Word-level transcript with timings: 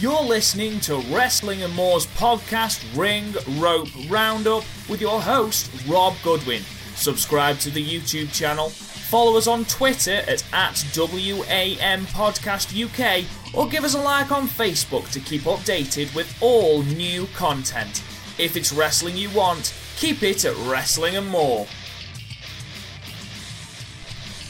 You're 0.00 0.22
listening 0.22 0.78
to 0.80 0.98
Wrestling 1.12 1.64
and 1.64 1.74
More's 1.74 2.06
podcast 2.06 2.84
Ring 2.96 3.34
Rope 3.60 3.88
Roundup 4.08 4.62
with 4.88 5.00
your 5.00 5.20
host, 5.20 5.72
Rob 5.88 6.14
Goodwin. 6.22 6.62
Subscribe 6.94 7.58
to 7.58 7.70
the 7.70 7.84
YouTube 7.84 8.32
channel, 8.32 8.68
follow 8.68 9.36
us 9.36 9.48
on 9.48 9.64
Twitter 9.64 10.22
at, 10.28 10.44
at 10.52 10.86
WAM 10.94 12.06
Podcast 12.06 12.78
UK, 12.80 13.26
or 13.52 13.68
give 13.68 13.82
us 13.82 13.96
a 13.96 14.00
like 14.00 14.30
on 14.30 14.46
Facebook 14.46 15.10
to 15.10 15.18
keep 15.18 15.42
updated 15.42 16.14
with 16.14 16.32
all 16.40 16.84
new 16.84 17.26
content. 17.34 18.04
If 18.38 18.56
it's 18.56 18.72
wrestling 18.72 19.16
you 19.16 19.30
want, 19.30 19.74
keep 19.96 20.22
it 20.22 20.44
at 20.44 20.56
Wrestling 20.68 21.16
and 21.16 21.28
More. 21.28 21.66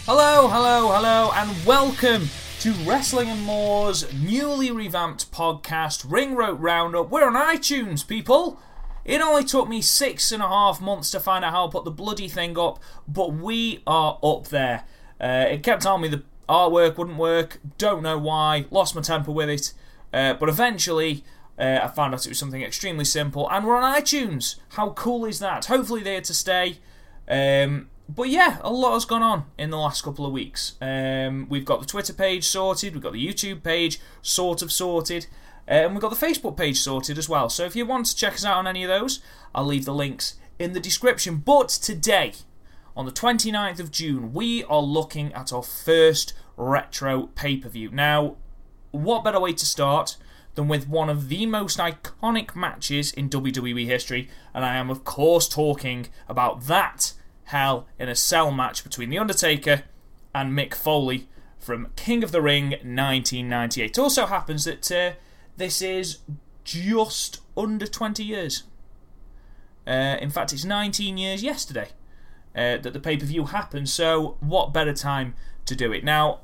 Hello, 0.04 0.46
hello, 0.48 0.92
hello, 0.92 1.30
and 1.34 1.66
welcome 1.66 2.28
to 2.60 2.72
Wrestling 2.72 3.28
and 3.28 3.44
More's 3.44 4.12
newly 4.12 4.72
revamped 4.72 5.30
podcast, 5.30 6.04
Ring 6.10 6.34
Rope 6.34 6.58
Roundup. 6.60 7.08
We're 7.08 7.24
on 7.24 7.34
iTunes, 7.34 8.04
people. 8.04 8.58
It 9.04 9.20
only 9.20 9.44
took 9.44 9.68
me 9.68 9.80
six 9.80 10.32
and 10.32 10.42
a 10.42 10.48
half 10.48 10.80
months 10.80 11.12
to 11.12 11.20
find 11.20 11.44
out 11.44 11.52
how 11.52 11.66
to 11.66 11.70
put 11.70 11.84
the 11.84 11.92
bloody 11.92 12.26
thing 12.26 12.58
up, 12.58 12.80
but 13.06 13.32
we 13.32 13.80
are 13.86 14.18
up 14.24 14.48
there. 14.48 14.82
Uh, 15.20 15.46
it 15.48 15.62
kept 15.62 15.82
telling 15.82 16.02
me 16.02 16.08
the 16.08 16.24
artwork 16.48 16.98
wouldn't 16.98 17.16
work. 17.16 17.60
Don't 17.78 18.02
know 18.02 18.18
why. 18.18 18.66
Lost 18.72 18.96
my 18.96 19.02
temper 19.02 19.30
with 19.30 19.48
it. 19.48 19.72
Uh, 20.12 20.34
but 20.34 20.48
eventually, 20.48 21.22
uh, 21.60 21.78
I 21.84 21.86
found 21.86 22.12
out 22.12 22.26
it 22.26 22.28
was 22.28 22.40
something 22.40 22.62
extremely 22.62 23.04
simple, 23.04 23.48
and 23.52 23.64
we're 23.64 23.76
on 23.76 23.94
iTunes. 23.94 24.56
How 24.70 24.90
cool 24.90 25.26
is 25.26 25.38
that? 25.38 25.66
Hopefully, 25.66 26.02
they're 26.02 26.22
to 26.22 26.34
stay. 26.34 26.78
Um, 27.28 27.88
but 28.08 28.30
yeah, 28.30 28.58
a 28.62 28.72
lot 28.72 28.94
has 28.94 29.04
gone 29.04 29.22
on 29.22 29.44
in 29.58 29.70
the 29.70 29.76
last 29.76 30.02
couple 30.02 30.24
of 30.24 30.32
weeks. 30.32 30.76
Um, 30.80 31.46
we've 31.50 31.64
got 31.64 31.80
the 31.80 31.86
Twitter 31.86 32.14
page 32.14 32.44
sorted, 32.44 32.94
we've 32.94 33.02
got 33.02 33.12
the 33.12 33.26
YouTube 33.26 33.62
page 33.62 34.00
sort 34.22 34.62
of 34.62 34.72
sorted, 34.72 35.26
uh, 35.68 35.72
and 35.72 35.92
we've 35.92 36.00
got 36.00 36.18
the 36.18 36.26
Facebook 36.26 36.56
page 36.56 36.80
sorted 36.80 37.18
as 37.18 37.28
well. 37.28 37.50
So 37.50 37.64
if 37.64 37.76
you 37.76 37.84
want 37.84 38.06
to 38.06 38.16
check 38.16 38.34
us 38.34 38.44
out 38.46 38.56
on 38.56 38.66
any 38.66 38.82
of 38.82 38.88
those, 38.88 39.20
I'll 39.54 39.66
leave 39.66 39.84
the 39.84 39.92
links 39.92 40.36
in 40.58 40.72
the 40.72 40.80
description. 40.80 41.36
But 41.36 41.68
today, 41.68 42.32
on 42.96 43.04
the 43.04 43.12
29th 43.12 43.78
of 43.78 43.90
June, 43.90 44.32
we 44.32 44.64
are 44.64 44.80
looking 44.80 45.32
at 45.34 45.52
our 45.52 45.62
first 45.62 46.32
retro 46.56 47.26
pay 47.34 47.58
per 47.58 47.68
view. 47.68 47.90
Now, 47.90 48.36
what 48.90 49.22
better 49.22 49.38
way 49.38 49.52
to 49.52 49.66
start 49.66 50.16
than 50.54 50.66
with 50.66 50.88
one 50.88 51.10
of 51.10 51.28
the 51.28 51.44
most 51.44 51.78
iconic 51.78 52.56
matches 52.56 53.12
in 53.12 53.28
WWE 53.28 53.84
history? 53.84 54.30
And 54.54 54.64
I 54.64 54.76
am, 54.76 54.88
of 54.88 55.04
course, 55.04 55.46
talking 55.46 56.08
about 56.26 56.62
that 56.68 57.12
Hell 57.48 57.86
in 57.98 58.10
a 58.10 58.14
Cell 58.14 58.50
match 58.50 58.84
between 58.84 59.08
The 59.08 59.18
Undertaker 59.18 59.84
and 60.34 60.56
Mick 60.56 60.74
Foley 60.74 61.28
from 61.58 61.88
King 61.96 62.22
of 62.22 62.30
the 62.30 62.42
Ring 62.42 62.70
1998. 62.70 63.90
It 63.90 63.98
also 63.98 64.26
happens 64.26 64.64
that 64.64 64.92
uh, 64.92 65.12
this 65.56 65.80
is 65.80 66.18
just 66.64 67.40
under 67.56 67.86
20 67.86 68.22
years. 68.22 68.64
Uh, 69.86 70.18
in 70.20 70.28
fact, 70.28 70.52
it's 70.52 70.66
19 70.66 71.16
years 71.16 71.42
yesterday 71.42 71.88
uh, 72.54 72.76
that 72.76 72.92
the 72.92 73.00
pay 73.00 73.16
per 73.16 73.24
view 73.24 73.46
happened, 73.46 73.88
so 73.88 74.36
what 74.40 74.74
better 74.74 74.92
time 74.92 75.34
to 75.64 75.74
do 75.74 75.90
it? 75.90 76.04
Now, 76.04 76.40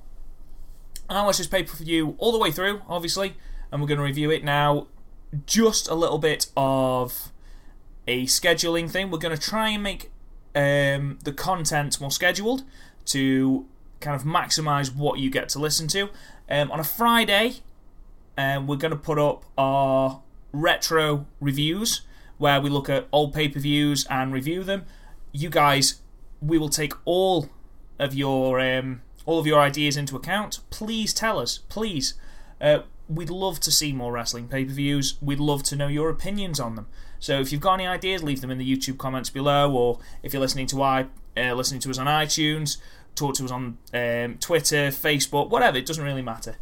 I 1.11 1.23
watched 1.23 1.37
this 1.37 1.47
pay 1.47 1.65
per 1.65 1.77
view 1.77 2.15
all 2.17 2.33
the 2.33 2.39
way 2.39 2.51
through, 2.51 2.81
obviously, 2.89 3.35
and 3.71 3.83
we're 3.83 3.89
going 3.89 3.99
to 3.99 4.05
review 4.05 4.31
it 4.31 4.43
now. 4.43 4.87
Just 5.45 5.87
a 5.87 5.95
little 5.95 6.19
bit 6.19 6.47
of 6.57 7.31
a 8.09 8.25
scheduling 8.25 8.89
thing. 8.89 9.11
We're 9.11 9.19
going 9.19 9.37
to 9.37 9.51
try 9.51 9.69
and 9.69 9.83
make 9.83 10.11
um, 10.55 11.19
the 11.25 11.33
content 11.33 12.01
more 12.01 12.11
scheduled 12.11 12.63
to 13.07 13.67
kind 14.01 14.15
of 14.15 14.27
maximize 14.27 14.95
what 14.95 15.19
you 15.19 15.31
get 15.31 15.49
to 15.51 15.59
listen 15.59 15.89
to. 15.89 16.11
Um, 16.49 16.71
on 16.71 16.81
a 16.81 16.85
Friday, 16.85 17.57
um, 18.37 18.67
we're 18.67 18.77
going 18.77 18.91
to 18.91 18.97
put 18.97 19.19
up 19.19 19.45
our 19.57 20.23
retro 20.53 21.27
reviews 21.41 22.03
where 22.39 22.61
we 22.61 22.69
look 22.69 22.89
at 22.89 23.09
old 23.13 23.33
pay 23.33 23.49
per 23.49 23.61
views 23.61 24.07
and 24.11 24.33
review 24.33 24.63
them. 24.63 24.85
You 25.33 25.51
guys, 25.51 26.01
we 26.41 26.59
will 26.59 26.69
take 26.69 26.93
all 27.05 27.49
of 27.99 28.15
your 28.15 28.61
um, 28.61 29.03
all 29.27 29.39
of 29.39 29.47
your 29.47 29.61
ideas 29.61 29.97
into 29.97 30.17
account. 30.17 30.61
Please 30.71 31.15
tell 31.15 31.39
us, 31.39 31.59
please. 31.69 32.15
Uh, 32.61 32.81
we'd 33.09 33.31
love 33.31 33.61
to 33.61 33.71
see 33.71 33.93
more 33.93 34.13
wrestling 34.13 34.49
pay 34.49 34.65
per 34.65 34.73
views. 34.73 35.17
We'd 35.21 35.41
love 35.41 35.63
to 35.65 35.77
know 35.77 35.89
your 35.89 36.11
opinions 36.11 36.61
on 36.61 36.75
them. 36.77 36.87
So 37.19 37.41
if 37.41 37.53
you've 37.53 37.61
got 37.61 37.75
any 37.75 37.87
ideas, 37.87 38.23
leave 38.23 38.41
them 38.41 38.51
in 38.51 38.59
the 38.59 38.77
YouTube 38.77 38.99
comments 38.99 39.31
below, 39.31 39.73
or 39.73 39.99
if 40.23 40.33
you're 40.33 40.41
listening 40.41 40.67
to 40.69 40.83
I 40.83 41.07
uh, 41.37 41.55
listening 41.55 41.81
to 41.81 41.91
us 41.91 41.99
on 41.99 42.07
iTunes, 42.07 42.77
talk 43.15 43.35
to 43.37 43.45
us 43.45 43.51
on 43.51 43.79
um, 43.93 44.39
Twitter, 44.39 44.89
Facebook, 44.89 45.51
whatever. 45.51 45.79
It 45.79 45.87
doesn't 45.87 46.05
really 46.05 46.23
matter. 46.23 46.57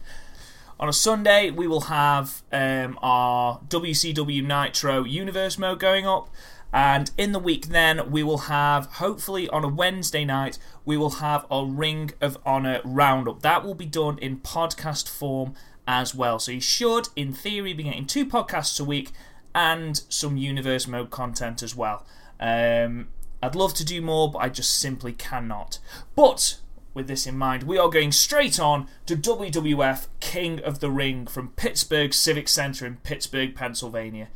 On 0.81 0.89
a 0.89 0.93
Sunday, 0.93 1.51
we 1.51 1.67
will 1.67 1.83
have 1.83 2.43
um, 2.51 2.99
our 3.03 3.61
WCW 3.69 4.45
Nitro 4.45 5.05
Universe 5.05 5.59
mode 5.59 5.79
going 5.79 6.07
up. 6.07 6.29
And 6.73 7.11
in 7.19 7.33
the 7.33 7.39
week, 7.39 7.67
then, 7.67 8.11
we 8.11 8.23
will 8.23 8.39
have, 8.39 8.87
hopefully 8.87 9.49
on 9.51 9.63
a 9.63 9.69
Wednesday 9.69 10.25
night, 10.25 10.59
we 10.87 10.97
will 10.97 11.11
have 11.11 11.45
our 11.51 11.67
Ring 11.67 12.13
of 12.21 12.39
Honor 12.47 12.81
roundup. 12.83 13.43
That 13.43 13.63
will 13.63 13.75
be 13.75 13.85
done 13.85 14.19
in 14.19 14.39
podcast 14.39 15.09
form 15.09 15.55
as 15.87 16.15
well. 16.15 16.39
So 16.39 16.53
you 16.53 16.61
should, 16.61 17.09
in 17.15 17.33
theory, 17.33 17.75
be 17.75 17.83
getting 17.85 18.07
two 18.07 18.25
podcasts 18.25 18.81
a 18.81 18.85
week 18.85 19.11
and 19.55 20.03
some 20.09 20.37
universe 20.37 20.87
mode 20.87 21.11
content 21.11 21.63
as 21.63 21.77
well. 21.77 22.07
Um, 22.41 23.09
I'd 23.43 23.55
love 23.55 23.75
to 23.75 23.85
do 23.85 24.01
more, 24.01 24.31
but 24.31 24.39
I 24.39 24.49
just 24.49 24.79
simply 24.79 25.13
cannot. 25.13 25.79
But 26.15 26.59
with 26.95 27.09
this 27.09 27.27
in 27.27 27.37
mind, 27.37 27.65
we 27.65 27.79
are 27.79 27.89
going 27.89 28.13
straight 28.13 28.61
on 28.61 28.89
to 29.07 29.17
WWF 29.17 30.07
King 30.21 30.61
of 30.61 30.81
the 30.81 30.91
Ring 30.91 31.27
from 31.27 31.49
Pittsburgh 31.51 32.13
Civic 32.13 32.49
Center 32.49 32.87
in 32.87 32.97
Pittsburgh, 32.97 33.55
Pennsylvania. 33.55 34.29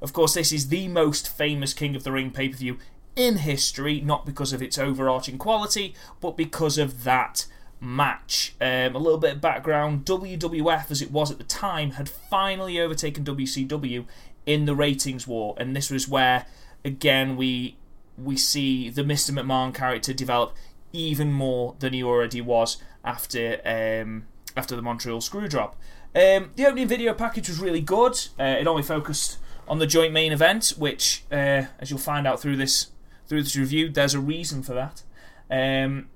Of 0.00 0.12
course, 0.12 0.34
this 0.34 0.52
is 0.52 0.68
the 0.68 0.88
most 0.88 1.28
famous 1.28 1.72
King 1.72 1.96
of 1.96 2.04
the 2.04 2.12
Ring 2.12 2.30
pay 2.30 2.48
per 2.48 2.56
view 2.56 2.78
in 3.16 3.38
history, 3.38 4.00
not 4.00 4.26
because 4.26 4.52
of 4.52 4.62
its 4.62 4.78
overarching 4.78 5.38
quality, 5.38 5.94
but 6.20 6.36
because 6.36 6.78
of 6.78 7.04
that 7.04 7.46
match. 7.80 8.54
Um, 8.60 8.94
a 8.94 8.98
little 8.98 9.18
bit 9.18 9.34
of 9.34 9.40
background 9.40 10.04
WWF, 10.04 10.90
as 10.90 11.02
it 11.02 11.10
was 11.10 11.30
at 11.30 11.38
the 11.38 11.44
time, 11.44 11.92
had 11.92 12.08
finally 12.08 12.80
overtaken 12.80 13.24
WCW 13.24 14.06
in 14.46 14.64
the 14.64 14.74
ratings 14.74 15.26
war, 15.26 15.54
and 15.58 15.74
this 15.76 15.90
was 15.90 16.08
where, 16.08 16.46
again, 16.84 17.36
we 17.36 17.76
we 18.18 18.36
see 18.36 18.90
the 18.90 19.02
Mr. 19.02 19.30
McMahon 19.30 19.74
character 19.74 20.12
develop 20.12 20.54
even 20.92 21.32
more 21.32 21.74
than 21.78 21.92
he 21.92 22.02
already 22.02 22.40
was 22.40 22.76
after 23.04 23.60
um, 23.64 24.26
after 24.56 24.76
the 24.76 24.82
Montreal 24.82 25.20
Screwjob. 25.20 25.74
Um, 26.14 26.50
the 26.56 26.66
opening 26.66 26.88
video 26.88 27.14
package 27.14 27.48
was 27.48 27.58
really 27.58 27.80
good. 27.80 28.12
Uh, 28.38 28.56
it 28.60 28.66
only 28.66 28.82
focused 28.82 29.38
on 29.66 29.78
the 29.78 29.86
joint 29.86 30.12
main 30.12 30.32
event, 30.32 30.74
which, 30.76 31.24
uh, 31.32 31.64
as 31.78 31.90
you'll 31.90 31.98
find 31.98 32.26
out 32.26 32.40
through 32.40 32.56
this 32.56 32.88
through 33.26 33.42
this 33.42 33.56
review, 33.56 33.88
there's 33.88 34.14
a 34.14 34.20
reason 34.20 34.62
for 34.62 34.74
that. 34.74 35.02
Um, 35.50 36.08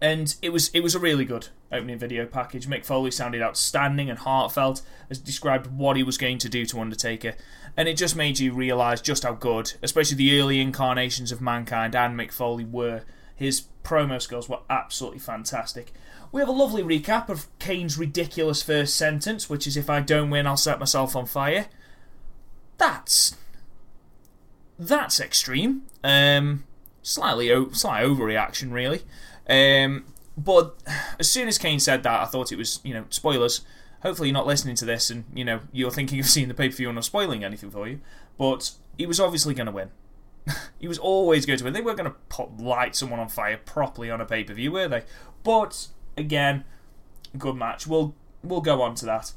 and 0.00 0.34
it 0.40 0.50
was 0.50 0.68
it 0.70 0.80
was 0.80 0.94
a 0.94 0.98
really 0.98 1.24
good 1.24 1.48
opening 1.70 1.98
video 1.98 2.26
package. 2.26 2.66
Mick 2.66 2.84
Foley 2.84 3.10
sounded 3.10 3.42
outstanding 3.42 4.08
and 4.08 4.18
heartfelt 4.18 4.82
as 5.08 5.18
described 5.18 5.66
what 5.66 5.96
he 5.96 6.02
was 6.02 6.18
going 6.18 6.38
to 6.38 6.48
do 6.48 6.64
to 6.66 6.80
Undertaker, 6.80 7.34
and 7.76 7.88
it 7.88 7.96
just 7.96 8.16
made 8.16 8.38
you 8.38 8.52
realise 8.52 9.00
just 9.00 9.22
how 9.22 9.32
good, 9.32 9.74
especially 9.82 10.16
the 10.16 10.40
early 10.40 10.60
incarnations 10.60 11.32
of 11.32 11.40
Mankind 11.40 11.94
and 11.94 12.18
Mick 12.18 12.32
Foley 12.32 12.64
were. 12.64 13.02
His 13.34 13.64
promo 13.82 14.20
skills 14.20 14.48
were 14.48 14.60
absolutely 14.68 15.18
fantastic. 15.18 15.92
We 16.30 16.40
have 16.40 16.48
a 16.48 16.52
lovely 16.52 16.82
recap 16.82 17.28
of 17.28 17.46
Kane's 17.58 17.96
ridiculous 17.96 18.62
first 18.62 18.96
sentence, 18.96 19.48
which 19.48 19.66
is 19.66 19.76
"If 19.76 19.90
I 19.90 20.00
don't 20.00 20.30
win, 20.30 20.46
I'll 20.46 20.56
set 20.56 20.78
myself 20.78 21.16
on 21.16 21.26
fire." 21.26 21.66
That's 22.78 23.36
that's 24.78 25.20
extreme. 25.20 25.82
Um, 26.02 26.64
slightly 27.02 27.48
slight 27.72 28.04
overreaction, 28.04 28.72
really. 28.72 29.02
Um, 29.50 30.04
but 30.36 30.76
as 31.18 31.30
soon 31.30 31.48
as 31.48 31.58
Kane 31.58 31.80
said 31.80 32.02
that, 32.04 32.20
I 32.20 32.24
thought 32.24 32.52
it 32.52 32.56
was, 32.56 32.80
you 32.84 32.94
know, 32.94 33.04
spoilers. 33.10 33.62
Hopefully, 34.02 34.28
you're 34.28 34.34
not 34.34 34.46
listening 34.46 34.76
to 34.76 34.84
this 34.86 35.10
and, 35.10 35.24
you 35.34 35.44
know, 35.44 35.60
you're 35.72 35.90
thinking 35.90 36.20
of 36.20 36.26
seeing 36.26 36.48
the 36.48 36.54
pay 36.54 36.68
per 36.68 36.76
view 36.76 36.88
and 36.88 36.94
not 36.94 37.04
spoiling 37.04 37.44
anything 37.44 37.70
for 37.70 37.86
you. 37.88 38.00
But 38.38 38.70
he 38.96 39.04
was 39.04 39.20
obviously 39.20 39.52
going 39.52 39.66
to 39.66 39.72
win. 39.72 39.90
he 40.78 40.88
was 40.88 40.98
always 40.98 41.44
going 41.44 41.58
to 41.58 41.64
win. 41.64 41.74
They 41.74 41.82
weren't 41.82 41.98
going 41.98 42.12
to 42.12 42.62
light 42.62 42.96
someone 42.96 43.20
on 43.20 43.28
fire 43.28 43.58
properly 43.58 44.10
on 44.10 44.20
a 44.20 44.24
pay 44.24 44.44
per 44.44 44.54
view, 44.54 44.72
were 44.72 44.88
they? 44.88 45.02
But, 45.42 45.88
again, 46.16 46.64
good 47.36 47.56
match. 47.56 47.86
We'll, 47.86 48.14
we'll 48.42 48.62
go 48.62 48.80
on 48.80 48.94
to 48.96 49.06
that. 49.06 49.32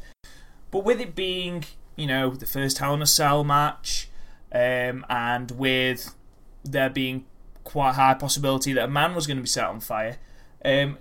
But 0.71 0.85
with 0.85 1.01
it 1.01 1.15
being, 1.15 1.65
you 1.95 2.07
know, 2.07 2.29
the 2.29 2.45
first 2.45 2.77
Hell 2.77 2.93
in 2.93 3.01
a 3.01 3.07
Cell 3.07 3.43
match, 3.43 4.09
um, 4.53 5.05
and 5.09 5.51
with 5.51 6.15
there 6.63 6.89
being 6.89 7.25
quite 7.63 7.95
high 7.95 8.13
possibility 8.13 8.73
that 8.73 8.85
a 8.85 8.91
man 8.91 9.15
was 9.15 9.27
going 9.27 9.37
to 9.37 9.43
be 9.43 9.49
set 9.49 9.65
on 9.65 9.79
fire. 9.79 10.17
Um, 10.63 10.97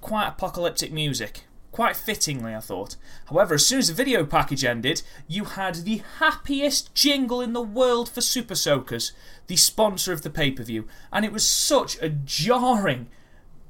quite 0.00 0.28
apocalyptic 0.28 0.92
music. 0.92 1.44
Quite 1.72 1.96
fittingly, 1.96 2.54
I 2.54 2.60
thought. 2.60 2.96
However, 3.26 3.54
as 3.54 3.66
soon 3.66 3.80
as 3.80 3.88
the 3.88 3.94
video 3.94 4.24
package 4.24 4.64
ended, 4.64 5.02
you 5.28 5.44
had 5.44 5.74
the 5.74 6.00
happiest 6.20 6.94
jingle 6.94 7.42
in 7.42 7.52
the 7.52 7.60
world 7.60 8.08
for 8.08 8.22
Super 8.22 8.54
Soakers, 8.54 9.12
the 9.46 9.56
sponsor 9.56 10.12
of 10.12 10.22
the 10.22 10.30
pay 10.30 10.50
per 10.50 10.62
view. 10.62 10.86
And 11.12 11.24
it 11.24 11.32
was 11.32 11.46
such 11.46 12.00
a 12.00 12.08
jarring. 12.08 13.08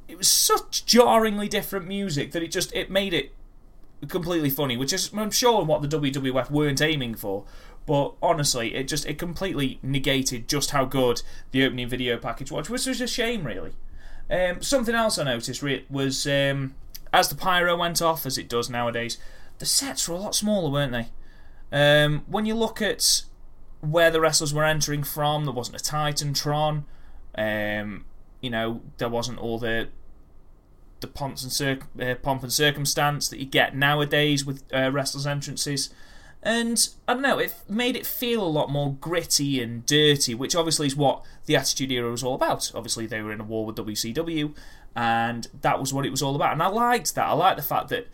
It 0.06 0.18
was 0.18 0.30
such 0.30 0.86
jarringly 0.86 1.48
different 1.48 1.88
music 1.88 2.30
that 2.30 2.44
it 2.44 2.52
just 2.52 2.72
it 2.74 2.92
made 2.92 3.12
it 3.12 3.32
completely 4.08 4.50
funny, 4.50 4.76
which 4.76 4.92
is 4.92 5.10
I'm 5.12 5.32
sure 5.32 5.64
what 5.64 5.82
the 5.82 5.88
WWF 5.88 6.48
weren't 6.48 6.80
aiming 6.80 7.16
for. 7.16 7.44
But 7.86 8.14
honestly, 8.20 8.74
it 8.74 8.88
just 8.88 9.06
it 9.06 9.18
completely 9.18 9.78
negated 9.82 10.48
just 10.48 10.70
how 10.70 10.84
good 10.84 11.22
the 11.52 11.64
opening 11.64 11.88
video 11.88 12.18
package 12.18 12.50
was, 12.50 12.68
which 12.68 12.86
was 12.86 13.00
a 13.00 13.06
shame, 13.06 13.46
really. 13.46 13.72
Um, 14.28 14.60
something 14.60 14.94
else 14.94 15.18
I 15.18 15.24
noticed 15.24 15.62
was 15.88 16.26
um, 16.26 16.74
as 17.12 17.28
the 17.28 17.36
pyro 17.36 17.76
went 17.76 18.02
off, 18.02 18.26
as 18.26 18.36
it 18.36 18.48
does 18.48 18.68
nowadays, 18.68 19.18
the 19.58 19.66
sets 19.66 20.08
were 20.08 20.16
a 20.16 20.18
lot 20.18 20.34
smaller, 20.34 20.70
weren't 20.70 20.92
they? 20.92 21.08
Um, 21.72 22.24
when 22.26 22.44
you 22.44 22.54
look 22.54 22.82
at 22.82 23.22
where 23.80 24.10
the 24.10 24.20
wrestlers 24.20 24.52
were 24.52 24.64
entering 24.64 25.04
from, 25.04 25.44
there 25.44 25.54
wasn't 25.54 25.80
a 25.80 25.84
Titantron. 25.84 26.84
Um, 27.36 28.04
you 28.40 28.50
know, 28.50 28.82
there 28.98 29.08
wasn't 29.08 29.38
all 29.38 29.58
the 29.58 29.88
the 31.00 31.06
pomp 31.06 31.38
and, 31.42 31.52
cir- 31.52 31.78
uh, 32.00 32.14
pomp 32.22 32.42
and 32.42 32.52
circumstance 32.52 33.28
that 33.28 33.38
you 33.38 33.44
get 33.44 33.76
nowadays 33.76 34.46
with 34.46 34.64
uh, 34.72 34.90
wrestlers' 34.90 35.26
entrances. 35.26 35.90
And 36.46 36.88
I 37.08 37.14
don't 37.14 37.22
know, 37.22 37.40
it 37.40 37.52
made 37.68 37.96
it 37.96 38.06
feel 38.06 38.40
a 38.40 38.46
lot 38.46 38.70
more 38.70 38.92
gritty 39.00 39.60
and 39.60 39.84
dirty, 39.84 40.32
which 40.32 40.54
obviously 40.54 40.86
is 40.86 40.94
what 40.94 41.24
the 41.46 41.56
Attitude 41.56 41.90
Era 41.90 42.08
was 42.08 42.22
all 42.22 42.36
about. 42.36 42.70
Obviously, 42.72 43.04
they 43.04 43.20
were 43.20 43.32
in 43.32 43.40
a 43.40 43.44
war 43.44 43.66
with 43.66 43.74
WCW, 43.74 44.54
and 44.94 45.48
that 45.62 45.80
was 45.80 45.92
what 45.92 46.06
it 46.06 46.10
was 46.10 46.22
all 46.22 46.36
about. 46.36 46.52
And 46.52 46.62
I 46.62 46.68
liked 46.68 47.16
that. 47.16 47.26
I 47.26 47.32
liked 47.32 47.56
the 47.56 47.64
fact 47.64 47.88
that 47.88 48.06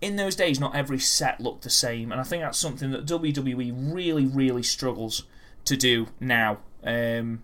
in 0.00 0.14
those 0.14 0.36
days, 0.36 0.60
not 0.60 0.76
every 0.76 1.00
set 1.00 1.40
looked 1.40 1.64
the 1.64 1.70
same, 1.70 2.12
and 2.12 2.20
I 2.20 2.24
think 2.24 2.44
that's 2.44 2.56
something 2.56 2.92
that 2.92 3.04
WWE 3.04 3.74
really, 3.76 4.26
really 4.26 4.62
struggles 4.62 5.24
to 5.64 5.76
do 5.76 6.06
now. 6.20 6.58
Um, 6.84 7.42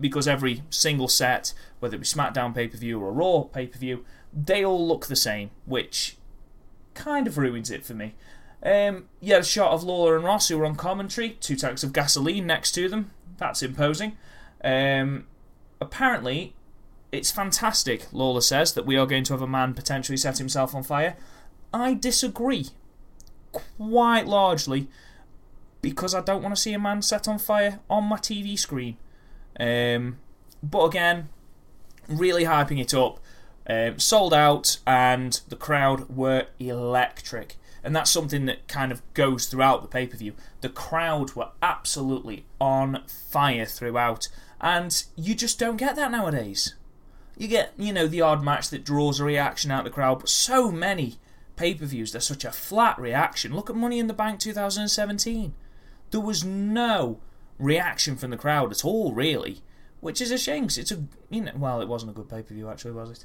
because 0.00 0.26
every 0.26 0.62
single 0.70 1.08
set, 1.08 1.52
whether 1.80 1.96
it 1.96 1.98
be 1.98 2.06
SmackDown 2.06 2.54
pay 2.54 2.68
per 2.68 2.78
view 2.78 3.02
or 3.02 3.12
Raw 3.12 3.42
pay 3.42 3.66
per 3.66 3.78
view, 3.78 4.02
they 4.32 4.64
all 4.64 4.88
look 4.88 5.08
the 5.08 5.16
same, 5.16 5.50
which 5.66 6.16
kind 6.94 7.26
of 7.26 7.36
ruins 7.36 7.70
it 7.70 7.84
for 7.84 7.92
me. 7.92 8.14
Um, 8.62 9.08
yeah, 9.20 9.38
a 9.38 9.44
shot 9.44 9.72
of 9.72 9.84
Lawler 9.84 10.16
and 10.16 10.24
Ross 10.24 10.48
who 10.48 10.58
were 10.58 10.66
on 10.66 10.76
commentary, 10.76 11.30
two 11.40 11.56
tanks 11.56 11.84
of 11.84 11.92
gasoline 11.92 12.46
next 12.46 12.72
to 12.72 12.88
them. 12.88 13.10
That's 13.38 13.62
imposing. 13.62 14.16
Um, 14.64 15.26
apparently, 15.80 16.54
it's 17.12 17.30
fantastic, 17.30 18.06
Lawler 18.12 18.40
says, 18.40 18.72
that 18.74 18.84
we 18.84 18.96
are 18.96 19.06
going 19.06 19.24
to 19.24 19.32
have 19.32 19.42
a 19.42 19.46
man 19.46 19.74
potentially 19.74 20.16
set 20.16 20.38
himself 20.38 20.74
on 20.74 20.82
fire. 20.82 21.16
I 21.72 21.94
disagree 21.94 22.68
quite 23.52 24.26
largely 24.26 24.88
because 25.80 26.14
I 26.14 26.20
don't 26.20 26.42
want 26.42 26.54
to 26.54 26.60
see 26.60 26.72
a 26.72 26.78
man 26.78 27.02
set 27.02 27.28
on 27.28 27.38
fire 27.38 27.80
on 27.88 28.04
my 28.04 28.16
TV 28.16 28.58
screen. 28.58 28.96
Um, 29.58 30.18
but 30.62 30.84
again, 30.84 31.28
really 32.08 32.44
hyping 32.44 32.80
it 32.80 32.92
up. 32.94 33.20
Um, 33.70 33.98
sold 33.98 34.32
out, 34.32 34.78
and 34.86 35.40
the 35.48 35.56
crowd 35.56 36.08
were 36.08 36.46
electric. 36.58 37.56
And 37.82 37.94
that's 37.94 38.10
something 38.10 38.46
that 38.46 38.68
kind 38.68 38.90
of 38.92 39.02
goes 39.14 39.46
throughout 39.46 39.82
the 39.82 39.88
pay 39.88 40.06
per 40.06 40.16
view. 40.16 40.34
The 40.60 40.68
crowd 40.68 41.34
were 41.34 41.50
absolutely 41.62 42.44
on 42.60 43.04
fire 43.06 43.66
throughout, 43.66 44.28
and 44.60 45.04
you 45.16 45.34
just 45.34 45.58
don't 45.58 45.76
get 45.76 45.96
that 45.96 46.10
nowadays. 46.10 46.74
You 47.36 47.46
get, 47.46 47.72
you 47.76 47.92
know, 47.92 48.08
the 48.08 48.20
odd 48.20 48.42
match 48.42 48.68
that 48.70 48.84
draws 48.84 49.20
a 49.20 49.24
reaction 49.24 49.70
out 49.70 49.80
of 49.80 49.84
the 49.84 49.90
crowd, 49.90 50.18
but 50.18 50.28
so 50.28 50.72
many 50.72 51.18
pay 51.58 51.74
per 51.74 51.84
views, 51.84 52.12
there's 52.12 52.26
such 52.26 52.44
a 52.44 52.52
flat 52.52 52.98
reaction. 52.98 53.54
Look 53.54 53.70
at 53.70 53.76
Money 53.76 53.98
in 53.98 54.06
the 54.06 54.14
Bank 54.14 54.40
2017. 54.40 55.54
There 56.10 56.20
was 56.20 56.44
no 56.44 57.20
reaction 57.58 58.16
from 58.16 58.30
the 58.30 58.36
crowd 58.36 58.70
at 58.70 58.84
all, 58.84 59.12
really, 59.12 59.60
which 60.00 60.20
is 60.20 60.30
a 60.30 60.38
shame 60.38 60.64
it's 60.64 60.92
a 60.92 61.04
you 61.28 61.42
know 61.42 61.52
well, 61.56 61.80
it 61.80 61.88
wasn't 61.88 62.10
a 62.12 62.14
good 62.14 62.28
pay 62.28 62.42
per 62.42 62.54
view 62.54 62.68
actually, 62.68 62.92
was 62.92 63.10
it? 63.10 63.24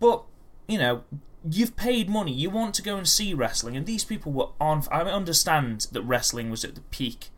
But 0.00 0.22
you 0.66 0.78
know, 0.78 1.02
you've 1.48 1.76
paid 1.76 2.08
money, 2.08 2.32
you 2.32 2.50
want 2.50 2.74
to 2.74 2.82
go 2.82 2.96
and 2.96 3.08
see 3.08 3.34
wrestling, 3.34 3.76
and 3.76 3.86
these 3.86 4.04
people 4.04 4.32
were 4.32 4.48
on. 4.60 4.84
I 4.90 5.02
understand 5.02 5.88
that 5.92 6.02
wrestling 6.02 6.50
was 6.50 6.64
at 6.64 6.74
the 6.74 6.80
peak 6.82 7.28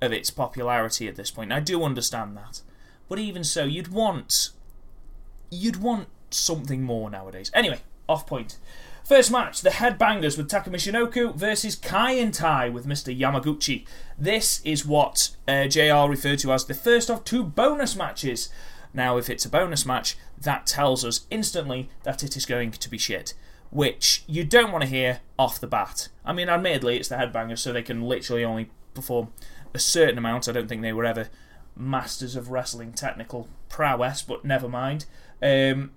of 0.00 0.12
its 0.12 0.30
popularity 0.30 1.08
at 1.08 1.16
this 1.16 1.30
point. 1.30 1.52
I 1.52 1.60
do 1.60 1.82
understand 1.82 2.36
that, 2.36 2.62
but 3.08 3.18
even 3.18 3.44
so, 3.44 3.64
you'd 3.64 3.88
want 3.88 4.50
you'd 5.50 5.76
want 5.76 6.08
something 6.30 6.82
more 6.82 7.10
nowadays. 7.10 7.50
Anyway, 7.54 7.80
off 8.08 8.26
point. 8.26 8.58
First 9.04 9.30
match, 9.30 9.60
the 9.60 9.70
Headbangers 9.70 10.36
with 10.36 10.48
Taka 10.48 10.68
Michinoku 10.68 11.32
versus 11.36 11.76
Kaientai 11.76 12.72
with 12.72 12.86
Mr. 12.86 13.16
Yamaguchi. 13.16 13.86
This 14.18 14.60
is 14.64 14.84
what 14.84 15.30
uh, 15.46 15.68
JR 15.68 16.10
referred 16.10 16.40
to 16.40 16.52
as 16.52 16.64
the 16.64 16.74
first 16.74 17.08
of 17.08 17.22
two 17.22 17.44
bonus 17.44 17.94
matches. 17.94 18.48
Now, 18.96 19.18
if 19.18 19.28
it's 19.28 19.44
a 19.44 19.50
bonus 19.50 19.84
match, 19.84 20.16
that 20.40 20.66
tells 20.66 21.04
us 21.04 21.26
instantly 21.30 21.90
that 22.04 22.24
it 22.24 22.34
is 22.36 22.46
going 22.46 22.70
to 22.72 22.88
be 22.88 22.96
shit, 22.96 23.34
which 23.70 24.24
you 24.26 24.42
don't 24.42 24.72
want 24.72 24.82
to 24.82 24.90
hear 24.90 25.20
off 25.38 25.60
the 25.60 25.66
bat. 25.66 26.08
I 26.24 26.32
mean, 26.32 26.48
admittedly, 26.48 26.96
it's 26.96 27.08
the 27.08 27.16
Headbangers, 27.16 27.58
so 27.58 27.72
they 27.72 27.82
can 27.82 28.02
literally 28.02 28.42
only 28.42 28.70
perform 28.94 29.32
a 29.74 29.78
certain 29.78 30.16
amount. 30.16 30.48
I 30.48 30.52
don't 30.52 30.66
think 30.66 30.80
they 30.80 30.94
were 30.94 31.04
ever 31.04 31.28
masters 31.76 32.36
of 32.36 32.50
wrestling 32.50 32.94
technical 32.94 33.48
prowess, 33.68 34.22
but 34.22 34.46
never 34.46 34.66
mind. 34.66 35.04
Um, 35.42 35.90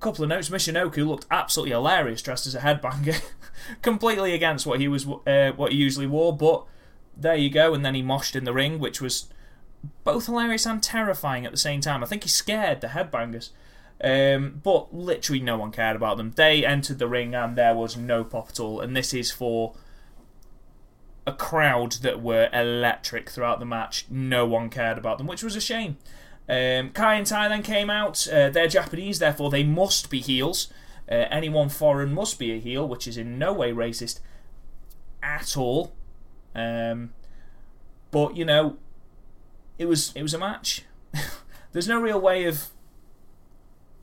couple 0.00 0.24
of 0.24 0.28
notes. 0.28 0.50
Michinoku 0.50 1.06
looked 1.06 1.26
absolutely 1.30 1.70
hilarious 1.70 2.20
dressed 2.20 2.46
as 2.48 2.54
a 2.56 2.60
headbanger, 2.60 3.22
completely 3.82 4.34
against 4.34 4.66
what 4.66 4.80
he 4.80 4.88
was 4.88 5.06
uh, 5.06 5.52
what 5.54 5.70
he 5.70 5.78
usually 5.78 6.08
wore. 6.08 6.36
But 6.36 6.64
there 7.16 7.36
you 7.36 7.48
go. 7.48 7.74
And 7.74 7.84
then 7.84 7.94
he 7.94 8.02
moshed 8.02 8.34
in 8.34 8.44
the 8.44 8.52
ring, 8.52 8.80
which 8.80 9.00
was 9.00 9.28
both 10.04 10.26
hilarious 10.26 10.66
and 10.66 10.82
terrifying 10.82 11.44
at 11.44 11.52
the 11.52 11.58
same 11.58 11.80
time. 11.80 12.02
I 12.02 12.06
think 12.06 12.22
he 12.22 12.28
scared 12.28 12.80
the 12.80 12.88
headbangers. 12.88 13.50
Um, 14.02 14.60
but 14.62 14.92
literally 14.92 15.40
no 15.40 15.56
one 15.56 15.70
cared 15.70 15.96
about 15.96 16.16
them. 16.16 16.32
They 16.36 16.64
entered 16.66 16.98
the 16.98 17.08
ring 17.08 17.34
and 17.34 17.56
there 17.56 17.74
was 17.74 17.96
no 17.96 18.24
pop 18.24 18.50
at 18.50 18.60
all. 18.60 18.80
And 18.80 18.96
this 18.96 19.14
is 19.14 19.30
for 19.30 19.74
a 21.26 21.32
crowd 21.32 21.92
that 22.02 22.20
were 22.20 22.50
electric 22.52 23.30
throughout 23.30 23.60
the 23.60 23.66
match. 23.66 24.06
No 24.10 24.46
one 24.46 24.68
cared 24.68 24.98
about 24.98 25.18
them, 25.18 25.26
which 25.26 25.42
was 25.42 25.56
a 25.56 25.60
shame. 25.60 25.96
Um, 26.48 26.90
Kaientai 26.90 27.48
then 27.48 27.62
came 27.62 27.88
out. 27.88 28.28
Uh, 28.28 28.50
they're 28.50 28.68
Japanese, 28.68 29.18
therefore 29.18 29.50
they 29.50 29.64
must 29.64 30.10
be 30.10 30.20
heels. 30.20 30.70
Uh, 31.10 31.26
anyone 31.30 31.68
foreign 31.68 32.12
must 32.12 32.38
be 32.38 32.52
a 32.52 32.58
heel, 32.58 32.86
which 32.86 33.06
is 33.06 33.16
in 33.16 33.38
no 33.38 33.52
way 33.52 33.72
racist 33.72 34.20
at 35.22 35.56
all. 35.56 35.94
Um, 36.54 37.14
but 38.10 38.36
you 38.36 38.44
know, 38.44 38.76
it 39.78 39.86
was 39.86 40.12
it 40.14 40.22
was 40.22 40.34
a 40.34 40.38
match. 40.38 40.82
There's 41.72 41.88
no 41.88 42.00
real 42.00 42.20
way 42.20 42.44
of 42.44 42.68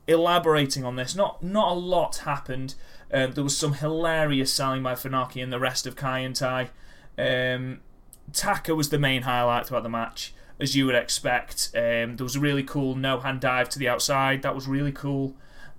elaborating 0.06 0.84
on 0.84 0.96
this. 0.96 1.14
Not 1.14 1.42
not 1.42 1.72
a 1.72 1.74
lot 1.74 2.18
happened. 2.18 2.74
Um, 3.12 3.32
there 3.32 3.44
was 3.44 3.56
some 3.56 3.74
hilarious 3.74 4.52
selling 4.52 4.82
by 4.82 4.94
Funaki 4.94 5.42
and 5.42 5.52
the 5.52 5.60
rest 5.60 5.86
of 5.86 5.96
Kaientai. 5.96 6.68
Um, 7.18 7.80
Taka 8.32 8.74
was 8.74 8.88
the 8.88 8.98
main 8.98 9.22
highlight 9.22 9.66
throughout 9.66 9.82
the 9.82 9.90
match 9.90 10.32
as 10.62 10.76
you 10.76 10.86
would 10.86 10.94
expect. 10.94 11.70
Um, 11.74 12.16
there 12.16 12.24
was 12.24 12.36
a 12.36 12.40
really 12.40 12.62
cool 12.62 12.94
no 12.94 13.18
hand 13.18 13.40
dive 13.40 13.68
to 13.70 13.78
the 13.78 13.88
outside. 13.88 14.42
That 14.42 14.54
was 14.54 14.68
really 14.68 14.92
cool. 14.92 15.34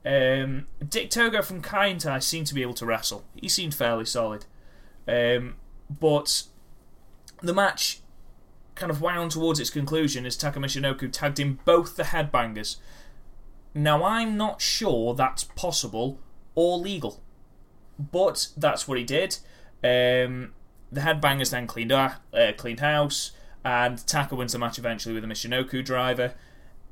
Um, 0.05 0.67
Dick 0.87 1.09
Togo 1.09 1.41
from 1.41 1.61
Kaientai 1.61 2.21
seemed 2.21 2.47
to 2.47 2.53
be 2.53 2.61
able 2.61 2.73
to 2.75 2.85
wrestle. 2.85 3.23
He 3.35 3.47
seemed 3.47 3.73
fairly 3.73 4.05
solid. 4.05 4.45
Um, 5.07 5.55
but 5.89 6.43
the 7.41 7.53
match 7.53 8.01
kind 8.75 8.91
of 8.91 9.01
wound 9.01 9.31
towards 9.31 9.59
its 9.59 9.69
conclusion 9.69 10.25
as 10.25 10.35
Taka 10.35 10.59
Michinoku 10.59 11.11
tagged 11.11 11.39
in 11.39 11.59
both 11.65 11.95
the 11.95 12.03
headbangers. 12.03 12.77
Now, 13.73 14.03
I'm 14.03 14.37
not 14.37 14.61
sure 14.61 15.13
that's 15.13 15.43
possible 15.43 16.19
or 16.55 16.77
legal, 16.77 17.21
but 17.97 18.49
that's 18.55 18.87
what 18.87 18.97
he 18.97 19.03
did. 19.03 19.37
Um, 19.83 20.53
the 20.91 21.01
headbangers 21.01 21.51
then 21.51 21.67
cleaned, 21.67 21.91
uh, 21.91 22.11
cleaned 22.57 22.79
house 22.79 23.31
and 23.63 24.05
Taka 24.05 24.35
wins 24.35 24.53
the 24.53 24.59
match 24.59 24.77
eventually 24.77 25.15
with 25.15 25.23
a 25.23 25.27
Michinoku 25.27 25.83
driver. 25.83 26.33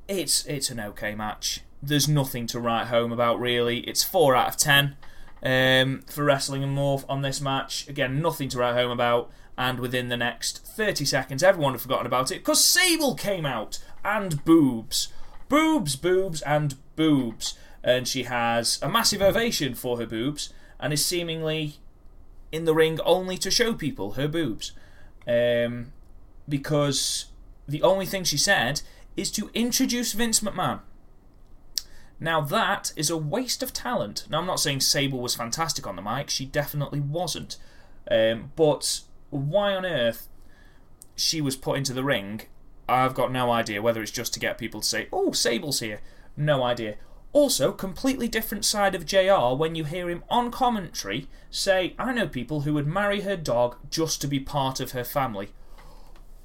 It's 0.07 0.45
it's 0.45 0.69
an 0.69 0.79
okay 0.79 1.15
match. 1.15 1.61
There's 1.83 2.07
nothing 2.07 2.47
to 2.47 2.59
write 2.59 2.88
home 2.88 3.11
about 3.11 3.39
really. 3.39 3.79
It's 3.81 4.03
four 4.03 4.35
out 4.35 4.50
of 4.50 4.57
ten 4.57 4.95
um, 5.43 6.03
for 6.07 6.23
wrestling 6.23 6.63
and 6.63 6.73
more 6.73 7.01
on 7.09 7.21
this 7.21 7.41
match. 7.41 7.88
Again, 7.88 8.21
nothing 8.21 8.50
to 8.50 8.57
write 8.57 8.75
home 8.75 8.91
about. 8.91 9.31
And 9.61 9.79
within 9.79 10.09
the 10.09 10.17
next 10.17 10.65
30 10.65 11.05
seconds, 11.05 11.43
everyone 11.43 11.73
had 11.73 11.81
forgotten 11.81 12.07
about 12.07 12.31
it 12.31 12.39
because 12.39 12.65
Sable 12.65 13.13
came 13.13 13.45
out 13.45 13.77
and 14.03 14.43
boobs, 14.43 15.09
boobs, 15.49 15.95
boobs, 15.95 16.41
and 16.41 16.73
boobs, 16.95 17.59
and 17.83 18.07
she 18.07 18.23
has 18.23 18.79
a 18.81 18.89
massive 18.89 19.21
ovation 19.21 19.75
for 19.75 19.99
her 19.99 20.07
boobs 20.07 20.51
and 20.79 20.91
is 20.91 21.05
seemingly 21.05 21.75
in 22.51 22.65
the 22.65 22.73
ring 22.73 22.99
only 23.05 23.37
to 23.37 23.51
show 23.51 23.75
people 23.75 24.13
her 24.13 24.27
boobs. 24.27 24.71
Um, 25.27 25.93
because 26.49 27.25
the 27.67 27.83
only 27.83 28.07
thing 28.07 28.23
she 28.23 28.37
said 28.37 28.81
is 29.15 29.29
to 29.33 29.51
introduce 29.53 30.13
Vince 30.13 30.39
McMahon. 30.39 30.79
Now, 32.19 32.41
that 32.41 32.93
is 32.95 33.11
a 33.11 33.17
waste 33.17 33.61
of 33.61 33.73
talent. 33.73 34.25
Now, 34.27 34.39
I'm 34.39 34.47
not 34.47 34.59
saying 34.59 34.79
Sable 34.79 35.19
was 35.19 35.35
fantastic 35.35 35.85
on 35.85 35.97
the 35.97 36.01
mic, 36.01 36.31
she 36.31 36.47
definitely 36.47 36.99
wasn't. 36.99 37.57
Um, 38.09 38.53
but 38.55 39.01
why 39.31 39.73
on 39.73 39.85
earth 39.85 40.27
she 41.15 41.41
was 41.41 41.55
put 41.55 41.77
into 41.77 41.93
the 41.93 42.03
ring, 42.03 42.41
I've 42.88 43.15
got 43.15 43.31
no 43.31 43.51
idea. 43.51 43.81
Whether 43.81 44.01
it's 44.01 44.11
just 44.11 44.33
to 44.35 44.39
get 44.39 44.57
people 44.57 44.81
to 44.81 44.88
say, 44.88 45.07
oh, 45.11 45.31
Sable's 45.31 45.79
here, 45.79 46.01
no 46.38 46.63
idea. 46.63 46.95
Also, 47.33 47.71
completely 47.71 48.27
different 48.27 48.65
side 48.65 48.93
of 48.93 49.05
JR 49.05 49.55
when 49.55 49.73
you 49.73 49.85
hear 49.85 50.09
him 50.09 50.23
on 50.29 50.51
commentary 50.51 51.27
say, 51.50 51.95
I 51.97 52.13
know 52.13 52.27
people 52.27 52.61
who 52.61 52.73
would 52.73 52.88
marry 52.88 53.21
her 53.21 53.38
dog 53.38 53.77
just 53.89 54.19
to 54.21 54.27
be 54.27 54.39
part 54.39 54.81
of 54.81 54.91
her 54.91 55.05
family. 55.05 55.50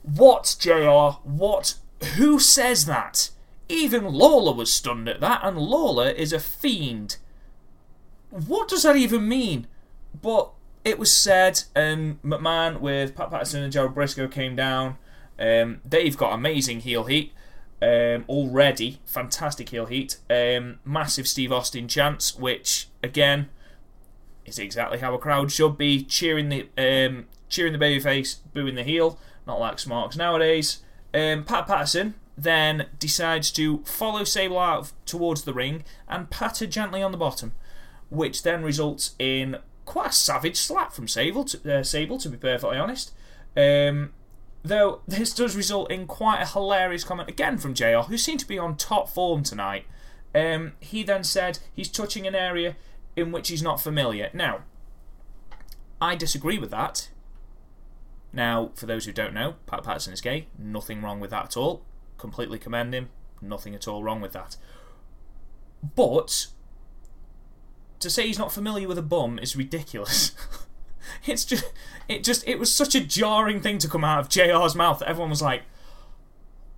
What, 0.03 0.57
JR? 0.61 1.19
What? 1.25 1.75
Who 2.17 2.39
says 2.39 2.87
that? 2.87 3.31
Even 3.69 4.05
Lawler 4.05 4.55
was 4.55 4.73
stunned 4.73 5.09
at 5.09 5.21
that, 5.21 5.41
and 5.43 5.59
Lawler 5.59 6.09
is 6.09 6.33
a 6.33 6.39
fiend. 6.39 7.17
What 8.31 8.69
does 8.69 8.85
that 8.85 8.97
even 8.97 9.29
mean? 9.29 9.67
But 10.23 10.53
it 10.87 11.01
was 11.01 11.13
said, 11.13 11.65
and 11.75 12.23
McMahon 12.23 12.79
with 12.79 13.17
Pat 13.17 13.29
Patterson 13.29 13.61
and 13.61 13.73
Gerald 13.73 13.97
Brisco 13.97 14.31
came 14.31 14.55
down. 14.55 14.97
Um, 15.37 15.81
they've 15.85 16.17
got 16.17 16.33
amazing 16.33 16.79
heel 16.79 17.05
heat 17.05 17.33
um, 17.83 18.25
already. 18.29 19.01
Fantastic 19.05 19.71
heel 19.71 19.87
heat. 19.87 20.19
Um, 20.31 20.79
massive 20.85 21.27
Steve 21.27 21.51
Austin 21.51 21.89
chance, 21.89 22.37
which 22.37 22.87
again 23.03 23.49
is 24.45 24.61
exactly 24.61 24.99
how 24.99 25.13
a 25.13 25.19
crowd 25.19 25.51
should 25.51 25.77
be 25.77 26.05
cheering 26.05 26.51
the 26.51 26.69
um, 26.79 27.27
cheering 27.49 27.73
the 27.73 27.85
babyface, 27.85 28.39
booing 28.55 28.77
the 28.77 28.85
heel. 28.85 29.19
Not 29.45 29.59
like 29.59 29.81
Smarks 29.81 30.17
nowadays. 30.17 30.85
Um, 31.13 31.43
Pat 31.43 31.67
Patterson 31.67 32.15
then 32.39 32.87
decides 33.01 33.51
to 33.51 33.83
follow 33.85 34.23
Sable 34.23 34.61
out 34.61 34.93
towards 35.05 35.43
the 35.43 35.53
ring 35.53 35.83
and 36.07 36.31
pat 36.31 36.59
her 36.59 36.67
gently 36.67 37.03
on 37.03 37.11
the 37.11 37.19
bottom, 37.19 37.55
which 38.09 38.45
then 38.45 38.63
results 38.63 39.17
in 39.19 39.57
quite 39.87 40.11
a 40.11 40.13
savage 40.13 40.59
slap 40.59 40.93
from 40.93 41.09
Sable. 41.09 41.45
To, 41.45 41.79
uh, 41.79 41.83
Sable, 41.83 42.19
to 42.19 42.29
be 42.29 42.37
perfectly 42.37 42.77
honest. 42.77 43.13
Um, 43.57 44.11
Though 44.67 45.03
this 45.09 45.33
does 45.33 45.57
result 45.57 45.91
in 45.91 46.07
quite 46.07 46.43
a 46.43 46.47
hilarious 46.47 47.05
comment 47.05 47.29
again 47.29 47.59
from 47.59 47.75
JR, 47.75 48.03
who 48.09 48.19
seemed 48.19 48.41
to 48.41 48.49
be 48.49 48.59
on 48.59 48.77
top 48.77 49.09
form 49.09 49.43
tonight. 49.43 49.87
Um, 50.35 50.73
he 50.81 51.03
then 51.03 51.25
said 51.25 51.61
he's 51.73 51.89
touching 51.89 52.27
an 52.27 52.35
area 52.35 52.77
in 53.15 53.33
which 53.33 53.49
he's 53.49 53.63
not 53.63 53.81
familiar. 53.81 54.29
Now, 54.35 54.61
I 56.01 56.15
disagree 56.15 56.59
with 56.59 56.71
that. 56.73 57.09
Now, 58.33 58.71
for 58.75 58.85
those 58.85 59.07
who 59.07 59.13
don't 59.13 59.33
know, 59.33 59.55
Pat 59.65 59.83
Patterson 59.83 60.13
is 60.13 60.21
gay. 60.21 60.49
Nothing 60.59 61.01
wrong 61.01 61.21
with 61.21 61.31
that 61.31 61.47
at 61.47 61.57
all. 61.57 61.83
Completely 62.19 62.59
commend 62.59 62.93
him. 62.93 63.09
Nothing 63.41 63.75
at 63.75 63.89
all 63.89 64.03
wrong 64.03 64.21
with 64.21 64.33
that. 64.33 64.57
But 65.95 66.49
to 68.01 68.11
say 68.11 68.27
he's 68.27 68.39
not 68.39 68.53
familiar 68.53 68.89
with 68.89 68.99
a 68.99 69.03
bum 69.03 69.39
is 69.39 69.57
ridiculous. 69.57 70.33
it's 71.27 71.45
just 71.45 71.73
it 72.09 72.25
just 72.25 72.47
it 72.47 72.59
was 72.59 72.75
such 72.75 72.95
a 72.95 73.01
jarring 73.01 73.61
thing 73.61 73.79
to 73.79 73.89
come 73.89 74.05
out 74.05 74.21
of 74.21 74.29
JR's 74.29 74.75
mouth 74.75 75.01
that 75.01 75.09
everyone 75.09 75.31
was 75.31 75.43
like, 75.43 75.63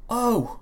"Oh, 0.09 0.61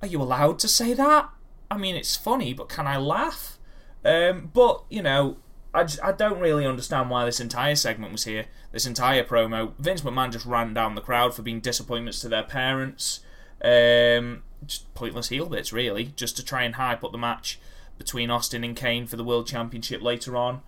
are 0.00 0.08
you 0.08 0.20
allowed 0.20 0.58
to 0.60 0.68
say 0.68 0.94
that?" 0.94 1.30
I 1.70 1.78
mean, 1.78 1.96
it's 1.96 2.16
funny, 2.16 2.52
but 2.52 2.68
can 2.68 2.86
I 2.86 2.98
laugh? 2.98 3.58
Um, 4.04 4.50
but 4.52 4.84
you 4.90 5.02
know, 5.02 5.38
I, 5.74 5.84
just, 5.84 6.02
I 6.02 6.12
don't 6.12 6.38
really 6.38 6.66
understand 6.66 7.08
why 7.08 7.24
this 7.24 7.40
entire 7.40 7.76
segment 7.76 8.12
was 8.12 8.24
here. 8.24 8.46
This 8.72 8.86
entire 8.86 9.24
promo, 9.24 9.72
Vince 9.78 10.02
McMahon 10.02 10.32
just 10.32 10.46
ran 10.46 10.74
down 10.74 10.94
the 10.94 11.00
crowd 11.00 11.34
for 11.34 11.42
being 11.42 11.60
disappointments 11.60 12.20
to 12.20 12.28
their 12.28 12.42
parents. 12.42 13.20
Um, 13.64 14.42
just 14.66 14.92
pointless 14.94 15.28
heel 15.28 15.48
bits, 15.48 15.72
really, 15.72 16.12
just 16.16 16.36
to 16.36 16.44
try 16.44 16.62
and 16.64 16.74
hype 16.74 17.02
up 17.04 17.12
the 17.12 17.18
match 17.18 17.58
between 17.98 18.30
Austin 18.30 18.64
and 18.64 18.76
Kane 18.76 19.06
for 19.06 19.16
the 19.16 19.24
World 19.24 19.46
Championship 19.46 20.02
later 20.02 20.36
on. 20.36 20.62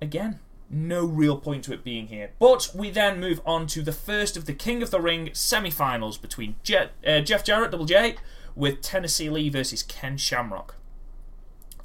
Again, 0.00 0.40
no 0.68 1.04
real 1.04 1.36
point 1.38 1.64
to 1.64 1.72
it 1.72 1.84
being 1.84 2.08
here. 2.08 2.32
But 2.38 2.70
we 2.74 2.90
then 2.90 3.20
move 3.20 3.40
on 3.46 3.66
to 3.68 3.82
the 3.82 3.92
first 3.92 4.36
of 4.36 4.46
the 4.46 4.52
King 4.52 4.82
of 4.82 4.90
the 4.90 5.00
Ring 5.00 5.30
semi 5.32 5.70
finals 5.70 6.18
between 6.18 6.56
Jet, 6.62 6.92
uh, 7.06 7.20
Jeff 7.20 7.44
Jarrett, 7.44 7.70
Double 7.70 7.84
J, 7.84 8.16
with 8.54 8.82
Tennessee 8.82 9.30
Lee 9.30 9.48
versus 9.48 9.82
Ken 9.82 10.16
Shamrock. 10.16 10.76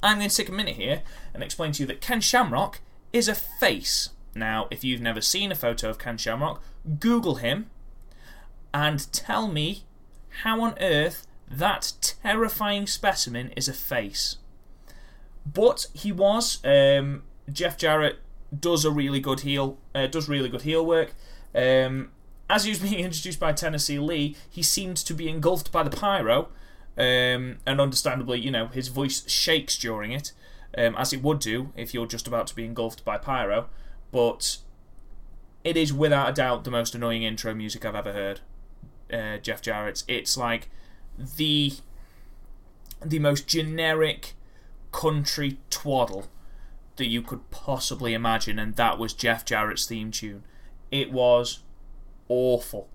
I'm 0.02 0.18
going 0.18 0.28
to 0.28 0.36
take 0.36 0.48
a 0.48 0.52
minute 0.52 0.76
here 0.76 1.02
and 1.32 1.42
explain 1.42 1.72
to 1.72 1.82
you 1.82 1.86
that 1.86 2.00
Ken 2.00 2.20
Shamrock 2.20 2.80
is 3.12 3.28
a 3.28 3.34
face. 3.34 4.08
Now, 4.34 4.66
if 4.70 4.82
you've 4.82 5.00
never 5.00 5.20
seen 5.20 5.52
a 5.52 5.56
photo 5.56 5.90
of 5.90 5.98
Ken 5.98 6.16
Shamrock, 6.16 6.62
Google 6.98 7.36
him 7.36 7.70
and 8.74 9.12
tell 9.12 9.46
me 9.46 9.84
how 10.42 10.60
on 10.62 10.74
earth 10.80 11.26
that 11.48 12.14
terrifying 12.22 12.86
specimen 12.86 13.52
is 13.56 13.68
a 13.68 13.72
face. 13.74 14.38
But 15.44 15.86
he 15.92 16.12
was. 16.12 16.64
Um, 16.64 17.22
Jeff 17.50 17.76
Jarrett 17.76 18.18
does 18.56 18.84
a 18.84 18.90
really 18.90 19.20
good 19.20 19.40
heel, 19.40 19.78
uh, 19.94 20.06
does 20.06 20.28
really 20.28 20.48
good 20.48 20.62
heel 20.62 20.84
work. 20.84 21.14
Um, 21.54 22.10
as 22.48 22.64
he 22.64 22.70
was 22.70 22.78
being 22.82 23.04
introduced 23.04 23.40
by 23.40 23.52
Tennessee 23.52 23.98
Lee, 23.98 24.36
he 24.48 24.62
seemed 24.62 24.96
to 24.98 25.14
be 25.14 25.28
engulfed 25.28 25.72
by 25.72 25.82
the 25.82 25.90
pyro, 25.90 26.48
um, 26.96 27.58
and 27.66 27.80
understandably, 27.80 28.40
you 28.40 28.50
know, 28.50 28.68
his 28.68 28.88
voice 28.88 29.28
shakes 29.28 29.78
during 29.78 30.12
it, 30.12 30.32
um, 30.76 30.94
as 30.96 31.12
it 31.12 31.22
would 31.22 31.38
do 31.38 31.72
if 31.76 31.94
you're 31.94 32.06
just 32.06 32.26
about 32.26 32.46
to 32.48 32.54
be 32.54 32.64
engulfed 32.64 33.04
by 33.04 33.16
pyro. 33.18 33.68
But 34.10 34.58
it 35.64 35.76
is 35.76 35.92
without 35.92 36.30
a 36.30 36.32
doubt 36.32 36.64
the 36.64 36.70
most 36.70 36.94
annoying 36.94 37.22
intro 37.22 37.54
music 37.54 37.84
I've 37.84 37.94
ever 37.94 38.12
heard. 38.12 38.40
Uh, 39.12 39.38
Jeff 39.38 39.62
Jarrett's. 39.62 40.04
It's 40.08 40.36
like 40.36 40.68
the 41.16 41.74
the 43.04 43.18
most 43.18 43.46
generic 43.48 44.34
country 44.92 45.58
twaddle 45.70 46.28
that 46.96 47.08
you 47.08 47.22
could 47.22 47.50
possibly 47.50 48.14
imagine, 48.14 48.58
and 48.58 48.76
that 48.76 48.98
was 48.98 49.12
Jeff 49.12 49.44
Jarrett's 49.44 49.86
theme 49.86 50.10
tune. 50.10 50.44
It 50.90 51.10
was 51.10 51.60
awful. 52.28 52.88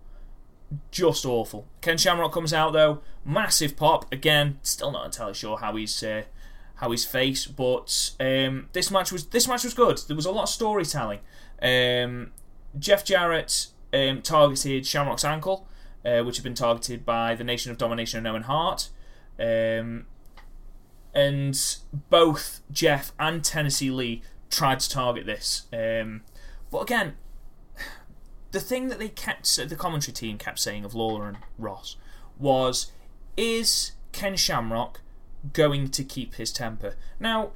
Just 0.92 1.26
awful. 1.26 1.68
Ken 1.82 1.98
Shamrock 1.98 2.34
comes 2.34 2.54
out 2.54 2.74
though, 2.74 3.02
massive 3.26 3.76
pop. 3.76 4.12
Again, 4.14 4.60
still 4.62 4.92
not 4.92 5.06
entirely 5.06 5.34
sure 5.34 5.58
how 5.58 5.76
he's 5.76 6.04
uh, 6.04 6.24
how 6.76 6.92
he's 6.92 7.06
faced, 7.06 7.56
but 7.56 8.12
um, 8.20 8.70
this 8.74 8.92
match 8.92 9.12
was 9.12 9.28
this 9.28 9.48
match 9.48 9.64
was 9.64 9.74
good. 9.74 9.98
There 10.08 10.16
was 10.16 10.26
a 10.26 10.32
lot 10.32 10.44
of 10.44 10.50
storytelling. 10.50 11.20
Um, 11.62 12.32
Jeff 12.78 13.04
Jarrett 13.04 13.68
um, 13.94 14.22
targeted 14.22 14.86
Shamrock's 14.86 15.26
ankle, 15.26 15.68
uh, 16.06 16.22
which 16.22 16.38
had 16.38 16.44
been 16.44 16.54
targeted 16.54 17.06
by 17.06 17.34
the 17.34 17.44
Nation 17.44 17.72
of 17.72 17.78
Domination 17.78 18.20
and 18.20 18.28
Owen 18.28 18.44
Hart. 18.44 18.90
Um, 19.40 20.06
and 21.18 21.78
both 22.12 22.62
Jeff 22.72 23.12
and 23.20 23.44
Tennessee 23.44 23.90
Lee 23.90 24.22
tried 24.52 24.80
to 24.82 24.90
target 24.90 25.26
this. 25.26 25.64
Um, 25.74 26.22
but 26.70 26.82
again, 26.82 27.18
the 28.52 28.60
thing 28.60 28.88
that 28.90 29.00
they 29.00 29.10
kept, 29.10 29.56
the 29.56 29.76
commentary 29.76 30.14
team 30.14 30.38
kept 30.38 30.60
saying 30.60 30.86
of 30.86 30.94
Lawler 30.94 31.28
and 31.28 31.38
Ross 31.58 31.98
was, 32.38 32.92
is 33.36 33.94
Ken 34.12 34.36
Shamrock 34.36 35.02
going 35.54 35.90
to 35.90 36.04
keep 36.04 36.36
his 36.36 36.54
temper? 36.54 36.96
Now, 37.20 37.54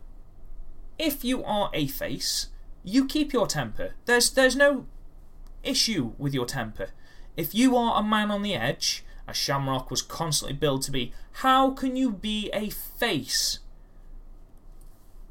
if 0.98 1.24
you 1.24 1.44
are 1.44 1.70
a 1.72 1.86
face, 1.86 2.48
you 2.84 3.06
keep 3.06 3.32
your 3.32 3.46
temper. 3.46 3.94
There's 4.06 4.32
there's 4.32 4.56
no 4.56 4.88
issue 5.64 6.14
with 6.18 6.34
your 6.34 6.48
temper. 6.48 6.90
If 7.38 7.54
you 7.54 7.78
are 7.78 8.00
a 8.00 8.04
man 8.04 8.32
on 8.32 8.42
the 8.42 8.56
edge 8.56 9.06
as 9.32 9.38
Shamrock 9.38 9.90
was 9.90 10.02
constantly 10.02 10.56
billed 10.56 10.84
to 10.84 10.92
be. 10.92 11.14
How 11.36 11.72
can 11.72 11.96
you 11.96 12.12
be 12.12 12.50
a 12.54 12.70
face? 12.70 13.60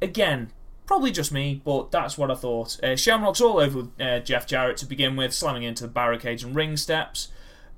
Again, 0.03 0.51
probably 0.87 1.13
just 1.13 1.31
me, 1.31 1.61
but 1.65 1.91
that's 1.91 2.19
what 2.19 2.31
I 2.31 2.35
thought. 2.35 2.83
Uh, 2.83 2.97
Shamrock's 2.97 3.41
all 3.41 3.59
over 3.59 3.89
uh, 4.01 4.19
Jeff 4.21 4.47
Jarrett 4.47 4.79
to 4.79 4.87
begin 4.87 5.15
with, 5.15 5.33
slamming 5.33 5.63
into 5.63 5.85
the 5.85 5.93
barricades 5.93 6.43
and 6.43 6.57
ring 6.57 6.77
steps. 6.77 7.29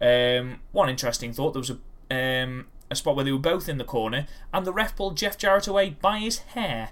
Um, 0.01 0.61
one 0.73 0.89
interesting 0.89 1.33
thought 1.33 1.53
there 1.53 1.61
was 1.61 1.71
a, 1.71 2.43
um, 2.43 2.67
a 2.91 2.95
spot 2.95 3.17
where 3.17 3.25
they 3.25 3.33
were 3.33 3.39
both 3.39 3.69
in 3.69 3.79
the 3.79 3.85
corner, 3.85 4.27
and 4.55 4.65
the 4.65 4.73
ref 4.73 4.97
pulled 4.97 5.17
Jeff 5.17 5.37
Jarrett 5.37 5.67
away 5.67 5.91
by 5.91 6.19
his 6.19 6.39
hair. 6.39 6.91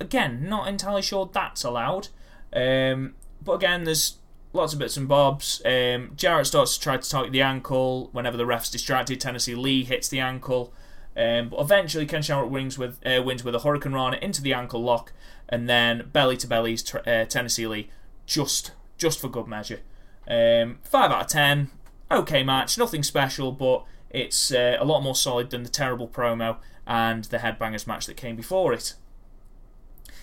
Again, 0.00 0.48
not 0.48 0.66
entirely 0.66 1.02
sure 1.02 1.30
that's 1.32 1.62
allowed. 1.62 2.08
Um, 2.52 3.14
but 3.44 3.52
again, 3.52 3.84
there's 3.84 4.16
lots 4.52 4.72
of 4.72 4.78
bits 4.78 4.96
and 4.96 5.08
bobs. 5.08 5.62
Um, 5.64 6.12
Jarrett 6.16 6.46
starts 6.46 6.76
to 6.76 6.82
try 6.82 6.96
to 6.96 7.10
target 7.10 7.32
the 7.32 7.42
ankle 7.42 8.10
whenever 8.12 8.36
the 8.36 8.46
ref's 8.46 8.70
distracted. 8.70 9.20
Tennessee 9.20 9.54
Lee 9.54 9.84
hits 9.84 10.08
the 10.08 10.20
ankle. 10.20 10.72
Um, 11.16 11.50
but 11.50 11.60
eventually, 11.60 12.06
Ken 12.06 12.22
Shamrock 12.22 12.50
wins 12.50 12.78
with, 12.78 12.98
uh, 13.06 13.22
wins 13.22 13.44
with 13.44 13.54
a 13.54 13.58
Hurricanrana 13.58 14.18
into 14.20 14.40
the 14.40 14.54
ankle 14.54 14.82
lock, 14.82 15.12
and 15.48 15.68
then 15.68 16.08
belly 16.12 16.36
to 16.38 16.46
bellies 16.46 16.82
t- 16.82 16.98
uh, 16.98 17.26
Tennessee 17.26 17.66
Lee 17.66 17.90
just 18.24 18.72
just 18.96 19.20
for 19.20 19.28
good 19.28 19.46
measure. 19.46 19.80
Um, 20.26 20.78
five 20.84 21.10
out 21.10 21.22
of 21.22 21.26
ten, 21.26 21.70
okay 22.10 22.42
match, 22.42 22.78
nothing 22.78 23.02
special, 23.02 23.52
but 23.52 23.84
it's 24.08 24.52
uh, 24.52 24.76
a 24.78 24.84
lot 24.84 25.02
more 25.02 25.14
solid 25.14 25.50
than 25.50 25.64
the 25.64 25.68
terrible 25.68 26.06
promo 26.06 26.58
and 26.86 27.24
the 27.24 27.38
headbangers 27.38 27.86
match 27.86 28.06
that 28.06 28.16
came 28.16 28.36
before 28.36 28.72
it. 28.72 28.94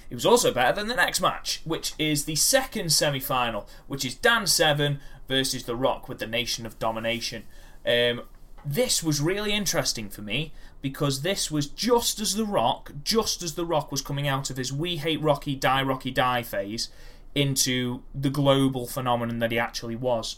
It 0.10 0.16
was 0.16 0.26
also 0.26 0.52
better 0.52 0.76
than 0.76 0.88
the 0.88 0.96
next 0.96 1.22
match, 1.22 1.62
which 1.66 1.94
is 2.00 2.26
the 2.26 2.36
second 2.36 2.92
semi 2.92 3.20
final, 3.20 3.68
which 3.88 4.04
is 4.04 4.16
Dan 4.16 4.48
Severn 4.48 5.00
versus 5.28 5.64
The 5.64 5.76
Rock 5.76 6.10
with 6.10 6.20
the 6.20 6.28
Nation 6.28 6.66
of 6.66 6.80
Domination. 6.80 7.44
Um, 7.86 8.24
this 8.66 9.04
was 9.04 9.22
really 9.22 9.54
interesting 9.54 10.10
for 10.10 10.22
me 10.22 10.52
because 10.82 11.22
this 11.22 11.52
was 11.52 11.68
just 11.68 12.20
as 12.20 12.36
The 12.36 12.46
Rock, 12.46 12.92
just 13.04 13.44
as 13.44 13.54
The 13.54 13.66
Rock 13.66 13.92
was 13.92 14.02
coming 14.02 14.28
out 14.28 14.50
of 14.50 14.58
his 14.58 14.74
We 14.74 14.98
Hate 14.98 15.22
Rocky, 15.22 15.56
Die 15.56 15.84
Rocky 15.84 16.12
Die 16.12 16.44
phase 16.44 16.90
into 17.36 18.02
the 18.16 18.30
global 18.30 18.88
phenomenon 18.88 19.40
that 19.40 19.52
he 19.52 19.60
actually 19.60 19.96
was. 19.96 20.38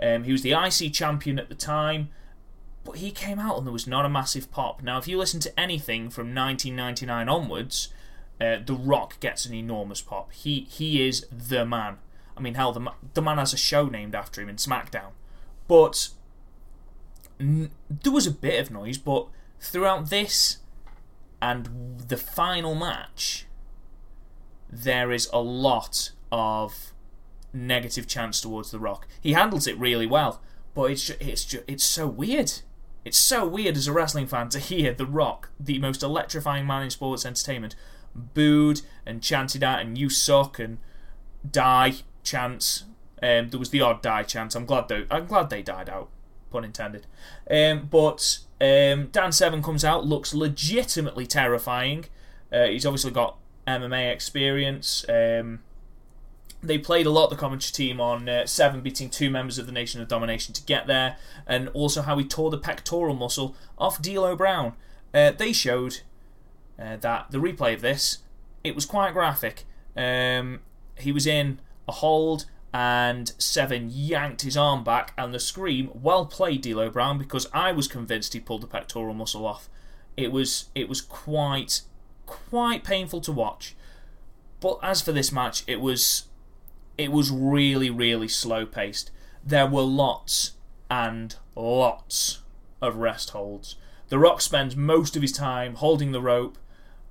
Um, 0.00 0.24
he 0.24 0.32
was 0.32 0.42
the 0.42 0.52
IC 0.52 0.92
champion 0.92 1.38
at 1.38 1.48
the 1.48 1.54
time, 1.54 2.10
but 2.84 2.96
he 2.96 3.10
came 3.10 3.38
out 3.38 3.58
and 3.58 3.66
there 3.66 3.72
was 3.72 3.86
not 3.86 4.04
a 4.04 4.08
massive 4.08 4.50
pop. 4.50 4.82
Now, 4.82 4.98
if 4.98 5.08
you 5.08 5.18
listen 5.18 5.40
to 5.40 5.60
anything 5.60 6.10
from 6.10 6.34
1999 6.34 7.28
onwards, 7.28 7.88
uh, 8.40 8.58
The 8.64 8.74
Rock 8.74 9.18
gets 9.20 9.46
an 9.46 9.54
enormous 9.54 10.00
pop. 10.00 10.32
He 10.32 10.66
he 10.70 11.06
is 11.06 11.26
the 11.30 11.64
man. 11.64 11.98
I 12.36 12.40
mean, 12.40 12.54
hell, 12.54 12.72
the, 12.72 12.92
the 13.14 13.22
man 13.22 13.38
has 13.38 13.52
a 13.52 13.56
show 13.56 13.86
named 13.86 14.14
after 14.14 14.40
him 14.40 14.48
in 14.48 14.56
SmackDown. 14.56 15.10
But 15.66 16.10
n- 17.40 17.70
there 17.90 18.12
was 18.12 18.26
a 18.26 18.30
bit 18.32 18.60
of 18.60 18.70
noise, 18.70 18.96
but 18.98 19.26
throughout 19.60 20.08
this 20.08 20.58
and 21.42 21.98
the 22.08 22.16
final 22.16 22.74
match, 22.74 23.46
there 24.70 25.10
is 25.10 25.28
a 25.32 25.40
lot 25.40 26.12
of 26.30 26.92
negative 27.52 28.06
chance 28.06 28.40
towards 28.40 28.70
The 28.70 28.78
Rock. 28.78 29.06
He 29.20 29.32
handles 29.32 29.66
it 29.66 29.78
really 29.78 30.06
well, 30.06 30.40
but 30.74 30.90
it's 30.90 31.10
it's 31.10 31.54
it's 31.66 31.84
so 31.84 32.06
weird. 32.06 32.52
It's 33.04 33.18
so 33.18 33.46
weird 33.46 33.76
as 33.76 33.86
a 33.86 33.92
wrestling 33.92 34.26
fan 34.26 34.48
to 34.50 34.58
hear 34.58 34.92
The 34.92 35.06
Rock, 35.06 35.50
the 35.58 35.78
most 35.78 36.02
electrifying 36.02 36.66
man 36.66 36.82
in 36.82 36.90
sports 36.90 37.24
entertainment, 37.24 37.74
booed 38.18 38.82
and 39.06 39.22
chanted 39.22 39.62
at, 39.62 39.80
and 39.80 39.96
you 39.96 40.08
suck 40.08 40.58
and 40.58 40.78
die 41.50 41.94
chants. 42.22 42.84
Um, 43.22 43.50
there 43.50 43.58
was 43.58 43.70
the 43.70 43.80
odd 43.80 44.02
die 44.02 44.22
chant. 44.22 44.54
I'm 44.54 44.66
glad 44.66 44.88
though. 44.88 45.06
I'm 45.10 45.26
glad 45.26 45.50
they 45.50 45.62
died 45.62 45.88
out. 45.88 46.10
Pun 46.50 46.64
intended. 46.64 47.06
Um, 47.50 47.88
but 47.90 48.38
um, 48.60 49.08
Dan 49.08 49.32
Severn 49.32 49.62
comes 49.62 49.84
out, 49.84 50.06
looks 50.06 50.34
legitimately 50.34 51.26
terrifying. 51.26 52.06
Uh, 52.52 52.66
he's 52.66 52.86
obviously 52.86 53.10
got 53.10 53.36
MMA 53.66 54.12
experience. 54.12 55.04
Um, 55.08 55.60
they 56.62 56.78
played 56.78 57.06
a 57.06 57.10
lot, 57.10 57.30
the 57.30 57.36
commentary 57.36 57.72
team, 57.72 58.00
on 58.00 58.28
uh, 58.28 58.46
Severn 58.46 58.80
beating 58.80 59.10
two 59.10 59.30
members 59.30 59.58
of 59.58 59.66
the 59.66 59.72
Nation 59.72 60.00
of 60.00 60.08
Domination 60.08 60.52
to 60.54 60.62
get 60.62 60.86
there, 60.86 61.16
and 61.46 61.68
also 61.68 62.02
how 62.02 62.18
he 62.18 62.24
tore 62.24 62.50
the 62.50 62.58
pectoral 62.58 63.14
muscle 63.14 63.54
off 63.76 64.02
D'Lo 64.02 64.34
Brown. 64.34 64.74
Uh, 65.14 65.30
they 65.30 65.52
showed 65.52 66.00
uh, 66.78 66.96
that 66.96 67.30
the 67.30 67.38
replay 67.38 67.74
of 67.74 67.80
this, 67.80 68.18
it 68.64 68.74
was 68.74 68.86
quite 68.86 69.12
graphic. 69.12 69.64
Um, 69.96 70.60
he 70.96 71.12
was 71.12 71.26
in 71.26 71.60
a 71.86 71.92
hold, 71.92 72.46
and 72.72 73.32
Severn 73.38 73.90
yanked 73.90 74.42
his 74.42 74.56
arm 74.56 74.84
back, 74.84 75.12
and 75.16 75.32
the 75.32 75.40
scream, 75.40 75.90
well 75.94 76.26
played, 76.26 76.62
D'Lo 76.62 76.90
Brown, 76.90 77.18
because 77.18 77.48
I 77.52 77.72
was 77.72 77.88
convinced 77.88 78.32
he 78.32 78.40
pulled 78.40 78.62
the 78.62 78.66
pectoral 78.66 79.14
muscle 79.14 79.46
off. 79.46 79.68
It 80.16 80.32
was 80.32 80.68
it 80.74 80.88
was 80.88 81.00
quite 81.00 81.82
quite 82.26 82.84
painful 82.84 83.20
to 83.22 83.32
watch. 83.32 83.74
But 84.60 84.78
as 84.82 85.00
for 85.00 85.12
this 85.12 85.32
match, 85.32 85.62
it 85.66 85.80
was 85.80 86.24
it 86.96 87.12
was 87.12 87.30
really, 87.30 87.90
really 87.90 88.28
slow 88.28 88.66
paced. 88.66 89.10
There 89.44 89.66
were 89.66 89.82
lots 89.82 90.52
and 90.90 91.36
lots 91.54 92.42
of 92.82 92.96
rest 92.96 93.30
holds. 93.30 93.76
The 94.08 94.18
Rock 94.18 94.40
spends 94.40 94.74
most 94.74 95.16
of 95.16 95.22
his 95.22 95.32
time 95.32 95.76
holding 95.76 96.12
the 96.12 96.20
rope, 96.20 96.58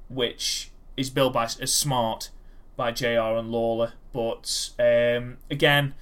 which 0.09 0.71
is 0.95 1.09
billed 1.09 1.33
by, 1.33 1.45
as 1.45 1.73
smart 1.73 2.29
by 2.75 2.91
JR 2.91 3.35
and 3.37 3.51
Lawler. 3.51 3.93
But 4.13 4.71
um, 4.79 5.37
again, 5.49 5.93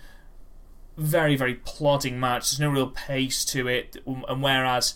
very, 0.97 1.35
very 1.35 1.55
plodding 1.55 2.19
match. 2.19 2.49
There's 2.49 2.59
no 2.59 2.69
real 2.69 2.87
pace 2.87 3.43
to 3.45 3.67
it. 3.67 3.97
And 4.05 4.41
whereas 4.41 4.95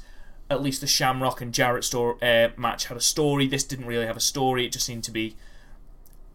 at 0.50 0.62
least 0.62 0.82
the 0.82 0.88
Shamrock 0.88 1.42
and 1.42 1.54
Jarrett 1.54 1.84
store, 1.84 2.18
uh, 2.24 2.50
match 2.58 2.86
had 2.86 2.98
a 2.98 3.02
story, 3.02 3.48
this 3.48 3.64
didn't 3.64 3.86
really 3.86 4.06
have 4.06 4.18
a 4.18 4.22
story. 4.22 4.66
It 4.66 4.72
just 4.72 4.86
seemed 4.86 5.04
to 5.06 5.12
be 5.12 5.36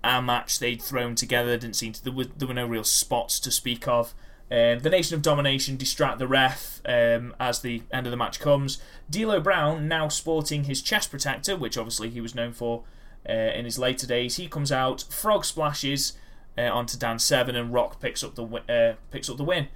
a 0.02 0.21
match 0.21 0.59
they'd 0.59 0.83
thrown 0.83 1.14
together. 1.14 1.57
Didn't 1.57 1.76
seem 1.76 1.93
to 1.95 2.04
there 2.04 2.12
were, 2.12 2.25
there 2.25 2.49
were 2.49 2.54
no 2.54 2.66
real 2.66 2.85
spots 2.85 3.40
to 3.40 3.50
speak 3.50 3.88
of. 3.88 4.14
Um, 4.51 4.81
the 4.81 4.91
Nation 4.91 5.15
of 5.15 5.23
Domination 5.23 5.77
distract 5.77 6.19
the 6.19 6.29
ref 6.29 6.81
um, 6.85 7.35
as 7.41 7.61
the 7.61 7.83
end 7.91 8.07
of 8.07 8.11
the 8.11 8.17
match 8.17 8.39
comes. 8.39 8.79
D'Lo 9.11 9.41
Brown, 9.41 9.89
now 9.89 10.09
sporting 10.09 10.65
his 10.65 10.83
chest 10.83 11.11
protector, 11.11 11.57
which 11.57 11.79
obviously 11.79 12.11
he 12.11 12.21
was 12.21 12.35
known 12.35 12.53
for 12.53 12.85
uh, 13.29 13.33
in 13.33 13.65
his 13.65 13.79
later 13.79 14.07
days, 14.07 14.37
he 14.37 14.47
comes 14.49 14.71
out, 14.71 15.05
frog 15.09 15.45
splashes 15.45 16.13
uh, 16.59 16.63
onto 16.63 16.99
Dan 16.99 17.19
Severn, 17.19 17.57
and 17.57 17.73
Rock 17.73 18.01
picks 18.01 18.23
up 18.23 18.35
the 18.35 18.45
uh, 18.45 18.97
picks 19.11 19.31
up 19.31 19.37
the 19.37 19.45
win. 19.45 19.69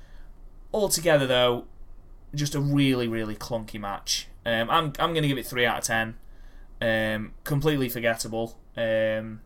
Altogether, 0.73 1.26
though, 1.26 1.65
just 2.35 2.54
a 2.54 2.61
really 2.61 3.09
really 3.09 3.35
clunky 3.35 3.81
match. 3.81 4.28
Um, 4.45 4.69
I'm 4.71 4.93
I'm 4.99 5.13
going 5.13 5.23
to 5.23 5.28
give 5.28 5.39
it 5.39 5.47
three 5.47 5.65
out 5.65 5.78
of 5.78 5.85
ten. 5.85 6.17
Um, 6.81 7.33
completely 7.45 7.89
forgettable. 7.89 8.59
Um, 8.76 9.41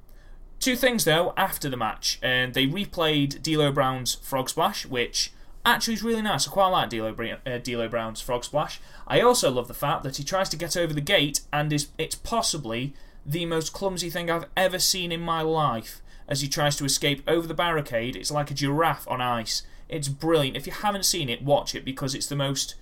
Two 0.62 0.76
things 0.76 1.04
though 1.04 1.34
after 1.36 1.68
the 1.68 1.76
match, 1.76 2.20
and 2.22 2.54
they 2.54 2.68
replayed 2.68 3.42
D'Lo 3.42 3.72
Brown's 3.72 4.14
Frog 4.14 4.48
Splash, 4.48 4.86
which 4.86 5.32
actually 5.66 5.94
is 5.94 6.04
really 6.04 6.22
nice. 6.22 6.46
I 6.46 6.52
quite 6.52 6.68
like 6.68 6.88
D'Lo, 6.88 7.12
uh, 7.44 7.58
D'Lo 7.58 7.88
Brown's 7.88 8.20
Frog 8.20 8.44
Splash. 8.44 8.80
I 9.08 9.20
also 9.20 9.50
love 9.50 9.66
the 9.66 9.74
fact 9.74 10.04
that 10.04 10.18
he 10.18 10.22
tries 10.22 10.48
to 10.50 10.56
get 10.56 10.76
over 10.76 10.94
the 10.94 11.00
gate, 11.00 11.40
and 11.52 11.72
is 11.72 11.88
it's 11.98 12.14
possibly 12.14 12.94
the 13.26 13.44
most 13.44 13.72
clumsy 13.72 14.08
thing 14.08 14.30
I've 14.30 14.46
ever 14.56 14.78
seen 14.78 15.10
in 15.10 15.20
my 15.20 15.42
life. 15.42 16.00
As 16.28 16.42
he 16.42 16.48
tries 16.48 16.76
to 16.76 16.84
escape 16.84 17.24
over 17.26 17.48
the 17.48 17.54
barricade, 17.54 18.14
it's 18.14 18.30
like 18.30 18.52
a 18.52 18.54
giraffe 18.54 19.08
on 19.08 19.20
ice. 19.20 19.64
It's 19.88 20.06
brilliant. 20.06 20.56
If 20.56 20.68
you 20.68 20.72
haven't 20.72 21.06
seen 21.06 21.28
it, 21.28 21.42
watch 21.42 21.74
it 21.74 21.84
because 21.84 22.14
it's 22.14 22.28
the 22.28 22.36
most 22.36 22.76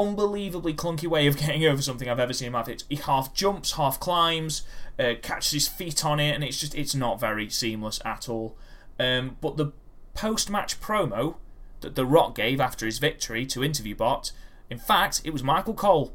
unbelievably 0.00 0.74
clunky 0.74 1.06
way 1.06 1.26
of 1.26 1.36
getting 1.38 1.64
over 1.64 1.82
something 1.82 2.08
I've 2.08 2.20
ever 2.20 2.32
seen 2.32 2.52
life. 2.52 2.68
He 2.88 2.96
half 2.96 3.34
jumps, 3.34 3.72
half 3.72 4.00
climbs, 4.00 4.62
uh, 4.98 5.14
catches 5.22 5.52
his 5.52 5.68
feet 5.68 6.04
on 6.04 6.20
it, 6.20 6.34
and 6.34 6.44
it's 6.44 6.58
just 6.58 6.74
it's 6.74 6.94
not 6.94 7.20
very 7.20 7.48
seamless 7.48 8.00
at 8.04 8.28
all. 8.28 8.56
Um, 8.98 9.36
but 9.40 9.56
the 9.56 9.72
post-match 10.14 10.80
promo 10.80 11.36
that 11.80 11.94
The 11.94 12.04
Rock 12.04 12.34
gave 12.34 12.60
after 12.60 12.84
his 12.84 12.98
victory 12.98 13.46
to 13.46 13.64
Interview 13.64 13.94
Bot, 13.94 14.32
in 14.68 14.78
fact, 14.78 15.22
it 15.24 15.32
was 15.32 15.42
Michael 15.42 15.74
Cole. 15.74 16.14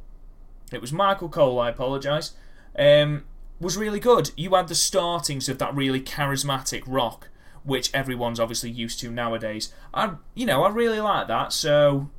It 0.71 0.81
was 0.81 0.93
Michael 0.93 1.29
Cole. 1.29 1.59
I 1.59 1.69
apologise. 1.69 2.33
Um, 2.77 3.23
was 3.59 3.77
really 3.77 3.99
good. 3.99 4.31
You 4.35 4.53
had 4.53 4.67
the 4.67 4.75
startings 4.75 5.49
of 5.49 5.57
that 5.59 5.75
really 5.75 6.01
charismatic 6.01 6.83
Rock, 6.85 7.29
which 7.63 7.93
everyone's 7.93 8.39
obviously 8.39 8.69
used 8.69 8.99
to 8.99 9.09
nowadays. 9.09 9.73
I, 9.93 10.15
you 10.33 10.45
know, 10.45 10.63
I 10.63 10.69
really 10.69 10.99
like 10.99 11.27
that. 11.27 11.53
So 11.53 12.09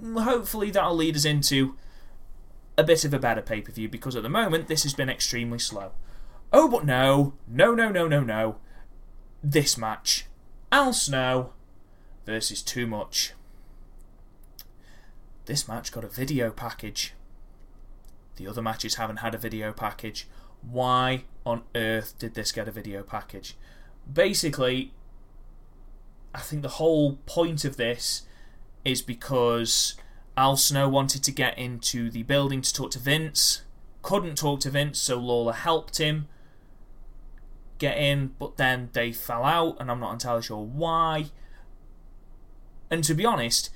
hopefully 0.00 0.70
that'll 0.70 0.96
lead 0.96 1.16
us 1.16 1.24
into 1.24 1.76
a 2.76 2.84
bit 2.84 3.04
of 3.04 3.12
a 3.12 3.18
better 3.18 3.42
pay 3.42 3.60
per 3.60 3.72
view 3.72 3.88
because 3.88 4.16
at 4.16 4.22
the 4.22 4.28
moment 4.28 4.68
this 4.68 4.82
has 4.82 4.94
been 4.94 5.08
extremely 5.08 5.58
slow. 5.58 5.92
Oh, 6.52 6.68
but 6.68 6.84
no, 6.84 7.34
no, 7.48 7.74
no, 7.74 7.90
no, 7.90 8.06
no, 8.06 8.20
no. 8.20 8.56
This 9.42 9.76
match 9.76 10.26
Al 10.70 10.92
Snow 10.92 11.52
versus 12.24 12.62
Too 12.62 12.86
Much. 12.86 13.32
This 15.46 15.66
match 15.66 15.90
got 15.90 16.04
a 16.04 16.08
video 16.08 16.50
package. 16.50 17.14
The 18.36 18.46
other 18.46 18.62
matches 18.62 18.94
haven't 18.94 19.18
had 19.18 19.34
a 19.34 19.38
video 19.38 19.72
package. 19.72 20.28
Why 20.62 21.24
on 21.44 21.62
earth 21.74 22.14
did 22.18 22.34
this 22.34 22.52
get 22.52 22.68
a 22.68 22.72
video 22.72 23.02
package? 23.02 23.56
Basically, 24.10 24.92
I 26.34 26.40
think 26.40 26.62
the 26.62 26.68
whole 26.68 27.16
point 27.26 27.64
of 27.64 27.76
this 27.76 28.22
is 28.84 29.02
because 29.02 29.94
Al 30.36 30.56
Snow 30.56 30.88
wanted 30.88 31.22
to 31.24 31.32
get 31.32 31.58
into 31.58 32.10
the 32.10 32.22
building 32.22 32.62
to 32.62 32.72
talk 32.72 32.90
to 32.92 32.98
Vince, 32.98 33.62
couldn't 34.02 34.36
talk 34.36 34.60
to 34.60 34.70
Vince, 34.70 35.00
so 35.00 35.18
Lawler 35.18 35.52
helped 35.52 35.98
him 35.98 36.26
get 37.78 37.98
in, 37.98 38.32
but 38.38 38.56
then 38.56 38.90
they 38.92 39.12
fell 39.12 39.44
out, 39.44 39.76
and 39.80 39.90
I'm 39.90 40.00
not 40.00 40.12
entirely 40.12 40.42
sure 40.42 40.62
why. 40.64 41.26
And 42.90 43.02
to 43.04 43.14
be 43.14 43.24
honest, 43.24 43.70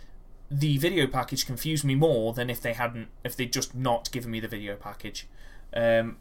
the 0.51 0.79
video 0.79 1.07
package 1.07 1.47
confused 1.47 1.85
me 1.85 1.95
more 1.95 2.33
than 2.33 2.49
if 2.49 2.61
they 2.61 2.73
hadn't, 2.73 3.09
if 3.25 3.37
they'd 3.37 3.53
just 3.53 3.75
not 3.75 4.11
given 4.12 4.31
me 4.31 4.40
the 4.40 4.49
video 4.49 4.77
package. 4.77 5.27
Um, 5.75 6.19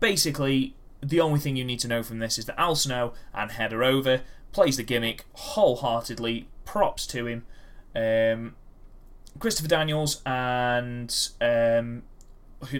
basically, 0.00 0.74
the 1.02 1.20
only 1.20 1.40
thing 1.40 1.56
you 1.56 1.64
need 1.64 1.80
to 1.80 1.88
know 1.88 2.02
from 2.02 2.18
this 2.18 2.38
is 2.38 2.46
that 2.46 2.60
Al 2.60 2.74
Snow 2.74 3.14
and 3.32 3.52
Heather 3.52 3.82
Over 3.82 4.22
plays 4.52 4.76
the 4.76 4.82
gimmick 4.82 5.24
wholeheartedly, 5.32 6.48
props 6.64 7.06
to 7.08 7.26
him. 7.26 7.44
Um, 7.94 8.54
Christopher 9.38 9.68
Daniels 9.68 10.22
and 10.26 11.28
um, 11.40 12.02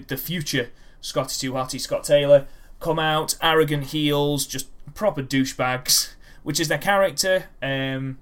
the 0.07 0.17
future 0.17 0.71
Scotty 1.01 1.35
2 1.39 1.53
Hotty, 1.53 1.81
Scott 1.81 2.05
Taylor, 2.05 2.47
come 2.79 2.99
out, 2.99 3.37
arrogant 3.43 3.87
heels, 3.87 4.47
just 4.47 4.69
proper 4.95 5.23
douchebags, 5.23 6.15
which 6.43 6.61
is 6.61 6.69
their 6.69 6.79
character. 6.79 7.45
Um, 7.63 8.19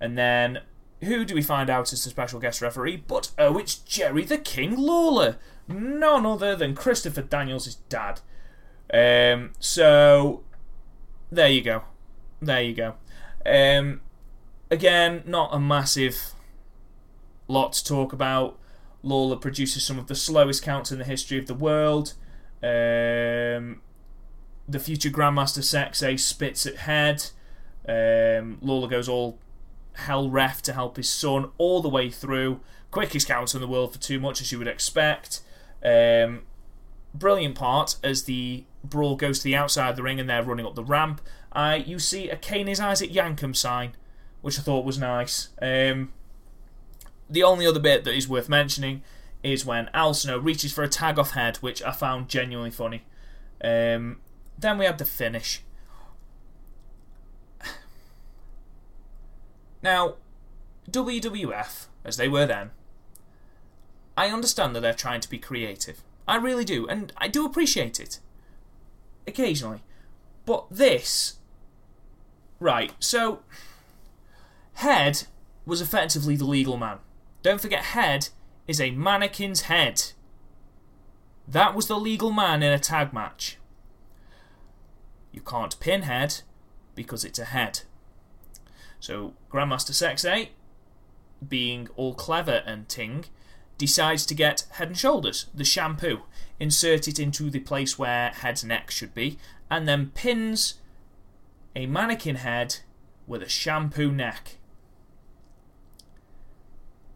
and 0.00 0.16
then 0.16 0.60
who 1.02 1.24
do 1.24 1.34
we 1.34 1.42
find 1.42 1.70
out 1.70 1.92
as 1.92 2.04
the 2.04 2.10
special 2.10 2.40
guest 2.40 2.60
referee? 2.62 3.02
But 3.06 3.30
oh, 3.38 3.58
it's 3.58 3.76
Jerry 3.76 4.24
the 4.24 4.38
King 4.38 4.76
Lawler, 4.76 5.36
none 5.68 6.26
other 6.26 6.56
than 6.56 6.74
Christopher 6.74 7.22
Daniels' 7.22 7.76
dad. 7.88 8.20
Um, 8.92 9.52
so 9.58 10.42
there 11.30 11.48
you 11.48 11.62
go, 11.62 11.84
there 12.40 12.62
you 12.62 12.74
go. 12.74 12.94
Um, 13.44 14.00
again, 14.70 15.22
not 15.26 15.50
a 15.52 15.60
massive 15.60 16.32
lot 17.48 17.72
to 17.74 17.84
talk 17.84 18.12
about. 18.12 18.58
Lawler 19.02 19.36
produces 19.36 19.82
some 19.82 19.98
of 19.98 20.06
the 20.06 20.14
slowest 20.14 20.62
counts 20.62 20.92
in 20.92 20.98
the 20.98 21.04
history 21.04 21.38
of 21.38 21.46
the 21.46 21.54
world. 21.54 22.14
Um, 22.62 23.80
the 24.68 24.78
future 24.78 25.08
Grandmaster 25.08 25.62
Sexay 25.62 26.18
spits 26.18 26.66
at 26.66 26.76
head. 26.76 27.30
Um, 27.88 28.58
Lawler 28.60 28.88
goes 28.88 29.08
all 29.08 29.38
Hell 29.94 30.30
Ref 30.30 30.62
to 30.62 30.72
help 30.72 30.96
his 30.96 31.08
son 31.08 31.50
all 31.58 31.80
the 31.80 31.88
way 31.88 32.10
through. 32.10 32.60
Quickest 32.90 33.26
counter 33.26 33.56
in 33.56 33.62
the 33.62 33.68
world 33.68 33.92
for 33.92 34.00
too 34.00 34.20
much, 34.20 34.40
as 34.40 34.52
you 34.52 34.58
would 34.58 34.68
expect. 34.68 35.40
Um, 35.84 36.42
brilliant 37.14 37.54
part 37.54 37.96
as 38.04 38.24
the 38.24 38.64
brawl 38.84 39.16
goes 39.16 39.38
to 39.38 39.44
the 39.44 39.56
outside 39.56 39.90
of 39.90 39.96
the 39.96 40.02
ring 40.02 40.20
and 40.20 40.28
they're 40.28 40.42
running 40.42 40.66
up 40.66 40.74
the 40.74 40.84
ramp. 40.84 41.20
Uh, 41.52 41.78
you 41.84 41.98
see 41.98 42.28
a 42.28 42.36
Kane 42.36 42.68
is 42.68 42.80
Isaac 42.80 43.10
Yankem 43.10 43.56
sign, 43.56 43.92
which 44.40 44.58
I 44.58 44.62
thought 44.62 44.84
was 44.84 44.98
nice. 44.98 45.48
Um, 45.60 46.12
the 47.28 47.42
only 47.42 47.66
other 47.66 47.80
bit 47.80 48.04
that 48.04 48.14
is 48.14 48.28
worth 48.28 48.48
mentioning 48.48 49.02
is 49.42 49.64
when 49.64 49.88
Al 49.94 50.14
Snow 50.14 50.38
reaches 50.38 50.72
for 50.72 50.82
a 50.82 50.88
tag 50.88 51.18
off 51.18 51.32
head, 51.32 51.56
which 51.58 51.82
I 51.82 51.92
found 51.92 52.28
genuinely 52.28 52.70
funny. 52.70 53.04
Um, 53.62 54.18
then 54.58 54.78
we 54.78 54.84
have 54.84 54.98
the 54.98 55.04
finish. 55.04 55.62
Now, 59.82 60.16
WWF, 60.90 61.86
as 62.04 62.16
they 62.18 62.28
were 62.28 62.46
then, 62.46 62.70
I 64.16 64.28
understand 64.28 64.76
that 64.76 64.80
they're 64.80 64.92
trying 64.92 65.20
to 65.22 65.30
be 65.30 65.38
creative. 65.38 66.02
I 66.28 66.36
really 66.36 66.64
do, 66.64 66.86
and 66.86 67.12
I 67.16 67.28
do 67.28 67.46
appreciate 67.46 67.98
it. 67.98 68.18
Occasionally. 69.26 69.82
But 70.44 70.66
this. 70.70 71.38
Right, 72.60 72.92
so. 73.00 73.40
Head 74.74 75.24
was 75.66 75.80
effectively 75.80 76.36
the 76.36 76.44
legal 76.44 76.76
man. 76.76 76.98
Don't 77.42 77.60
forget, 77.60 77.82
Head 77.86 78.28
is 78.68 78.80
a 78.80 78.90
mannequin's 78.92 79.62
head. 79.62 80.12
That 81.48 81.74
was 81.74 81.86
the 81.86 81.98
legal 81.98 82.30
man 82.30 82.62
in 82.62 82.72
a 82.72 82.78
tag 82.78 83.12
match. 83.12 83.56
You 85.32 85.40
can't 85.40 85.78
pin 85.80 86.02
Head 86.02 86.42
because 86.94 87.24
it's 87.24 87.38
a 87.38 87.46
head. 87.46 87.80
So 89.00 89.34
Grandmaster 89.50 89.92
Sexay, 89.92 90.48
being 91.46 91.88
all 91.96 92.14
clever 92.14 92.62
and 92.66 92.88
ting, 92.88 93.24
decides 93.78 94.26
to 94.26 94.34
get 94.34 94.66
Head 94.72 94.88
and 94.88 94.98
Shoulders, 94.98 95.46
the 95.54 95.64
shampoo, 95.64 96.20
insert 96.58 97.08
it 97.08 97.18
into 97.18 97.48
the 97.48 97.60
place 97.60 97.98
where 97.98 98.30
Head's 98.30 98.62
neck 98.62 98.90
should 98.90 99.14
be, 99.14 99.38
and 99.70 99.88
then 99.88 100.10
pins 100.14 100.74
a 101.74 101.86
mannequin 101.86 102.36
head 102.36 102.78
with 103.26 103.42
a 103.42 103.48
shampoo 103.48 104.10
neck. 104.10 104.58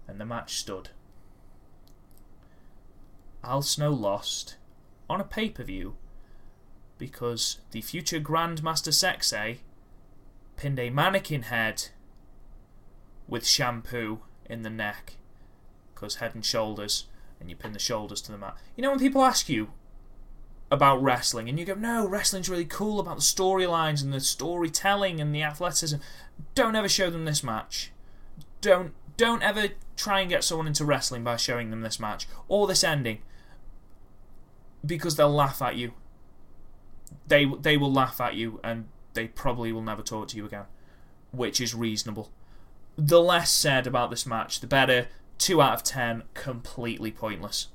And 0.07 0.21
the 0.21 0.25
match 0.25 0.55
stood. 0.55 0.91
Al 3.43 3.63
Snow 3.63 3.91
lost 3.91 4.57
on 5.09 5.21
a 5.21 5.25
pay 5.25 5.51
per 5.51 5.65
view 5.65 5.97
because 6.99 7.59
the 7.73 7.81
future 7.81 8.21
Grandmaster 8.21 8.93
Sexay 8.93 9.59
pinned 10.57 10.79
a 10.79 10.91
mannequin 10.91 11.43
head 11.43 11.89
with 13.27 13.47
shampoo 13.47 14.21
in 14.49 14.63
the 14.63 14.71
neck 14.71 15.17
because 15.95 16.17
head 16.17 16.35
and 16.35 16.45
shoulders 16.45 17.07
and 17.41 17.51
you 17.51 17.57
pin 17.57 17.73
the 17.73 17.79
shoulders 17.79 18.23
to 18.23 18.33
the 18.33 18.39
mat. 18.39 18.57
You 18.77 18.83
know 18.83 18.91
when 18.91 18.99
people 18.99 19.23
ask 19.23 19.49
you 19.49 19.71
about 20.75 21.03
wrestling 21.03 21.49
and 21.49 21.59
you 21.59 21.65
go, 21.65 21.75
no, 21.75 22.07
wrestling's 22.07 22.51
really 22.51 22.67
cool 22.67 23.01
about 23.01 23.17
the 23.17 23.23
storylines 23.23 24.03
and 24.03 24.13
the 24.13 24.21
storytelling 24.21 25.21
and 25.21 25.35
the 25.35 25.43
athleticism. 25.43 25.97
Don't 26.55 26.77
ever 26.77 26.89
show 26.89 27.09
them 27.09 27.25
this 27.25 27.43
match. 27.43 27.93
Don't 28.61 28.93
don't 29.17 29.43
ever 29.43 29.69
try 29.97 30.21
and 30.21 30.29
get 30.29 30.43
someone 30.43 30.67
into 30.67 30.85
wrestling 30.85 31.23
by 31.23 31.37
showing 31.37 31.71
them 31.71 31.83
this 31.83 32.01
match 32.01 32.27
or 32.49 32.67
this 32.67 32.83
ending 32.83 33.23
because 34.85 35.17
they'll 35.17 35.33
laugh 35.33 35.63
at 35.63 35.77
you. 35.77 35.93
They 37.27 37.47
they 37.47 37.77
will 37.77 37.93
laugh 37.93 38.21
at 38.21 38.35
you 38.35 38.61
and 38.63 38.87
they 39.15 39.29
probably 39.29 39.73
will 39.73 39.83
never 39.83 40.03
talk 40.03 40.29
to 40.29 40.37
you 40.37 40.45
again, 40.45 40.65
which 41.31 41.61
is 41.61 41.75
reasonable. 41.75 42.31
The 42.97 43.21
less 43.21 43.51
said 43.51 43.87
about 43.87 44.11
this 44.11 44.27
match, 44.27 44.61
the 44.61 44.67
better. 44.67 45.09
2 45.39 45.61
out 45.61 45.75
of 45.75 45.83
10, 45.83 46.23
completely 46.35 47.11
pointless. 47.11 47.67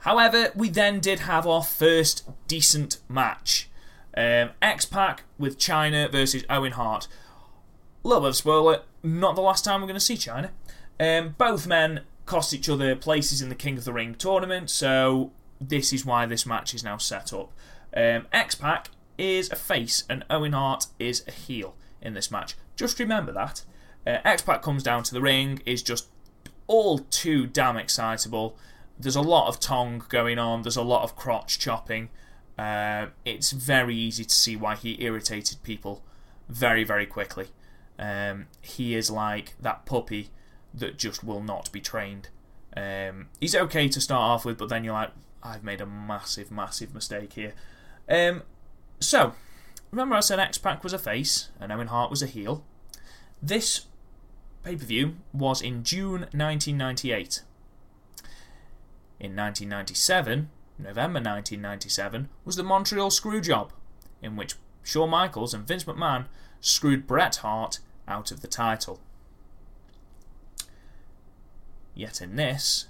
However, 0.00 0.52
we 0.54 0.68
then 0.68 1.00
did 1.00 1.20
have 1.20 1.46
our 1.46 1.62
first 1.62 2.28
decent 2.46 2.98
match. 3.08 3.68
Um, 4.16 4.50
X 4.62 4.84
Pac 4.84 5.24
with 5.38 5.58
Chyna 5.58 6.10
versus 6.10 6.44
Owen 6.48 6.72
Hart. 6.72 7.08
Little 8.02 8.22
bit 8.22 8.28
of 8.30 8.36
spoiler, 8.36 8.82
not 9.02 9.34
the 9.34 9.42
last 9.42 9.64
time 9.64 9.80
we're 9.80 9.86
going 9.86 9.98
to 9.98 10.04
see 10.04 10.14
Chyna. 10.14 10.50
Um, 11.00 11.34
both 11.38 11.66
men 11.66 12.02
cost 12.26 12.52
each 12.52 12.68
other 12.68 12.94
places 12.94 13.40
in 13.40 13.48
the 13.48 13.54
King 13.54 13.78
of 13.78 13.84
the 13.84 13.92
Ring 13.92 14.14
tournament, 14.14 14.70
so 14.70 15.32
this 15.60 15.92
is 15.92 16.04
why 16.04 16.26
this 16.26 16.46
match 16.46 16.74
is 16.74 16.84
now 16.84 16.96
set 16.96 17.32
up. 17.32 17.52
Um, 17.96 18.26
X 18.32 18.54
Pac 18.54 18.90
is 19.16 19.50
a 19.50 19.56
face 19.56 20.04
and 20.08 20.24
Owen 20.30 20.52
Hart 20.52 20.86
is 20.98 21.24
a 21.26 21.32
heel 21.32 21.74
in 22.00 22.14
this 22.14 22.30
match. 22.30 22.54
Just 22.76 22.98
remember 23.00 23.32
that. 23.32 23.62
Uh, 24.06 24.18
X 24.24 24.42
Pac 24.42 24.62
comes 24.62 24.82
down 24.82 25.02
to 25.04 25.14
the 25.14 25.20
ring, 25.20 25.60
is 25.66 25.82
just 25.82 26.06
all 26.66 26.98
too 26.98 27.46
damn 27.46 27.76
excitable. 27.76 28.56
There's 28.98 29.16
a 29.16 29.22
lot 29.22 29.48
of 29.48 29.60
tongue 29.60 30.04
going 30.08 30.38
on, 30.38 30.62
there's 30.62 30.76
a 30.76 30.82
lot 30.82 31.02
of 31.02 31.14
crotch 31.16 31.58
chopping. 31.58 32.08
Uh, 32.58 33.06
it's 33.24 33.52
very 33.52 33.94
easy 33.94 34.24
to 34.24 34.34
see 34.34 34.56
why 34.56 34.74
he 34.74 35.00
irritated 35.02 35.62
people 35.62 36.02
very, 36.48 36.82
very 36.82 37.06
quickly. 37.06 37.48
Um, 37.98 38.46
he 38.60 38.94
is 38.94 39.10
like 39.10 39.54
that 39.60 39.86
puppy 39.86 40.30
that 40.74 40.98
just 40.98 41.22
will 41.22 41.42
not 41.42 41.70
be 41.72 41.80
trained. 41.80 42.28
Um, 42.76 43.28
he's 43.40 43.54
okay 43.54 43.88
to 43.88 44.00
start 44.00 44.22
off 44.22 44.44
with, 44.44 44.58
but 44.58 44.68
then 44.68 44.84
you're 44.84 44.94
like, 44.94 45.10
I've 45.42 45.64
made 45.64 45.80
a 45.80 45.86
massive, 45.86 46.50
massive 46.50 46.94
mistake 46.94 47.34
here. 47.34 47.54
Um, 48.08 48.42
so, 49.00 49.34
remember 49.90 50.16
I 50.16 50.20
said 50.20 50.38
X 50.38 50.58
Pac 50.58 50.82
was 50.82 50.92
a 50.92 50.98
face 50.98 51.50
and 51.60 51.72
Owen 51.72 51.88
Hart 51.88 52.10
was 52.10 52.22
a 52.22 52.26
heel? 52.26 52.64
This 53.40 53.86
pay 54.64 54.76
per 54.76 54.84
view 54.84 55.16
was 55.32 55.62
in 55.62 55.84
June 55.84 56.26
1998. 56.32 57.42
In 59.20 59.34
1997, 59.34 60.48
November 60.78 61.18
1997, 61.18 62.28
was 62.44 62.56
the 62.56 62.62
Montreal 62.62 63.10
Screwjob, 63.10 63.70
in 64.22 64.36
which 64.36 64.54
Shawn 64.82 65.10
Michaels 65.10 65.52
and 65.52 65.66
Vince 65.66 65.84
McMahon 65.84 66.26
screwed 66.60 67.06
Bret 67.06 67.36
Hart 67.36 67.80
out 68.06 68.30
of 68.30 68.40
the 68.40 68.48
title. 68.48 69.00
Yet 71.94 72.22
in 72.22 72.36
this, 72.36 72.86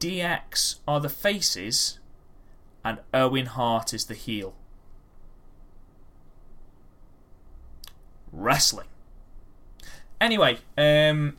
DX 0.00 0.80
are 0.88 0.98
the 0.98 1.08
faces 1.08 2.00
and 2.84 2.98
Owen 3.14 3.46
Hart 3.46 3.94
is 3.94 4.06
the 4.06 4.14
heel. 4.14 4.54
Wrestling. 8.32 8.88
Anyway, 10.20 10.58
um, 10.76 11.36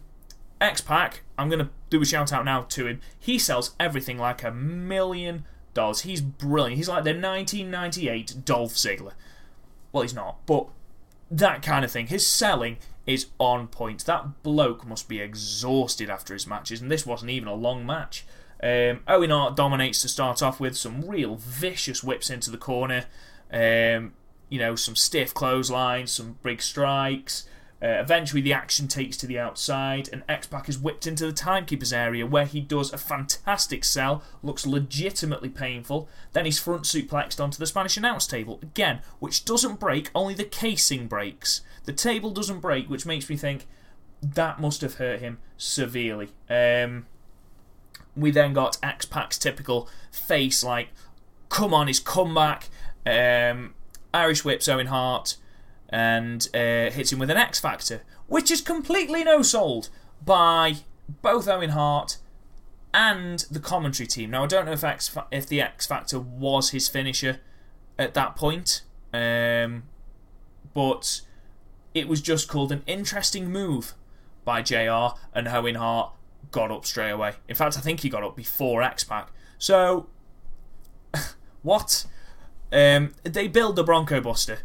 X 0.62 0.80
Pac, 0.82 1.23
I'm 1.38 1.50
going 1.50 1.60
to 1.60 1.69
do 1.89 2.02
a 2.02 2.06
shout 2.06 2.32
out 2.32 2.46
now 2.46 2.62
to 2.62 2.88
him. 2.88 3.02
He 3.19 3.39
sells 3.39 3.76
everything 3.80 4.17
like 4.17 4.43
a 4.43 4.52
million 4.52 5.46
dollars. 5.74 6.02
He's 6.02 6.22
brilliant. 6.22 6.78
He's 6.78 6.89
like 6.89 7.04
the 7.04 7.12
1998 7.12 8.46
Dolph 8.46 8.74
Ziggler. 8.74 9.13
Well, 9.91 10.04
he's 10.04 10.13
not, 10.13 10.46
but 10.46 10.67
that 11.30 11.62
kind 11.62 11.84
of 11.84 11.91
thing. 11.91 12.08
His 12.08 12.26
selling 12.26 12.78
is 13.06 13.28
on 13.39 13.67
point. 13.67 14.06
That 14.06 14.43
bloke 14.43 14.86
must 14.86 15.08
be 15.08 15.19
exhausted 15.19 16.10
after 16.10 16.34
his 16.34 16.48
matches, 16.48 16.82
and 16.82 16.91
this 16.91 17.06
wasn't 17.06 17.32
even 17.32 17.48
a 17.48 17.56
long 17.56 17.86
match. 17.86 18.26
Um, 18.62 19.02
Owen 19.08 19.30
Hart 19.30 19.56
dominates 19.56 20.02
to 20.04 20.08
start 20.08 20.41
off 20.41 20.60
with 20.60 20.78
some 20.78 21.02
real 21.02 21.36
vicious 21.36 22.04
whips 22.04 22.30
into 22.30 22.50
the 22.50 22.58
corner. 22.58 23.06
Um, 23.52 24.13
you 24.50 24.60
know, 24.60 24.76
some 24.76 24.96
stiff 24.96 25.34
clotheslines, 25.34 26.12
some 26.12 26.38
big 26.43 26.62
strikes. 26.62 27.46
Uh, 27.84 28.00
eventually, 28.00 28.41
the 28.41 28.54
action 28.54 28.88
takes 28.88 29.17
to 29.17 29.28
the 29.28 29.38
outside, 29.38 30.08
and 30.13 30.24
X 30.30 30.48
Pac 30.48 30.69
is 30.69 30.80
whipped 30.80 31.06
into 31.06 31.26
the 31.26 31.34
timekeeper's 31.34 31.91
area 31.91 32.26
where 32.26 32.46
he 32.46 32.62
does 32.62 32.93
a 32.93 32.98
fantastic 32.98 33.84
sell, 33.84 34.24
looks 34.41 34.65
legitimately 34.65 35.50
painful. 35.50 36.08
Then 36.32 36.46
he's 36.46 36.60
front 36.60 36.84
suplexed 36.84 37.43
onto 37.43 37.58
the 37.58 37.67
Spanish 37.67 37.98
announce 37.98 38.26
table, 38.26 38.60
again, 38.62 39.02
which 39.19 39.43
doesn't 39.43 39.82
break, 39.82 40.10
only 40.15 40.34
the 40.34 40.46
casing 40.46 41.08
breaks. 41.08 41.60
The 41.84 41.91
table 41.91 42.32
doesn't 42.32 42.62
break, 42.62 42.89
which 42.89 43.06
makes 43.06 43.30
me 43.30 43.36
think 43.36 43.67
that 44.22 44.62
must 44.62 44.80
have 44.80 44.96
hurt 44.96 45.19
him 45.19 45.39
severely. 45.58 46.30
Um, 46.50 47.06
we 48.15 48.32
then 48.32 48.54
got 48.54 48.78
X 48.82 49.06
Pac's 49.06 49.38
typical 49.38 49.89
face, 50.10 50.63
like, 50.63 50.89
come 51.50 51.74
on, 51.74 51.88
his 51.88 52.00
comeback. 52.00 52.69
Um, 53.06 53.74
Irish 54.13 54.46
whips 54.46 54.69
Owen 54.69 54.88
Hart 54.88 55.36
and 55.93 56.49
uh, 56.56 56.89
hits 56.89 57.13
him 57.13 57.19
with 57.19 57.29
an 57.29 57.38
X 57.38 57.60
Factor, 57.60 58.01
which 58.25 58.49
is 58.49 58.62
completely 58.62 59.23
no 59.23 59.43
sold 59.43 59.89
by 60.25 60.77
both 61.21 61.47
Owen 61.47 61.69
Hart 61.69 62.17
and 62.91 63.45
the 63.51 63.60
commentary 63.60 64.08
team. 64.08 64.32
Now, 64.32 64.43
I 64.43 64.47
don't 64.47 64.65
know 64.65 64.71
if, 64.71 64.84
X, 64.84 65.15
if 65.32 65.45
the 65.45 65.62
X 65.62 65.86
Factor 65.86 66.19
was 66.19 66.71
his 66.71 66.89
finisher 66.89 67.41
at 67.99 68.15
that 68.15 68.36
point, 68.36 68.82
um, 69.13 69.84
but 70.73 71.21
it 71.93 72.08
was 72.08 72.21
just 72.21 72.47
called 72.47 72.71
an 72.71 72.82
interesting 72.88 73.51
move 73.51 73.93
by 74.43 74.63
JR, 74.63 75.15
and 75.36 75.47
Owen 75.47 75.75
Hart 75.75 76.12
got 76.49 76.71
up 76.71 76.88
straight 76.88 77.12
away. 77.12 77.34
In 77.47 77.56
fact, 77.56 77.77
I 77.77 77.82
think 77.82 77.99
he 77.99 78.10
got 78.10 78.23
up 78.23 78.36
before 78.36 78.82
X 78.82 79.03
Pac. 79.03 79.29
So, 79.60 80.08
what? 81.62 82.08
Um, 82.71 83.13
they 83.21 83.47
build 83.47 83.75
the 83.75 83.84
Bronco 83.84 84.19
Buster 84.19 84.62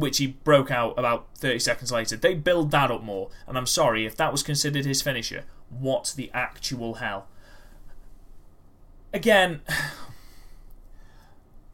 which 0.00 0.18
he 0.18 0.26
broke 0.26 0.70
out 0.70 0.98
about 0.98 1.28
30 1.36 1.58
seconds 1.58 1.92
later. 1.92 2.16
They 2.16 2.34
build 2.34 2.70
that 2.70 2.90
up 2.90 3.02
more, 3.02 3.30
and 3.46 3.56
I'm 3.56 3.66
sorry 3.66 4.06
if 4.06 4.16
that 4.16 4.32
was 4.32 4.42
considered 4.42 4.84
his 4.84 5.02
finisher. 5.02 5.44
What 5.68 6.14
the 6.16 6.30
actual 6.32 6.94
hell? 6.94 7.28
Again, 9.12 9.60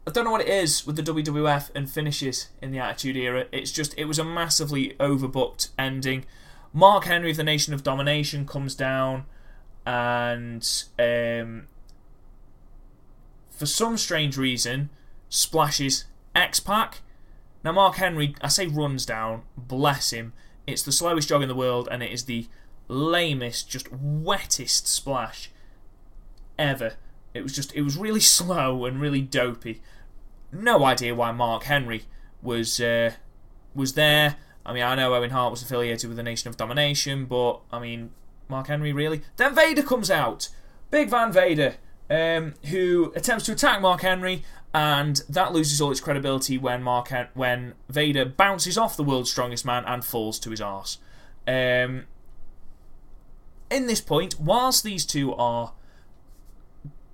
I 0.06 0.12
don't 0.12 0.24
know 0.24 0.30
what 0.30 0.42
it 0.42 0.48
is 0.48 0.86
with 0.86 0.96
the 0.96 1.02
WWF 1.02 1.70
and 1.74 1.90
finishes 1.90 2.48
in 2.62 2.70
the 2.70 2.78
Attitude 2.78 3.16
Era. 3.16 3.46
It's 3.50 3.72
just, 3.72 3.92
it 3.98 4.04
was 4.04 4.18
a 4.18 4.24
massively 4.24 4.90
overbooked 5.00 5.70
ending. 5.78 6.24
Mark 6.72 7.04
Henry 7.04 7.30
of 7.30 7.36
the 7.36 7.44
Nation 7.44 7.74
of 7.74 7.82
Domination 7.82 8.46
comes 8.46 8.74
down, 8.74 9.24
and 9.84 10.84
um, 10.98 11.66
for 13.50 13.66
some 13.66 13.96
strange 13.96 14.36
reason, 14.36 14.90
splashes 15.28 16.04
X 16.34 16.60
Pac. 16.60 17.00
Now, 17.66 17.72
Mark 17.72 17.96
Henry, 17.96 18.34
I 18.40 18.48
say 18.48 18.66
runs 18.66 19.04
down, 19.04 19.42
bless 19.54 20.12
him. 20.12 20.32
It's 20.66 20.82
the 20.82 20.92
slowest 20.92 21.28
jog 21.28 21.42
in 21.42 21.48
the 21.48 21.54
world, 21.54 21.86
and 21.90 22.02
it 22.02 22.10
is 22.10 22.24
the 22.24 22.46
lamest, 22.88 23.68
just 23.68 23.92
wettest 23.92 24.88
splash 24.88 25.50
ever. 26.58 26.94
It 27.34 27.42
was 27.42 27.54
just, 27.54 27.74
it 27.74 27.82
was 27.82 27.98
really 27.98 28.20
slow 28.38 28.86
and 28.86 29.00
really 29.00 29.20
dopey 29.20 29.82
no 30.52 30.84
idea 30.84 31.14
why 31.14 31.32
Mark 31.32 31.64
Henry 31.64 32.04
was 32.42 32.80
uh, 32.80 33.12
was 33.74 33.94
there. 33.94 34.36
I 34.64 34.72
mean, 34.72 34.82
I 34.82 34.94
know 34.94 35.14
Owen 35.14 35.30
Hart 35.30 35.50
was 35.50 35.62
affiliated 35.62 36.08
with 36.08 36.16
the 36.16 36.22
Nation 36.22 36.48
of 36.48 36.56
Domination, 36.56 37.26
but 37.26 37.60
I 37.72 37.78
mean, 37.78 38.10
Mark 38.48 38.66
Henry 38.66 38.92
really. 38.92 39.22
Then 39.36 39.54
Vader 39.54 39.82
comes 39.82 40.10
out, 40.10 40.48
Big 40.90 41.08
Van 41.08 41.32
Vader, 41.32 41.76
um, 42.10 42.54
who 42.70 43.12
attempts 43.14 43.44
to 43.46 43.52
attack 43.52 43.80
Mark 43.80 44.02
Henry, 44.02 44.42
and 44.76 45.22
that 45.26 45.54
loses 45.54 45.80
all 45.80 45.90
its 45.90 46.00
credibility 46.00 46.58
when 46.58 46.82
Mark 46.82 47.08
Hen- 47.08 47.28
when 47.32 47.72
Vader 47.88 48.26
bounces 48.26 48.76
off 48.76 48.94
the 48.94 49.02
world's 49.02 49.30
strongest 49.30 49.64
man 49.64 49.82
and 49.86 50.04
falls 50.04 50.38
to 50.40 50.50
his 50.50 50.60
arse. 50.60 50.98
Um, 51.48 52.04
in 53.70 53.86
this 53.86 54.02
point, 54.02 54.38
whilst 54.38 54.84
these 54.84 55.06
two 55.06 55.34
are 55.34 55.72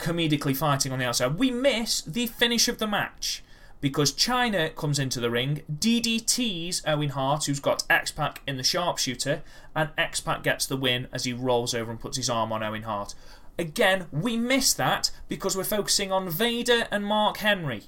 comedically 0.02 0.56
fighting 0.56 0.90
on 0.92 0.98
the 0.98 1.04
outside. 1.04 1.38
We 1.38 1.52
miss 1.52 2.02
the 2.02 2.26
finish 2.26 2.66
of 2.66 2.78
the 2.78 2.88
match 2.88 3.44
because 3.80 4.12
Chyna 4.12 4.74
comes 4.74 4.98
into 4.98 5.20
the 5.20 5.30
ring, 5.30 5.62
DDTs 5.72 6.82
Owen 6.86 7.10
Hart, 7.10 7.44
who's 7.44 7.60
got 7.60 7.84
X 7.88 8.10
Pac 8.10 8.42
in 8.46 8.56
the 8.56 8.64
sharpshooter, 8.64 9.42
and 9.76 9.90
X 9.96 10.20
Pac 10.20 10.42
gets 10.42 10.66
the 10.66 10.76
win 10.76 11.06
as 11.12 11.24
he 11.24 11.32
rolls 11.32 11.74
over 11.74 11.90
and 11.92 12.00
puts 12.00 12.16
his 12.16 12.28
arm 12.28 12.52
on 12.52 12.64
Owen 12.64 12.82
Hart. 12.82 13.14
Again, 13.58 14.06
we 14.10 14.36
miss 14.36 14.72
that 14.74 15.10
because 15.28 15.56
we're 15.56 15.64
focusing 15.64 16.10
on 16.10 16.28
Vader 16.28 16.86
and 16.90 17.04
Mark 17.04 17.38
Henry. 17.38 17.84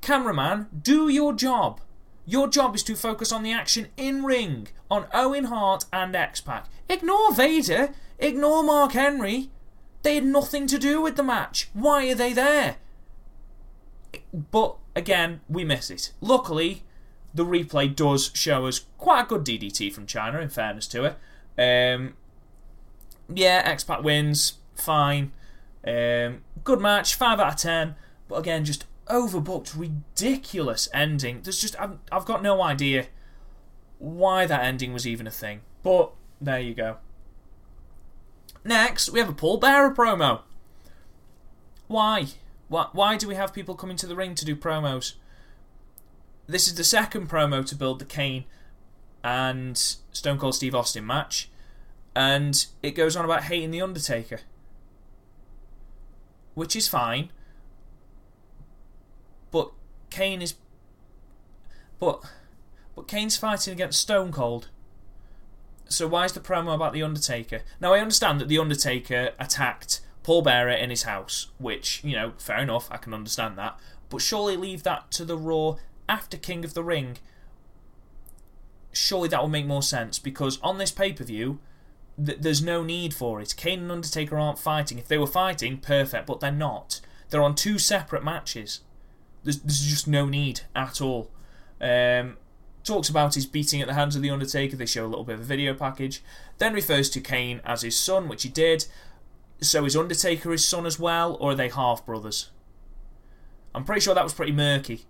Cameraman, 0.00 0.68
do 0.82 1.08
your 1.08 1.32
job. 1.32 1.80
Your 2.24 2.48
job 2.48 2.74
is 2.74 2.82
to 2.84 2.96
focus 2.96 3.32
on 3.32 3.42
the 3.42 3.52
action 3.52 3.88
in 3.96 4.24
ring, 4.24 4.68
on 4.90 5.06
Owen 5.14 5.44
Hart 5.44 5.84
and 5.92 6.14
X 6.14 6.40
Pac. 6.40 6.66
Ignore 6.88 7.32
Vader, 7.32 7.94
ignore 8.18 8.62
Mark 8.62 8.92
Henry. 8.92 9.50
They 10.02 10.16
had 10.16 10.24
nothing 10.24 10.66
to 10.68 10.78
do 10.78 11.00
with 11.00 11.16
the 11.16 11.22
match. 11.22 11.68
Why 11.72 12.10
are 12.10 12.14
they 12.14 12.32
there? 12.32 12.76
But 14.32 14.76
again, 14.94 15.40
we 15.48 15.64
miss 15.64 15.90
it. 15.90 16.12
Luckily, 16.20 16.82
the 17.34 17.44
replay 17.44 17.94
does 17.94 18.30
show 18.34 18.66
us 18.66 18.86
quite 18.98 19.22
a 19.22 19.26
good 19.26 19.44
DDT 19.44 19.92
from 19.92 20.06
Chyna, 20.06 20.42
in 20.42 20.48
fairness 20.48 20.86
to 20.88 21.04
it. 21.04 21.16
Um, 21.58 22.14
yeah, 23.32 23.62
X 23.64 23.84
Pac 23.84 24.02
wins, 24.02 24.54
fine. 24.76 25.32
Um, 25.86 26.42
good 26.64 26.80
match, 26.80 27.14
5 27.14 27.40
out 27.40 27.54
of 27.54 27.56
10. 27.56 27.94
But 28.28 28.36
again, 28.36 28.64
just 28.64 28.84
overbooked, 29.06 29.78
ridiculous 29.78 30.88
ending. 30.92 31.40
There's 31.42 31.60
just, 31.60 31.78
I've, 31.80 31.98
I've 32.10 32.24
got 32.24 32.42
no 32.42 32.62
idea 32.62 33.06
why 33.98 34.46
that 34.46 34.64
ending 34.64 34.92
was 34.92 35.06
even 35.06 35.26
a 35.26 35.30
thing. 35.30 35.60
But 35.82 36.12
there 36.40 36.60
you 36.60 36.74
go. 36.74 36.96
Next, 38.64 39.10
we 39.10 39.20
have 39.20 39.28
a 39.28 39.32
Paul 39.32 39.58
Bearer 39.58 39.94
promo. 39.94 40.40
Why? 41.86 42.26
Why, 42.68 42.88
why 42.92 43.16
do 43.16 43.28
we 43.28 43.36
have 43.36 43.52
people 43.52 43.76
coming 43.76 43.96
to 43.96 44.06
the 44.06 44.16
ring 44.16 44.34
to 44.34 44.44
do 44.44 44.56
promos? 44.56 45.14
This 46.48 46.66
is 46.66 46.74
the 46.74 46.84
second 46.84 47.28
promo 47.28 47.64
to 47.64 47.74
build 47.76 48.00
the 48.00 48.04
Kane 48.04 48.44
and 49.22 49.76
Stone 49.76 50.38
Cold 50.38 50.54
Steve 50.54 50.74
Austin 50.74 51.06
match, 51.06 51.48
and 52.14 52.66
it 52.82 52.92
goes 52.92 53.16
on 53.16 53.24
about 53.24 53.44
hating 53.44 53.70
The 53.70 53.82
Undertaker. 53.82 54.40
Which 56.56 56.74
is 56.74 56.88
fine, 56.88 57.30
but 59.52 59.70
Kane 60.10 60.42
is. 60.42 60.54
But. 62.00 62.24
But 62.94 63.08
Kane's 63.08 63.36
fighting 63.36 63.74
against 63.74 64.00
Stone 64.00 64.32
Cold. 64.32 64.70
So 65.86 66.06
why 66.08 66.24
is 66.24 66.32
the 66.32 66.40
promo 66.40 66.74
about 66.74 66.94
the 66.94 67.02
Undertaker? 67.02 67.60
Now 67.78 67.92
I 67.92 68.00
understand 68.00 68.40
that 68.40 68.48
the 68.48 68.58
Undertaker 68.58 69.32
attacked 69.38 70.00
Paul 70.22 70.40
Bearer 70.40 70.70
in 70.70 70.88
his 70.88 71.02
house, 71.02 71.48
which 71.58 72.02
you 72.02 72.16
know, 72.16 72.32
fair 72.38 72.60
enough, 72.60 72.88
I 72.90 72.96
can 72.96 73.12
understand 73.12 73.58
that. 73.58 73.78
But 74.08 74.22
surely 74.22 74.56
leave 74.56 74.82
that 74.84 75.10
to 75.12 75.26
the 75.26 75.36
Raw 75.36 75.76
after 76.08 76.38
King 76.38 76.64
of 76.64 76.72
the 76.72 76.82
Ring. 76.82 77.18
Surely 78.92 79.28
that 79.28 79.42
will 79.42 79.50
make 79.50 79.66
more 79.66 79.82
sense 79.82 80.18
because 80.18 80.58
on 80.62 80.78
this 80.78 80.90
pay 80.90 81.12
per 81.12 81.24
view, 81.24 81.58
th- 82.24 82.38
there's 82.40 82.62
no 82.62 82.82
need 82.82 83.14
for 83.14 83.40
it. 83.40 83.54
Kane 83.56 83.80
and 83.80 83.92
Undertaker 83.92 84.38
aren't 84.38 84.58
fighting. 84.58 84.98
If 84.98 85.08
they 85.08 85.18
were 85.18 85.26
fighting, 85.26 85.78
perfect, 85.78 86.26
but 86.26 86.40
they're 86.40 86.50
not. 86.50 87.00
They're 87.30 87.42
on 87.42 87.54
two 87.54 87.78
separate 87.78 88.24
matches. 88.24 88.80
There's, 89.42 89.60
there's 89.60 89.86
just 89.86 90.08
no 90.08 90.26
need 90.26 90.62
at 90.74 91.00
all. 91.00 91.30
Um, 91.80 92.36
talks 92.84 93.08
about 93.08 93.34
his 93.34 93.46
beating 93.46 93.80
at 93.80 93.88
the 93.88 93.94
hands 93.94 94.16
of 94.16 94.22
The 94.22 94.30
Undertaker. 94.30 94.76
They 94.76 94.86
show 94.86 95.04
a 95.04 95.08
little 95.08 95.24
bit 95.24 95.34
of 95.34 95.40
a 95.40 95.44
video 95.44 95.74
package. 95.74 96.22
Then 96.58 96.72
refers 96.72 97.10
to 97.10 97.20
Kane 97.20 97.60
as 97.64 97.82
his 97.82 97.98
son, 97.98 98.28
which 98.28 98.44
he 98.44 98.48
did. 98.48 98.86
So 99.60 99.84
is 99.84 99.96
Undertaker 99.96 100.52
his 100.52 100.64
son 100.64 100.86
as 100.86 100.98
well, 100.98 101.36
or 101.40 101.52
are 101.52 101.54
they 101.54 101.68
half 101.68 102.04
brothers? 102.06 102.50
I'm 103.74 103.84
pretty 103.84 104.00
sure 104.00 104.14
that 104.14 104.24
was 104.24 104.34
pretty 104.34 104.52
murky 104.52 105.04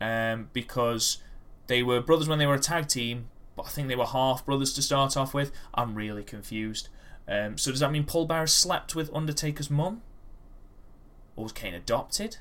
um, 0.00 0.50
because 0.52 1.18
they 1.66 1.82
were 1.82 2.00
brothers 2.00 2.28
when 2.28 2.38
they 2.38 2.46
were 2.46 2.54
a 2.54 2.60
tag 2.60 2.88
team, 2.88 3.28
but 3.56 3.66
I 3.66 3.68
think 3.68 3.88
they 3.88 3.96
were 3.96 4.06
half 4.06 4.44
brothers 4.44 4.72
to 4.74 4.82
start 4.82 5.16
off 5.16 5.34
with. 5.34 5.52
I'm 5.74 5.94
really 5.94 6.24
confused. 6.24 6.88
Um, 7.26 7.56
so 7.56 7.70
does 7.70 7.80
that 7.80 7.92
mean 7.92 8.04
Paul 8.04 8.26
Bearer 8.26 8.46
slept 8.46 8.94
with 8.94 9.14
Undertaker's 9.14 9.70
mum? 9.70 10.02
Or 11.36 11.44
was 11.44 11.52
Kane 11.52 11.74
adopted? 11.74 12.38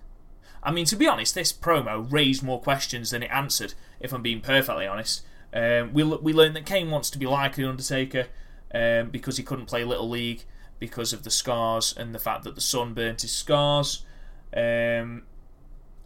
I 0.62 0.72
mean, 0.72 0.86
to 0.86 0.96
be 0.96 1.08
honest, 1.08 1.36
this 1.36 1.52
promo 1.52 2.10
raised 2.12 2.44
more 2.44 2.62
questions 2.62 3.12
than 3.12 3.24
it 3.24 3.32
answered. 3.32 3.74
If 4.00 4.14
I'm 4.14 4.22
being 4.22 4.42
perfectly 4.42 4.88
honest, 4.88 5.24
um, 5.54 5.94
we 5.94 6.04
we 6.04 6.34
learned 6.34 6.56
that 6.56 6.66
Kane 6.66 6.90
wants 6.90 7.10
to 7.12 7.20
be 7.20 7.26
like 7.26 7.56
the 7.56 7.68
Undertaker 7.68 8.28
um, 8.74 9.10
because 9.10 9.38
he 9.38 9.44
couldn't 9.44 9.68
play 9.68 9.84
Little 9.84 10.10
League 10.10 10.44
because 10.80 11.14
of 11.14 11.24
the 11.24 11.32
scars 11.32 11.94
and 11.96 12.14
the 12.14 12.20
fact 12.20 12.44
that 12.44 12.56
the 12.56 12.62
sun 12.62 12.94
burnt 12.94 13.22
his 13.22 13.32
scars. 13.32 14.06
Um, 14.56 15.24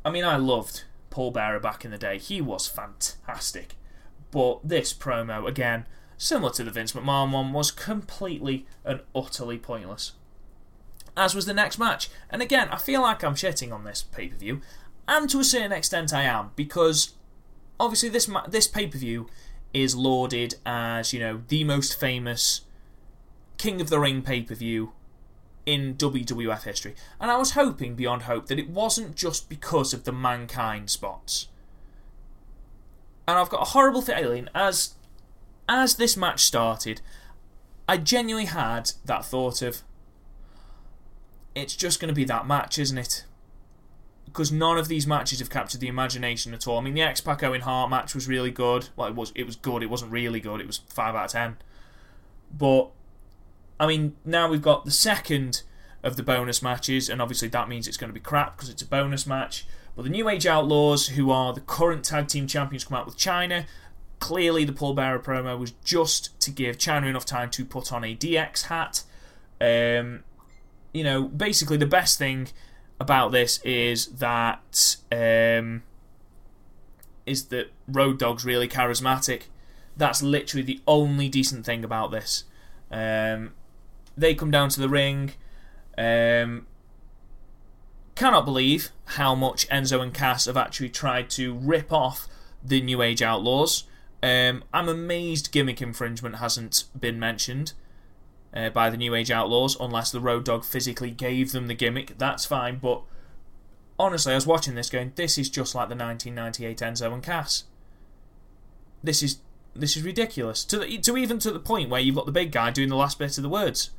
I 0.03 0.11
mean, 0.11 0.23
I 0.23 0.37
loved 0.37 0.83
Paul 1.09 1.31
Bearer 1.31 1.59
back 1.59 1.85
in 1.85 1.91
the 1.91 1.97
day. 1.97 2.17
He 2.17 2.41
was 2.41 2.67
fantastic. 2.67 3.75
But 4.31 4.59
this 4.67 4.93
promo, 4.93 5.47
again, 5.47 5.85
similar 6.17 6.51
to 6.53 6.63
the 6.63 6.71
Vince 6.71 6.93
McMahon 6.93 7.31
one, 7.31 7.53
was 7.53 7.71
completely 7.71 8.65
and 8.83 9.01
utterly 9.15 9.57
pointless 9.57 10.13
as 11.17 11.33
was 11.33 11.47
the 11.47 11.53
next 11.53 11.79
match. 11.79 12.09
And 12.29 12.41
again, 12.41 12.69
I 12.69 12.77
feel 12.77 13.01
like 13.01 13.23
I'm 13.23 13.33
shitting 13.33 13.73
on 13.73 13.83
this 13.83 14.03
pay 14.03 14.27
per 14.27 14.37
view, 14.37 14.61
and 15.07 15.29
to 15.31 15.39
a 15.39 15.43
certain 15.43 15.71
extent 15.71 16.13
I 16.13 16.23
am, 16.23 16.51
because 16.55 17.15
obviously 17.79 18.09
this 18.09 18.27
ma- 18.27 18.47
this 18.47 18.67
pay 18.67 18.87
per 18.87 18.97
view 18.97 19.27
is 19.73 19.95
lauded 19.95 20.55
as 20.65 21.11
you 21.11 21.19
know 21.19 21.41
the 21.47 21.63
most 21.63 21.99
famous 21.99 22.61
King 23.57 23.81
of 23.81 23.89
the 23.89 23.99
Ring 23.99 24.21
pay 24.21 24.43
per 24.43 24.55
view 24.55 24.93
in 25.65 25.95
WWF 25.95 26.63
history, 26.63 26.95
and 27.19 27.31
I 27.31 27.35
was 27.35 27.51
hoping 27.51 27.95
beyond 27.95 28.23
hope 28.23 28.45
that 28.47 28.59
it 28.59 28.69
wasn't 28.69 29.15
just 29.15 29.49
because 29.49 29.93
of 29.93 30.05
the 30.05 30.13
mankind 30.13 30.89
spots. 30.89 31.47
And 33.27 33.37
I've 33.37 33.49
got 33.49 33.61
a 33.61 33.71
horrible 33.71 34.01
feeling 34.01 34.47
as 34.55 34.95
as 35.69 35.95
this 35.95 36.15
match 36.15 36.45
started, 36.45 37.01
I 37.89 37.97
genuinely 37.97 38.45
had 38.45 38.91
that 39.05 39.25
thought 39.25 39.61
of 39.61 39.81
it's 41.55 41.75
just 41.75 41.99
going 41.99 42.09
to 42.09 42.15
be 42.15 42.23
that 42.25 42.47
match, 42.47 42.77
isn't 42.77 42.97
it? 42.97 43.25
Because 44.25 44.51
none 44.51 44.77
of 44.77 44.87
these 44.87 45.07
matches 45.07 45.39
have 45.39 45.49
captured 45.49 45.81
the 45.81 45.87
imagination 45.87 46.53
at 46.53 46.67
all. 46.67 46.77
I 46.77 46.81
mean, 46.81 46.93
the 46.93 47.01
X 47.01 47.21
Pac 47.21 47.43
Owen 47.43 47.61
Hart 47.61 47.89
match 47.89 48.13
was 48.13 48.27
really 48.27 48.51
good. 48.51 48.89
Well, 48.95 49.07
it 49.07 49.15
was 49.15 49.31
it 49.35 49.45
was 49.45 49.55
good. 49.55 49.81
It 49.81 49.89
wasn't 49.89 50.11
really 50.11 50.39
good. 50.39 50.61
It 50.61 50.67
was 50.67 50.77
five 50.89 51.15
out 51.15 51.25
of 51.25 51.31
ten. 51.31 51.57
But 52.55 52.91
I 53.79 53.87
mean, 53.87 54.15
now 54.23 54.49
we've 54.49 54.61
got 54.61 54.85
the 54.85 54.91
second 54.91 55.63
of 56.03 56.15
the 56.15 56.23
bonus 56.23 56.61
matches, 56.61 57.09
and 57.09 57.21
obviously 57.21 57.47
that 57.49 57.67
means 57.67 57.87
it's 57.87 57.97
going 57.97 58.09
to 58.09 58.13
be 58.13 58.19
crap 58.19 58.55
because 58.55 58.69
it's 58.69 58.81
a 58.81 58.87
bonus 58.87 59.25
match. 59.25 59.65
But 59.97 60.03
the 60.03 60.11
New 60.11 60.29
Age 60.29 60.45
Outlaws, 60.45 61.07
who 61.07 61.31
are 61.31 61.53
the 61.53 61.59
current 61.59 62.05
tag 62.05 62.27
team 62.27 62.45
champions, 62.45 62.85
come 62.85 62.95
out 62.95 63.07
with 63.07 63.17
Chyna. 63.17 63.65
Clearly, 64.19 64.63
the 64.63 64.71
Paul 64.71 64.93
Bearer 64.93 65.17
promo 65.17 65.57
was 65.57 65.71
just 65.83 66.39
to 66.41 66.51
give 66.51 66.77
Chyna 66.77 67.07
enough 67.07 67.25
time 67.25 67.49
to 67.49 67.65
put 67.65 67.91
on 67.91 68.03
a 68.03 68.15
DX 68.15 68.67
hat. 68.67 69.03
Um, 69.59 70.23
you 70.93 71.03
know, 71.03 71.23
basically 71.23 71.77
the 71.77 71.87
best 71.87 72.19
thing 72.19 72.49
about 72.99 73.31
this 73.31 73.59
is 73.63 74.05
that 74.07 74.97
um, 75.11 75.81
is 77.25 77.45
that 77.45 77.71
Road 77.87 78.19
Dogg's 78.19 78.45
really 78.45 78.67
charismatic. 78.67 79.43
That's 79.97 80.21
literally 80.21 80.63
the 80.63 80.79
only 80.87 81.27
decent 81.27 81.65
thing 81.65 81.83
about 81.83 82.11
this. 82.11 82.43
Um, 82.91 83.53
they 84.15 84.35
come 84.35 84.51
down 84.51 84.69
to 84.69 84.79
the 84.79 84.89
ring. 84.89 85.31
Um, 85.97 86.67
cannot 88.17 88.45
believe 88.45 88.89
how 89.05 89.35
much 89.35 89.69
Enzo 89.69 90.01
and 90.01 90.11
Cass 90.11 90.45
have 90.45 90.57
actually 90.57 90.89
tried 90.89 91.29
to 91.31 91.53
rip 91.53 91.93
off 91.93 92.27
the 92.63 92.81
New 92.81 93.03
Age 93.03 93.21
Outlaws. 93.21 93.83
Um, 94.23 94.63
I'm 94.73 94.89
amazed 94.89 95.51
gimmick 95.51 95.83
infringement 95.83 96.37
hasn't 96.37 96.85
been 96.99 97.19
mentioned 97.19 97.73
uh, 98.55 98.71
by 98.71 98.89
the 98.89 98.97
New 98.97 99.13
Age 99.13 99.29
Outlaws, 99.29 99.77
unless 99.79 100.11
the 100.11 100.19
Road 100.19 100.45
Dogg 100.45 100.65
physically 100.65 101.11
gave 101.11 101.51
them 101.51 101.67
the 101.67 101.75
gimmick. 101.75 102.17
That's 102.17 102.43
fine, 102.43 102.79
but 102.79 103.03
honestly, 103.99 104.31
I 104.31 104.35
was 104.35 104.47
watching 104.47 104.73
this 104.73 104.89
going, 104.89 105.13
this 105.15 105.37
is 105.37 105.47
just 105.47 105.75
like 105.75 105.87
the 105.87 105.95
1998 105.95 106.79
Enzo 106.79 107.13
and 107.13 107.21
Cass. 107.21 107.65
This 109.03 109.21
is 109.21 109.39
this 109.75 109.95
is 109.95 110.01
ridiculous. 110.01 110.65
To 110.65 110.79
the, 110.79 110.97
to 110.97 111.17
even 111.17 111.37
to 111.37 111.51
the 111.51 111.59
point 111.59 111.91
where 111.91 112.01
you've 112.01 112.15
got 112.15 112.25
the 112.25 112.31
big 112.31 112.51
guy 112.51 112.71
doing 112.71 112.89
the 112.89 112.95
last 112.95 113.19
bit 113.19 113.37
of 113.37 113.43
the 113.43 113.49
words. 113.49 113.91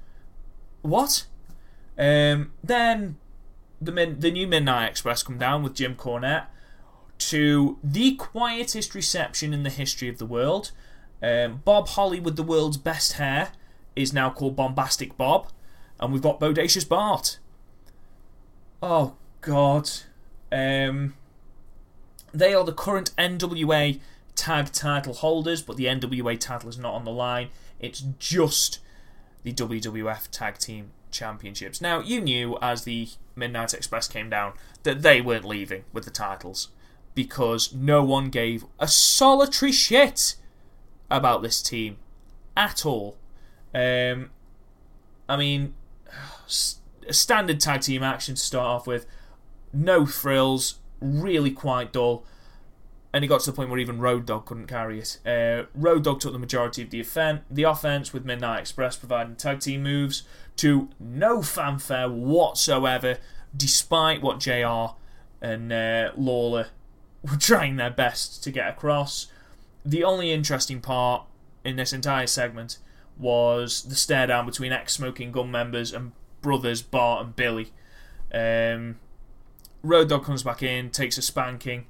What? 0.83 1.26
Um, 1.96 2.50
then 2.64 3.16
the 3.80 3.92
min, 3.92 4.20
the 4.20 4.30
new 4.30 4.46
Midnight 4.46 4.88
Express 4.88 5.22
come 5.22 5.38
down 5.38 5.62
with 5.62 5.74
Jim 5.74 5.94
Cornette 5.94 6.46
to 7.18 7.78
the 7.82 8.14
quietest 8.16 8.94
reception 8.94 9.52
in 9.52 9.62
the 9.62 9.70
history 9.70 10.08
of 10.08 10.18
the 10.18 10.26
world. 10.26 10.70
Um, 11.22 11.62
Bob 11.64 11.88
Holly 11.88 12.20
with 12.20 12.36
the 12.36 12.42
world's 12.42 12.76
best 12.76 13.14
hair 13.14 13.50
is 13.96 14.12
now 14.12 14.30
called 14.30 14.54
Bombastic 14.54 15.16
Bob, 15.16 15.50
and 15.98 16.12
we've 16.12 16.22
got 16.22 16.40
Bodacious 16.40 16.88
Bart. 16.88 17.38
Oh 18.82 19.16
God. 19.40 19.90
Um, 20.50 21.14
they 22.32 22.54
are 22.54 22.64
the 22.64 22.72
current 22.72 23.14
NWA 23.16 24.00
tag 24.34 24.72
title 24.72 25.14
holders, 25.14 25.62
but 25.62 25.76
the 25.76 25.86
NWA 25.86 26.38
title 26.38 26.68
is 26.68 26.78
not 26.78 26.94
on 26.94 27.04
the 27.04 27.10
line. 27.10 27.48
It's 27.80 28.04
just 28.18 28.78
the 29.42 29.52
WWF 29.52 30.28
Tag 30.30 30.58
Team 30.58 30.92
Championships. 31.10 31.80
Now, 31.80 32.00
you 32.00 32.20
knew 32.20 32.58
as 32.62 32.84
the 32.84 33.08
Midnight 33.38 33.74
Express 33.74 34.09
came 34.09 34.29
down 34.29 34.53
that 34.83 35.03
they 35.03 35.20
weren't 35.20 35.44
leaving 35.44 35.85
with 35.92 36.05
the 36.05 36.11
titles 36.11 36.68
because 37.14 37.72
no 37.72 38.03
one 38.03 38.31
gave 38.31 38.64
a 38.79 38.87
solitary 38.87 39.72
shit 39.72 40.37
about 41.11 41.42
this 41.42 41.62
team 41.62 41.96
at 42.57 42.85
all. 42.85 43.16
Um, 43.74 44.31
I 45.29 45.37
mean, 45.37 45.74
a 47.09 47.12
standard 47.12 47.61
tag 47.61 47.83
team 47.83 48.03
action 48.03 48.35
to 48.35 48.40
start 48.40 48.66
off 48.66 48.87
with, 48.87 49.07
no 49.72 50.07
frills, 50.07 50.77
really 51.01 51.51
quite 51.51 51.92
dull. 51.92 52.24
And 53.12 53.24
it 53.24 53.29
got 53.29 53.40
to 53.40 53.51
the 53.51 53.57
point 53.57 53.70
where 53.70 53.79
even 53.79 54.01
Road 54.01 54.27
Dog 54.27 54.44
couldn't 54.44 54.66
carry 54.66 55.01
it. 55.01 55.18
Uh, 55.27 55.66
Road 55.74 56.05
Dog 56.05 56.20
took 56.20 56.33
the 56.33 56.38
majority 56.38 56.83
of 56.83 56.90
the, 56.90 57.01
offen- 57.01 57.40
the 57.51 57.62
offense, 57.62 58.12
with 58.12 58.24
Midnight 58.24 58.61
Express 58.61 58.96
providing 58.96 59.35
tag 59.35 59.61
team 59.61 59.83
moves 59.83 60.24
to 60.58 60.88
no 61.00 61.42
fanfare 61.42 62.08
whatsoever, 62.08 63.18
despite 63.56 64.22
what 64.22 64.40
JR 64.40 64.94
and 65.40 65.72
uh, 65.72 66.10
Lawler 66.16 66.68
were 67.22 67.36
trying 67.36 67.76
their 67.76 67.90
best 67.90 68.42
to 68.44 68.50
get 68.50 68.68
across. 68.68 69.28
The 69.84 70.04
only 70.04 70.32
interesting 70.32 70.80
part 70.80 71.24
in 71.64 71.76
this 71.76 71.92
entire 71.92 72.26
segment 72.26 72.78
was 73.16 73.82
the 73.82 73.94
stare 73.94 74.26
down 74.26 74.46
between 74.46 74.72
ex 74.72 74.94
Smoking 74.94 75.32
Gun 75.32 75.50
members 75.50 75.92
and 75.92 76.12
brothers 76.42 76.82
Bart 76.82 77.24
and 77.24 77.36
Billy. 77.36 77.72
Um, 78.32 78.98
Road 79.82 80.08
Dog 80.08 80.24
comes 80.24 80.42
back 80.42 80.62
in, 80.62 80.90
takes 80.90 81.18
a 81.18 81.22
spanking. 81.22 81.86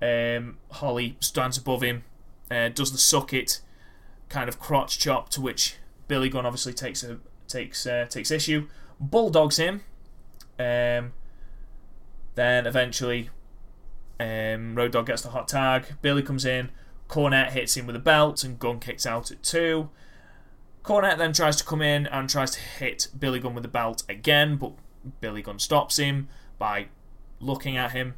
Um, 0.00 0.58
Holly 0.70 1.16
stands 1.20 1.58
above 1.58 1.82
him, 1.82 2.04
uh, 2.50 2.68
does 2.68 2.90
the 2.90 2.98
suck 2.98 3.32
it, 3.32 3.60
kind 4.28 4.48
of 4.48 4.58
crotch 4.58 4.98
chop, 4.98 5.28
to 5.30 5.40
which 5.40 5.76
Billy 6.08 6.28
Gunn 6.28 6.46
obviously 6.46 6.72
takes 6.72 7.04
a 7.04 7.18
takes 7.52 7.86
uh, 7.86 8.06
takes 8.08 8.30
issue, 8.30 8.68
bulldogs 8.98 9.58
him. 9.58 9.82
Um, 10.58 11.12
then 12.34 12.66
eventually, 12.66 13.30
um, 14.18 14.74
Road 14.74 14.92
Dog 14.92 15.06
gets 15.06 15.22
the 15.22 15.30
hot 15.30 15.48
tag. 15.48 15.96
Billy 16.00 16.22
comes 16.22 16.44
in, 16.44 16.70
Cornette 17.08 17.50
hits 17.50 17.76
him 17.76 17.86
with 17.86 17.96
a 17.96 18.00
belt, 18.00 18.42
and 18.42 18.58
Gunn 18.58 18.80
kicks 18.80 19.06
out 19.06 19.30
at 19.30 19.42
two. 19.42 19.90
Cornette 20.82 21.18
then 21.18 21.32
tries 21.32 21.56
to 21.56 21.64
come 21.64 21.82
in 21.82 22.06
and 22.06 22.28
tries 22.28 22.52
to 22.52 22.60
hit 22.60 23.08
Billy 23.18 23.38
Gunn 23.38 23.54
with 23.54 23.62
the 23.62 23.68
belt 23.68 24.02
again, 24.08 24.56
but 24.56 24.72
Billy 25.20 25.42
Gunn 25.42 25.58
stops 25.58 25.98
him 25.98 26.28
by 26.58 26.86
looking 27.40 27.76
at 27.76 27.92
him. 27.92 28.14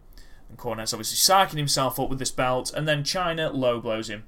And 0.48 0.58
Cornette's 0.58 0.94
obviously 0.94 1.16
psyching 1.16 1.58
himself 1.58 1.98
up 1.98 2.08
with 2.08 2.18
this 2.18 2.30
belt, 2.30 2.72
and 2.74 2.86
then 2.86 3.02
Chyna 3.02 3.52
low 3.52 3.80
blows 3.80 4.08
him. 4.08 4.24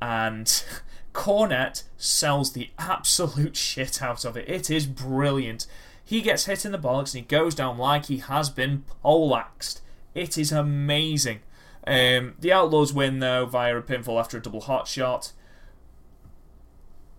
And 0.00 0.64
Cornette 1.12 1.84
sells 1.96 2.52
the 2.52 2.70
absolute 2.78 3.56
shit 3.68 4.02
out 4.02 4.24
of 4.24 4.36
it. 4.36 4.48
It 4.48 4.70
is 4.70 4.86
brilliant. 4.86 5.66
He 6.04 6.22
gets 6.22 6.46
hit 6.46 6.64
in 6.64 6.72
the 6.72 6.78
bollocks 6.78 7.14
and 7.14 7.22
he 7.24 7.28
goes 7.28 7.54
down 7.54 7.76
like 7.76 8.06
he 8.06 8.18
has 8.18 8.48
been 8.50 8.84
poleaxed. 9.02 9.80
It 10.14 10.38
is 10.38 10.52
amazing. 10.52 11.40
Um, 11.86 12.34
the 12.38 12.52
Outlaws 12.52 12.92
win 12.92 13.18
though 13.18 13.46
via 13.46 13.76
a 13.76 13.82
pinfall 13.82 14.18
after 14.18 14.38
a 14.38 14.42
double 14.42 14.62
hot 14.62 14.88
shot. 14.88 15.32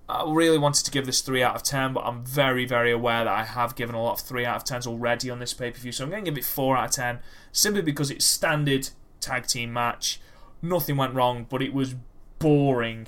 I 0.10 0.24
really 0.28 0.58
wanted 0.58 0.86
to 0.86 0.92
give 0.92 1.06
this 1.06 1.22
3 1.22 1.44
out 1.44 1.56
of 1.56 1.62
10, 1.62 1.94
but 1.94 2.04
I'm 2.04 2.26
very, 2.26 2.66
very 2.66 2.92
aware 2.92 3.26
that 3.26 3.34
I 3.34 3.44
have 3.44 3.76
given 3.76 3.94
a 3.94 4.02
lot 4.02 4.14
of 4.14 4.22
3 4.22 4.44
out 4.44 4.56
of 4.56 4.64
10s 4.64 4.88
already 4.88 5.30
on 5.30 5.38
this 5.38 5.54
pay 5.54 5.70
per 5.70 5.78
view, 5.78 5.92
so 5.92 6.04
I'm 6.04 6.10
going 6.10 6.26
to 6.26 6.32
give 6.32 6.38
it 6.38 6.46
4 6.46 6.76
out 6.76 6.86
of 6.86 6.92
10 6.96 7.20
simply 7.52 7.84
because 7.84 8.10
it's 8.10 8.26
standard 8.26 8.90
tag 9.20 9.46
team 9.46 9.72
match. 9.72 10.20
Nothing 10.64 10.98
went 10.98 11.14
wrong, 11.14 11.46
but 11.48 11.62
it 11.62 11.74
was 11.76 11.94
boring. 12.40 13.06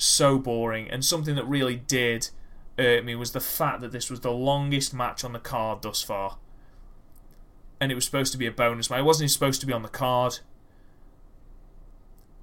So 0.00 0.38
boring. 0.38 0.90
And 0.90 1.04
something 1.04 1.34
that 1.34 1.44
really 1.44 1.76
did 1.76 2.30
hurt 2.78 3.04
me 3.04 3.14
was 3.14 3.32
the 3.32 3.40
fact 3.40 3.82
that 3.82 3.92
this 3.92 4.10
was 4.10 4.20
the 4.20 4.32
longest 4.32 4.94
match 4.94 5.24
on 5.24 5.34
the 5.34 5.38
card 5.38 5.82
thus 5.82 6.00
far. 6.02 6.38
And 7.80 7.92
it 7.92 7.94
was 7.94 8.06
supposed 8.06 8.32
to 8.32 8.38
be 8.38 8.46
a 8.46 8.50
bonus 8.50 8.88
match. 8.88 9.00
It 9.00 9.04
wasn't 9.04 9.30
supposed 9.30 9.60
to 9.60 9.66
be 9.66 9.72
on 9.74 9.82
the 9.82 9.88
card. 9.88 10.38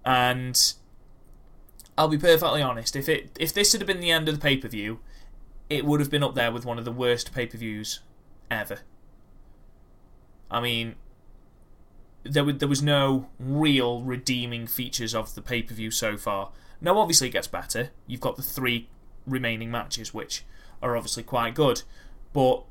And 0.05 0.73
I'll 1.97 2.07
be 2.07 2.17
perfectly 2.17 2.61
honest. 2.61 2.95
If 2.95 3.09
it 3.09 3.35
if 3.39 3.53
this 3.53 3.73
had 3.73 3.85
been 3.85 3.99
the 3.99 4.11
end 4.11 4.29
of 4.29 4.35
the 4.35 4.41
pay 4.41 4.57
per 4.57 4.67
view, 4.67 4.99
it 5.69 5.83
would 5.83 5.99
have 5.99 6.11
been 6.11 6.23
up 6.23 6.35
there 6.35 6.51
with 6.51 6.63
one 6.63 6.77
of 6.77 6.85
the 6.85 6.91
worst 6.91 7.33
pay 7.33 7.47
per 7.47 7.57
views 7.57 8.01
ever. 8.51 8.79
I 10.49 10.61
mean, 10.61 10.95
there 12.23 12.43
was, 12.43 12.57
there 12.57 12.69
was 12.69 12.83
no 12.83 13.29
real 13.39 14.01
redeeming 14.03 14.67
features 14.67 15.15
of 15.15 15.33
the 15.33 15.41
pay 15.41 15.63
per 15.63 15.73
view 15.73 15.89
so 15.89 16.17
far. 16.17 16.51
Now, 16.79 16.97
obviously, 16.99 17.27
it 17.27 17.31
gets 17.31 17.47
better. 17.47 17.89
You've 18.05 18.21
got 18.21 18.35
the 18.35 18.43
three 18.43 18.89
remaining 19.25 19.71
matches, 19.71 20.13
which 20.13 20.43
are 20.81 20.95
obviously 20.95 21.23
quite 21.23 21.55
good, 21.55 21.81
but 22.33 22.63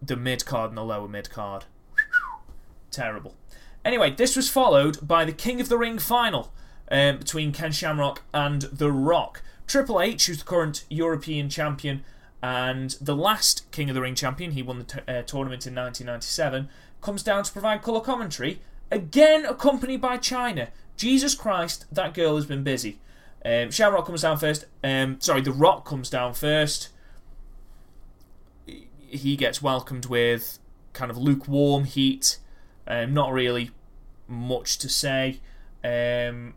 the 0.00 0.16
mid 0.16 0.44
card 0.44 0.70
and 0.70 0.78
the 0.78 0.84
lower 0.84 1.08
mid 1.08 1.30
card, 1.30 1.66
terrible. 2.90 3.36
Anyway, 3.84 4.10
this 4.10 4.36
was 4.36 4.48
followed 4.48 5.06
by 5.06 5.24
the 5.24 5.32
King 5.32 5.60
of 5.60 5.68
the 5.68 5.78
Ring 5.78 5.98
final 5.98 6.52
um, 6.90 7.18
between 7.18 7.52
Ken 7.52 7.72
Shamrock 7.72 8.22
and 8.32 8.62
The 8.62 8.92
Rock. 8.92 9.42
Triple 9.66 10.00
H, 10.00 10.26
who's 10.26 10.38
the 10.38 10.44
current 10.44 10.84
European 10.88 11.48
champion 11.48 12.04
and 12.42 12.96
the 13.00 13.16
last 13.16 13.70
King 13.70 13.88
of 13.88 13.94
the 13.94 14.00
Ring 14.00 14.14
champion, 14.14 14.52
he 14.52 14.62
won 14.62 14.78
the 14.78 14.84
t- 14.84 15.00
uh, 15.08 15.22
tournament 15.22 15.66
in 15.66 15.74
1997, 15.74 16.68
comes 17.00 17.22
down 17.22 17.44
to 17.44 17.52
provide 17.52 17.82
colour 17.82 18.00
commentary, 18.00 18.60
again 18.92 19.44
accompanied 19.44 20.00
by 20.00 20.18
Chyna. 20.18 20.68
Jesus 20.96 21.34
Christ, 21.34 21.86
that 21.90 22.14
girl 22.14 22.36
has 22.36 22.46
been 22.46 22.62
busy. 22.62 23.00
Um, 23.44 23.70
Shamrock 23.70 24.06
comes 24.06 24.22
down 24.22 24.38
first. 24.38 24.66
Um, 24.84 25.20
sorry, 25.20 25.40
The 25.40 25.50
Rock 25.50 25.84
comes 25.84 26.10
down 26.10 26.34
first. 26.34 26.90
He 28.66 29.36
gets 29.36 29.60
welcomed 29.60 30.06
with 30.06 30.58
kind 30.92 31.10
of 31.10 31.16
lukewarm 31.16 31.84
heat. 31.84 32.38
Um, 32.86 33.14
not 33.14 33.32
really 33.32 33.70
much 34.28 34.78
to 34.78 34.88
say. 34.88 35.40
Um, 35.82 36.54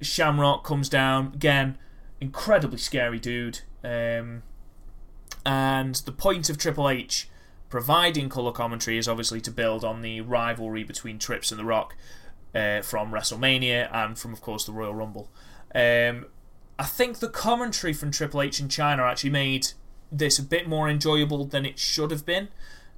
Shamrock 0.00 0.64
comes 0.64 0.88
down 0.88 1.32
again, 1.34 1.78
incredibly 2.20 2.78
scary 2.78 3.20
dude. 3.20 3.60
Um, 3.84 4.42
and 5.44 5.94
the 5.96 6.12
point 6.12 6.48
of 6.50 6.58
Triple 6.58 6.88
H 6.88 7.28
providing 7.72 8.28
colour 8.28 8.52
commentary 8.52 8.98
is 8.98 9.08
obviously 9.08 9.40
to 9.40 9.50
build 9.50 9.82
on 9.82 10.02
the 10.02 10.20
rivalry 10.20 10.84
between 10.84 11.18
Trips 11.18 11.50
and 11.50 11.58
The 11.58 11.64
Rock 11.64 11.96
uh, 12.54 12.82
from 12.82 13.10
WrestleMania 13.10 13.88
and 13.90 14.18
from, 14.18 14.34
of 14.34 14.42
course, 14.42 14.66
the 14.66 14.72
Royal 14.72 14.94
Rumble. 14.94 15.30
Um, 15.74 16.26
I 16.78 16.84
think 16.84 17.20
the 17.20 17.30
commentary 17.30 17.94
from 17.94 18.10
Triple 18.10 18.42
H 18.42 18.60
and 18.60 18.68
Chyna 18.68 19.10
actually 19.10 19.30
made 19.30 19.68
this 20.12 20.38
a 20.38 20.42
bit 20.42 20.68
more 20.68 20.86
enjoyable 20.86 21.46
than 21.46 21.64
it 21.64 21.78
should 21.78 22.10
have 22.10 22.26
been. 22.26 22.48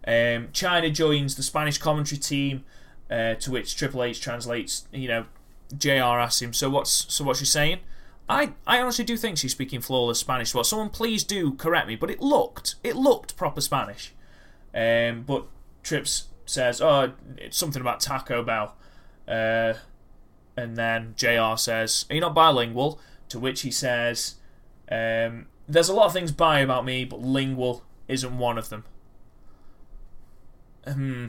Um, 0.09 0.49
Chyna 0.49 0.93
joins 0.93 1.37
the 1.37 1.45
Spanish 1.45 1.79
commentary 1.79 2.18
team, 2.18 2.64
uh, 3.09 3.35
to 3.35 3.53
which 3.53 3.77
Triple 3.77 4.03
H 4.03 4.20
translates, 4.20 4.89
you 4.93 5.07
know, 5.07 5.27
JR 5.79 6.18
asks 6.18 6.43
him, 6.43 6.53
"So 6.53 6.68
what's 6.68 7.07
so 7.14 7.22
what's 7.22 7.39
she 7.39 7.47
saying?" 7.47 7.79
I, 8.29 8.55
I 8.66 8.81
honestly 8.81 9.05
do 9.05 9.16
think 9.16 9.39
she's 9.39 9.53
speaking 9.53 9.81
flawless 9.81 10.18
Spanish. 10.18 10.53
Well, 10.53 10.64
someone 10.64 10.91
please 10.91 11.22
do 11.22 11.53
correct 11.53 11.87
me, 11.87 11.95
but 11.95 12.11
it 12.11 12.20
looked 12.20 12.75
it 12.83 12.97
looked 12.97 13.37
proper 13.37 13.61
Spanish. 13.61 14.12
Um, 14.75 15.22
but 15.22 15.47
Trips 15.83 16.29
says, 16.47 16.81
"Oh, 16.81 17.12
it's 17.39 17.57
something 17.57 17.81
about 17.81 18.01
Taco 18.01 18.43
Bell," 18.43 18.77
Uh, 19.27 19.75
and 20.57 20.77
then 20.77 21.14
JR 21.16 21.57
says, 21.57 22.07
Are 22.11 22.14
you 22.14 22.20
not 22.20 22.35
bilingual? 22.35 23.01
To 23.31 23.39
which 23.39 23.62
he 23.62 23.70
says, 23.70 24.37
um, 24.91 25.47
There's 25.68 25.89
a 25.89 25.95
lot 25.95 26.07
of 26.07 26.12
things 26.12 26.33
bi 26.33 26.61
about 26.61 26.85
me, 26.85 27.05
but 27.05 27.20
lingual 27.20 27.85
isn't 28.09 28.39
one 28.39 28.59
of 28.59 28.68
them. 28.68 28.85
Hmm. 30.87 31.27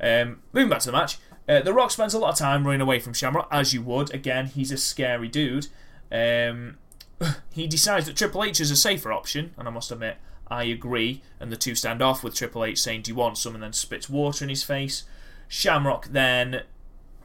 Um, 0.00 0.42
moving 0.52 0.70
back 0.70 0.80
to 0.80 0.86
the 0.86 0.92
match. 0.92 1.18
Uh, 1.48 1.60
the 1.60 1.74
Rock 1.74 1.90
spends 1.90 2.14
a 2.14 2.18
lot 2.18 2.32
of 2.32 2.38
time 2.38 2.64
running 2.64 2.80
away 2.80 2.98
from 2.98 3.12
Shamrock, 3.12 3.48
as 3.50 3.74
you 3.74 3.82
would. 3.82 4.12
Again, 4.14 4.46
he's 4.46 4.70
a 4.70 4.76
scary 4.76 5.28
dude. 5.28 5.68
Um, 6.10 6.78
he 7.52 7.66
decides 7.66 8.06
that 8.06 8.16
Triple 8.16 8.44
H 8.44 8.60
is 8.60 8.70
a 8.70 8.76
safer 8.76 9.12
option, 9.12 9.54
and 9.58 9.68
I 9.68 9.70
must 9.70 9.90
admit, 9.90 10.16
I 10.50 10.64
agree. 10.64 11.22
And 11.40 11.52
the 11.52 11.56
two 11.56 11.74
stand 11.74 12.02
off 12.02 12.24
with 12.24 12.34
Triple 12.34 12.64
H 12.64 12.80
saying, 12.80 13.02
Do 13.02 13.10
you 13.10 13.14
want 13.14 13.38
some? 13.38 13.54
and 13.54 13.62
then 13.62 13.72
spits 13.72 14.08
water 14.08 14.44
in 14.44 14.48
his 14.48 14.64
face. 14.64 15.04
Shamrock 15.48 16.08
then, 16.08 16.62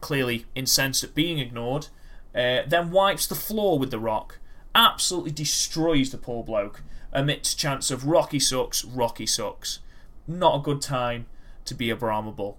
clearly 0.01 0.45
incensed 0.55 1.03
at 1.03 1.15
being 1.15 1.39
ignored, 1.39 1.87
uh, 2.35 2.61
then 2.67 2.91
wipes 2.91 3.27
the 3.27 3.35
floor 3.35 3.77
with 3.77 3.91
The 3.91 3.99
Rock. 3.99 4.39
Absolutely 4.75 5.31
destroys 5.31 6.09
the 6.09 6.17
poor 6.17 6.43
bloke 6.43 6.81
amidst 7.11 7.59
chants 7.59 7.91
of 7.91 8.05
Rocky 8.05 8.39
sucks, 8.39 8.83
Rocky 8.83 9.25
sucks. 9.25 9.79
Not 10.27 10.55
a 10.55 10.63
good 10.63 10.81
time 10.81 11.27
to 11.65 11.75
be 11.75 11.89
a 11.89 11.95
Brahma 11.95 12.31
Bull. 12.31 12.57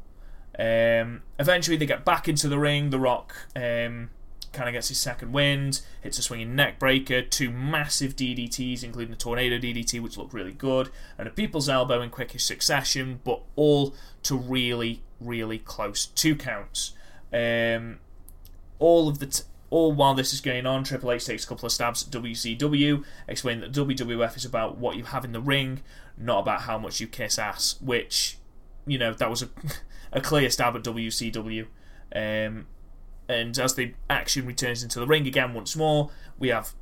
Um, 0.59 1.23
eventually, 1.39 1.77
they 1.77 1.87
get 1.87 2.05
back 2.05 2.29
into 2.29 2.49
the 2.49 2.59
ring. 2.59 2.91
The 2.91 3.01
Rock 3.01 3.35
um, 3.57 4.11
kind 4.55 4.69
of 4.69 4.73
gets 4.73 4.89
his 4.89 4.99
second 4.99 5.33
wind, 5.33 5.81
hits 6.01 6.19
a 6.19 6.23
swinging 6.23 6.55
neck 6.55 6.79
breaker, 6.79 7.23
two 7.23 7.51
massive 7.51 8.17
DDTs, 8.17 8.83
including 8.83 9.13
a 9.13 9.17
tornado 9.17 9.59
DDT, 9.59 10.01
which 10.01 10.17
looked 10.17 10.33
really 10.33 10.53
good, 10.53 10.91
and 11.19 11.29
a 11.29 11.31
people's 11.31 11.69
elbow 11.69 12.01
in 12.01 12.11
quickest 12.11 12.47
succession, 12.47 13.21
but 13.25 13.43
all 13.57 13.95
to 14.23 14.37
really, 14.37 15.03
really 15.21 15.59
close 15.59 16.07
two 16.07 16.37
counts. 16.37 16.93
Um, 17.33 17.99
all 18.79 19.09
of 19.09 19.19
the 19.19 19.27
t- 19.27 19.45
all 19.71 19.93
while 19.93 20.15
this 20.15 20.33
is 20.33 20.41
going 20.41 20.67
on, 20.67 20.85
Triple 20.85 21.11
H 21.11 21.27
takes 21.27 21.45
a 21.45 21.49
couple 21.49 21.67
of 21.67 21.73
stabs 21.73 22.07
at 22.07 22.13
WCW, 22.13 23.05
explaining 23.27 23.61
that 23.61 23.73
WWF 23.73 24.37
is 24.37 24.45
about 24.45 24.79
what 24.79 24.97
you 24.97 25.05
have 25.05 25.25
in 25.25 25.33
the 25.33 25.41
ring, 25.41 25.83
not 26.17 26.41
about 26.41 26.63
how 26.63 26.79
much 26.79 27.01
you 27.01 27.09
kiss 27.09 27.39
ass. 27.39 27.77
Which, 27.81 28.39
you 28.87 28.99
know, 28.99 29.13
that 29.15 29.29
was 29.29 29.43
a, 29.43 29.49
a 30.13 30.21
clear 30.21 30.49
stab 30.49 30.77
at 30.77 30.85
WCW. 30.85 31.67
Um, 32.15 32.67
and 33.29 33.59
as 33.59 33.75
the 33.75 33.95
action 34.11 34.47
returns 34.47 34.83
into 34.83 35.01
the 35.01 35.07
ring 35.07 35.27
again 35.27 35.55
once 35.55 35.75
more, 35.77 36.11
we 36.39 36.49
have 36.49 36.73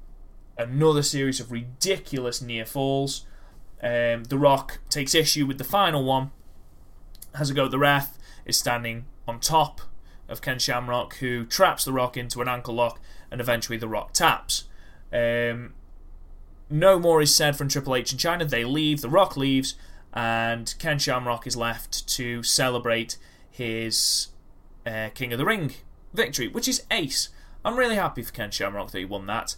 another 0.58 1.02
series 1.02 1.40
of 1.40 1.52
ridiculous 1.52 2.42
near 2.42 2.64
falls. 2.64 3.26
Um, 3.82 4.24
the 4.24 4.38
Rock 4.38 4.78
takes 4.88 5.14
issue 5.14 5.46
with 5.46 5.58
the 5.58 5.64
final 5.64 6.04
one, 6.04 6.30
has 7.34 7.50
a 7.50 7.54
go 7.54 7.66
at 7.66 7.70
the 7.70 7.78
ref, 7.78 8.16
is 8.44 8.56
standing 8.56 9.06
on 9.26 9.40
top 9.40 9.80
of 10.28 10.40
Ken 10.40 10.58
Shamrock, 10.58 11.16
who 11.16 11.44
traps 11.44 11.84
The 11.84 11.92
Rock 11.92 12.16
into 12.16 12.40
an 12.40 12.48
ankle 12.48 12.74
lock, 12.74 13.00
and 13.30 13.40
eventually 13.40 13.78
The 13.78 13.88
Rock 13.88 14.12
taps. 14.12 14.64
Um, 15.12 15.74
no 16.70 16.98
more 16.98 17.20
is 17.20 17.34
said 17.34 17.56
from 17.56 17.68
Triple 17.68 17.94
H 17.96 18.12
and 18.12 18.20
Chyna. 18.20 18.48
They 18.48 18.64
leave, 18.64 19.00
The 19.00 19.10
Rock 19.10 19.36
leaves, 19.36 19.74
and 20.12 20.74
Ken 20.78 20.98
Shamrock 20.98 21.46
is 21.46 21.56
left 21.56 22.06
to 22.08 22.42
celebrate 22.42 23.16
his 23.50 24.28
uh, 24.86 25.10
King 25.14 25.32
of 25.32 25.38
the 25.38 25.44
Ring 25.44 25.72
victory, 26.12 26.48
which 26.48 26.68
is 26.68 26.84
ace. 26.90 27.28
I'm 27.64 27.76
really 27.76 27.96
happy 27.96 28.22
for 28.22 28.32
Ken 28.32 28.50
Shamrock 28.50 28.90
that 28.90 28.98
he 28.98 29.04
won 29.04 29.26
that. 29.26 29.56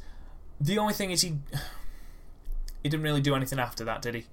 The 0.60 0.78
only 0.78 0.94
thing 0.94 1.10
is 1.10 1.22
he 1.22 1.38
he 2.82 2.88
didn't 2.88 3.02
really 3.02 3.20
do 3.20 3.34
anything 3.34 3.58
after 3.58 3.84
that, 3.84 4.02
did 4.02 4.14
he? 4.14 4.24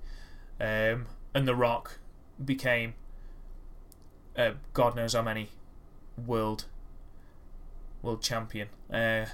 Um, 0.59 1.07
and 1.33 1.47
The 1.47 1.55
Rock 1.55 1.99
became 2.43 2.95
uh, 4.37 4.51
God 4.73 4.95
knows 4.95 5.13
how 5.13 5.21
many 5.21 5.49
world 6.17 6.65
world 8.01 8.21
champion. 8.21 8.69
Uh, 8.91 9.25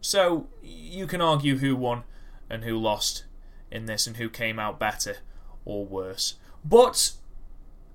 so 0.00 0.48
you 0.62 1.06
can 1.06 1.20
argue 1.20 1.58
who 1.58 1.74
won 1.74 2.04
and 2.48 2.64
who 2.64 2.78
lost 2.78 3.24
in 3.70 3.86
this 3.86 4.06
and 4.06 4.16
who 4.16 4.28
came 4.28 4.58
out 4.58 4.78
better 4.78 5.16
or 5.64 5.84
worse. 5.84 6.34
But 6.64 7.12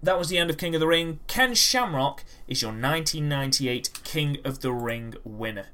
that 0.04 0.18
was 0.18 0.30
the 0.30 0.38
end 0.38 0.50
of 0.50 0.58
King 0.58 0.76
of 0.76 0.82
the 0.82 0.88
Ring. 0.88 1.20
Ken 1.28 1.54
Shamrock 1.54 2.24
is 2.48 2.62
your 2.62 2.72
1998 2.72 4.04
King 4.04 4.38
of 4.44 4.62
the 4.62 4.72
Ring 4.72 5.16
winner. 5.24 5.68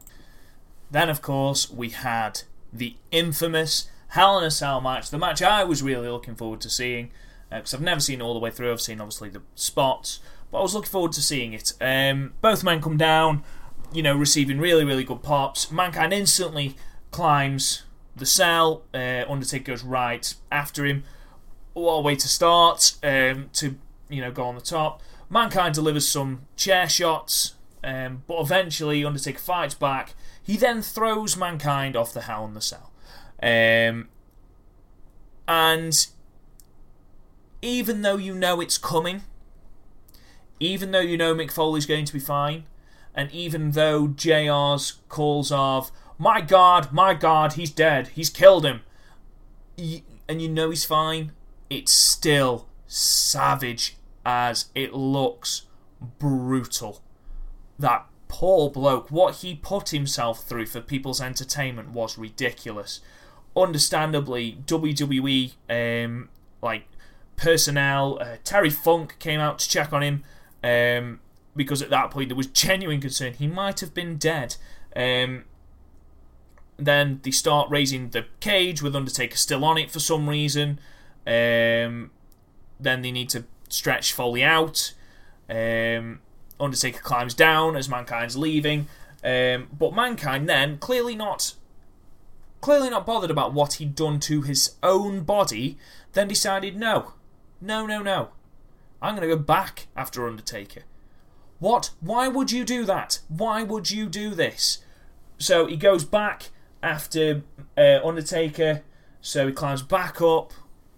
Then, 0.91 1.09
of 1.09 1.21
course, 1.21 1.69
we 1.69 1.89
had 1.89 2.41
the 2.71 2.95
infamous 3.11 3.89
Hell 4.09 4.39
in 4.39 4.45
a 4.45 4.51
Cell 4.51 4.79
match, 4.79 5.09
the 5.09 5.17
match 5.17 5.41
I 5.41 5.63
was 5.63 5.83
really 5.83 6.07
looking 6.07 6.35
forward 6.35 6.61
to 6.61 6.69
seeing 6.69 7.11
because 7.49 7.73
uh, 7.73 7.77
I've 7.77 7.83
never 7.83 7.99
seen 7.99 8.21
all 8.21 8.33
the 8.33 8.39
way 8.39 8.51
through. 8.51 8.71
I've 8.71 8.81
seen 8.81 9.01
obviously 9.01 9.29
the 9.29 9.41
spots, 9.55 10.19
but 10.51 10.59
I 10.59 10.61
was 10.61 10.73
looking 10.73 10.89
forward 10.89 11.13
to 11.13 11.21
seeing 11.21 11.53
it. 11.53 11.73
Um, 11.79 12.33
both 12.41 12.63
men 12.63 12.81
come 12.81 12.97
down, 12.97 13.43
you 13.93 14.03
know, 14.03 14.15
receiving 14.15 14.59
really, 14.59 14.85
really 14.85 15.03
good 15.03 15.23
pops. 15.23 15.71
Mankind 15.71 16.13
instantly 16.13 16.75
climbs 17.11 17.83
the 18.15 18.25
cell. 18.25 18.83
Uh, 18.93 19.23
Undertaker 19.27 19.71
goes 19.71 19.83
right 19.83 20.33
after 20.51 20.85
him. 20.85 21.03
What 21.73 21.93
a 21.93 22.01
way 22.01 22.15
to 22.15 22.27
start 22.27 22.95
um, 23.03 23.49
to 23.53 23.75
you 24.09 24.21
know 24.21 24.31
go 24.31 24.43
on 24.43 24.55
the 24.55 24.61
top. 24.61 25.01
Mankind 25.29 25.75
delivers 25.75 26.07
some 26.07 26.41
chair 26.55 26.87
shots, 26.87 27.55
um, 27.83 28.23
but 28.27 28.39
eventually 28.39 29.03
Undertaker 29.03 29.39
fights 29.39 29.73
back. 29.73 30.15
He 30.41 30.55
then 30.55 30.81
throws 30.81 31.35
Mankind 31.35 31.95
off 31.95 32.13
the 32.13 32.21
Hell 32.21 32.45
in 32.45 32.53
the 32.53 32.61
Cell, 32.61 32.91
um, 33.43 34.07
and 35.47 36.07
even 37.61 38.01
though 38.01 38.17
you 38.17 38.33
know 38.33 38.61
it's 38.61 38.77
coming, 38.77 39.23
even 40.59 40.91
though 40.91 41.01
you 41.01 41.17
know 41.17 41.35
Mick 41.35 41.51
Foley's 41.51 41.85
going 41.85 42.05
to 42.05 42.13
be 42.13 42.19
fine, 42.19 42.63
and 43.13 43.31
even 43.31 43.71
though 43.71 44.07
JR's 44.07 44.93
calls 45.09 45.51
of, 45.51 45.91
my 46.17 46.39
God, 46.39 46.93
my 46.93 47.13
God, 47.13 47.53
he's 47.53 47.71
dead, 47.71 48.09
he's 48.09 48.29
killed 48.29 48.65
him, 48.65 48.81
and 49.77 50.41
you 50.41 50.47
know 50.47 50.69
he's 50.69 50.85
fine, 50.85 51.33
it's 51.69 51.91
still 51.91 52.67
savage 52.87 53.96
as 54.27 54.65
it 54.75 54.93
looks 54.93 55.63
brutal. 56.19 57.01
That 57.79 58.05
poor 58.27 58.69
bloke, 58.69 59.09
what 59.09 59.37
he 59.37 59.55
put 59.55 59.89
himself 59.89 60.43
through 60.43 60.65
for 60.65 60.81
people's 60.81 61.21
entertainment 61.21 61.91
was 61.91 62.17
ridiculous. 62.17 62.99
Understandably, 63.55 64.57
WWE, 64.65 65.53
um, 65.69 66.27
like 66.61 66.89
personnel, 67.37 68.19
uh, 68.19 68.35
Terry 68.43 68.69
Funk 68.69 69.17
came 69.19 69.39
out 69.39 69.59
to 69.59 69.69
check 69.69 69.93
on 69.93 70.03
him 70.03 70.23
um, 70.61 71.21
because 71.55 71.81
at 71.81 71.89
that 71.89 72.11
point 72.11 72.27
there 72.27 72.35
was 72.35 72.47
genuine 72.47 72.99
concern 72.99 73.33
he 73.33 73.47
might 73.47 73.79
have 73.79 73.93
been 73.93 74.17
dead. 74.17 74.57
Um, 74.93 75.45
then 76.75 77.21
they 77.23 77.31
start 77.31 77.69
raising 77.71 78.09
the 78.09 78.25
cage 78.41 78.81
with 78.81 78.93
Undertaker 78.93 79.37
still 79.37 79.63
on 79.63 79.77
it 79.77 79.89
for 79.89 80.01
some 80.01 80.27
reason. 80.27 80.79
Um, 81.25 82.11
then 82.79 83.01
they 83.01 83.11
need 83.11 83.29
to 83.29 83.45
stretch 83.69 84.13
Foley 84.13 84.43
out. 84.43 84.93
Um, 85.49 86.19
Undertaker 86.59 87.01
climbs 87.01 87.33
down 87.33 87.75
as 87.75 87.89
Mankind's 87.89 88.37
leaving. 88.37 88.87
Um, 89.23 89.67
but 89.77 89.93
Mankind 89.93 90.47
then, 90.47 90.77
clearly 90.77 91.15
not 91.15 91.53
clearly 92.61 92.89
not 92.89 93.05
bothered 93.05 93.31
about 93.31 93.53
what 93.53 93.73
he'd 93.73 93.95
done 93.95 94.19
to 94.19 94.41
his 94.41 94.75
own 94.81 95.21
body, 95.21 95.77
then 96.13 96.27
decided 96.27 96.75
no. 96.75 97.13
No, 97.61 97.85
no, 97.85 98.01
no. 98.01 98.29
I'm 99.01 99.15
going 99.15 99.27
to 99.27 99.35
go 99.35 99.41
back 99.41 99.87
after 99.95 100.27
Undertaker. 100.27 100.81
What? 101.59 101.91
Why 102.01 102.27
would 102.27 102.51
you 102.51 102.63
do 102.63 102.85
that? 102.85 103.19
Why 103.29 103.63
would 103.63 103.91
you 103.91 104.07
do 104.07 104.31
this? 104.31 104.79
So 105.37 105.65
he 105.67 105.75
goes 105.75 106.03
back 106.03 106.49
after 106.81 107.43
uh, 107.77 107.99
Undertaker. 108.03 108.83
So 109.21 109.47
he 109.47 109.53
climbs 109.53 109.81
back 109.81 110.21
up 110.21 110.53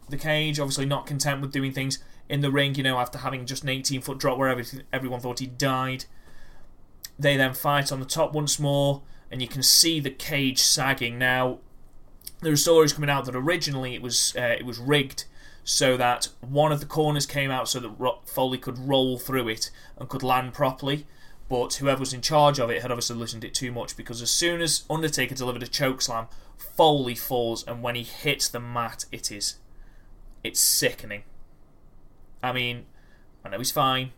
the 0.10 0.18
cage, 0.18 0.60
obviously 0.60 0.86
not 0.86 1.06
content 1.06 1.42
with 1.42 1.52
doing 1.52 1.72
things 1.72 2.00
in 2.30 2.42
the 2.42 2.52
ring, 2.52 2.76
you 2.76 2.84
know, 2.84 3.00
after 3.00 3.18
having 3.18 3.46
just 3.46 3.64
an 3.64 3.70
18 3.70 4.02
foot 4.02 4.20
drop 4.20 4.38
where 4.38 4.64
everyone 4.94 5.20
thought 5.20 5.40
he 5.40 5.48
died. 5.48 6.06
They 7.18 7.36
then 7.36 7.54
fight 7.54 7.92
on 7.92 8.00
the 8.00 8.06
top 8.06 8.34
once 8.34 8.60
more, 8.60 9.02
and 9.30 9.42
you 9.42 9.48
can 9.48 9.64
see 9.64 10.00
the 10.00 10.12
cage 10.12 10.60
sagging. 10.60 11.18
Now, 11.18 11.58
there 12.42 12.54
are 12.54 12.58
stories 12.58 12.94
coming 12.94 13.10
out 13.10 13.26
that 13.26 13.36
originally 13.36 13.96
it 13.96 14.02
was 14.02 14.34
uh, 14.38 14.56
it 14.58 14.66
was 14.66 14.78
rigged 14.78 15.26
so 15.64 15.98
that 15.98 16.30
one 16.40 16.72
of 16.72 16.80
the 16.80 16.86
corners 16.86 17.26
came 17.26 17.52
out 17.52 17.68
so 17.68 17.80
that 17.80 18.20
Foley 18.26 18.58
could 18.58 18.80
roll 18.80 19.20
through 19.20 19.50
it 19.50 19.70
and 19.98 20.08
could 20.08 20.24
land 20.24 20.54
properly. 20.54 21.06
But 21.50 21.74
whoever 21.76 22.00
was 22.00 22.14
in 22.14 22.22
charge 22.22 22.60
of 22.60 22.70
it 22.70 22.82
had 22.82 22.92
obviously 22.92 23.16
listened 23.18 23.42
to 23.42 23.48
it 23.48 23.56
too 23.56 23.72
much 23.72 23.98
because 23.98 24.22
as 24.22 24.30
soon 24.30 24.62
as 24.62 24.84
Undertaker 24.90 25.36
delivered 25.36 25.64
a 25.64 25.68
choke 25.68 26.02
slam, 26.02 26.28
Foley 26.58 27.16
falls, 27.16 27.66
and 27.66 27.82
when 27.82 27.96
he 27.96 28.04
hits 28.04 28.48
the 28.48 28.60
mat, 28.60 29.06
it 29.12 29.32
is 29.32 29.56
it's 30.44 30.60
sickening. 30.60 31.24
I 32.42 32.54
mean, 32.54 32.86
I 33.44 33.50
know 33.50 33.58
he's 33.58 33.72
fine, 33.72 34.12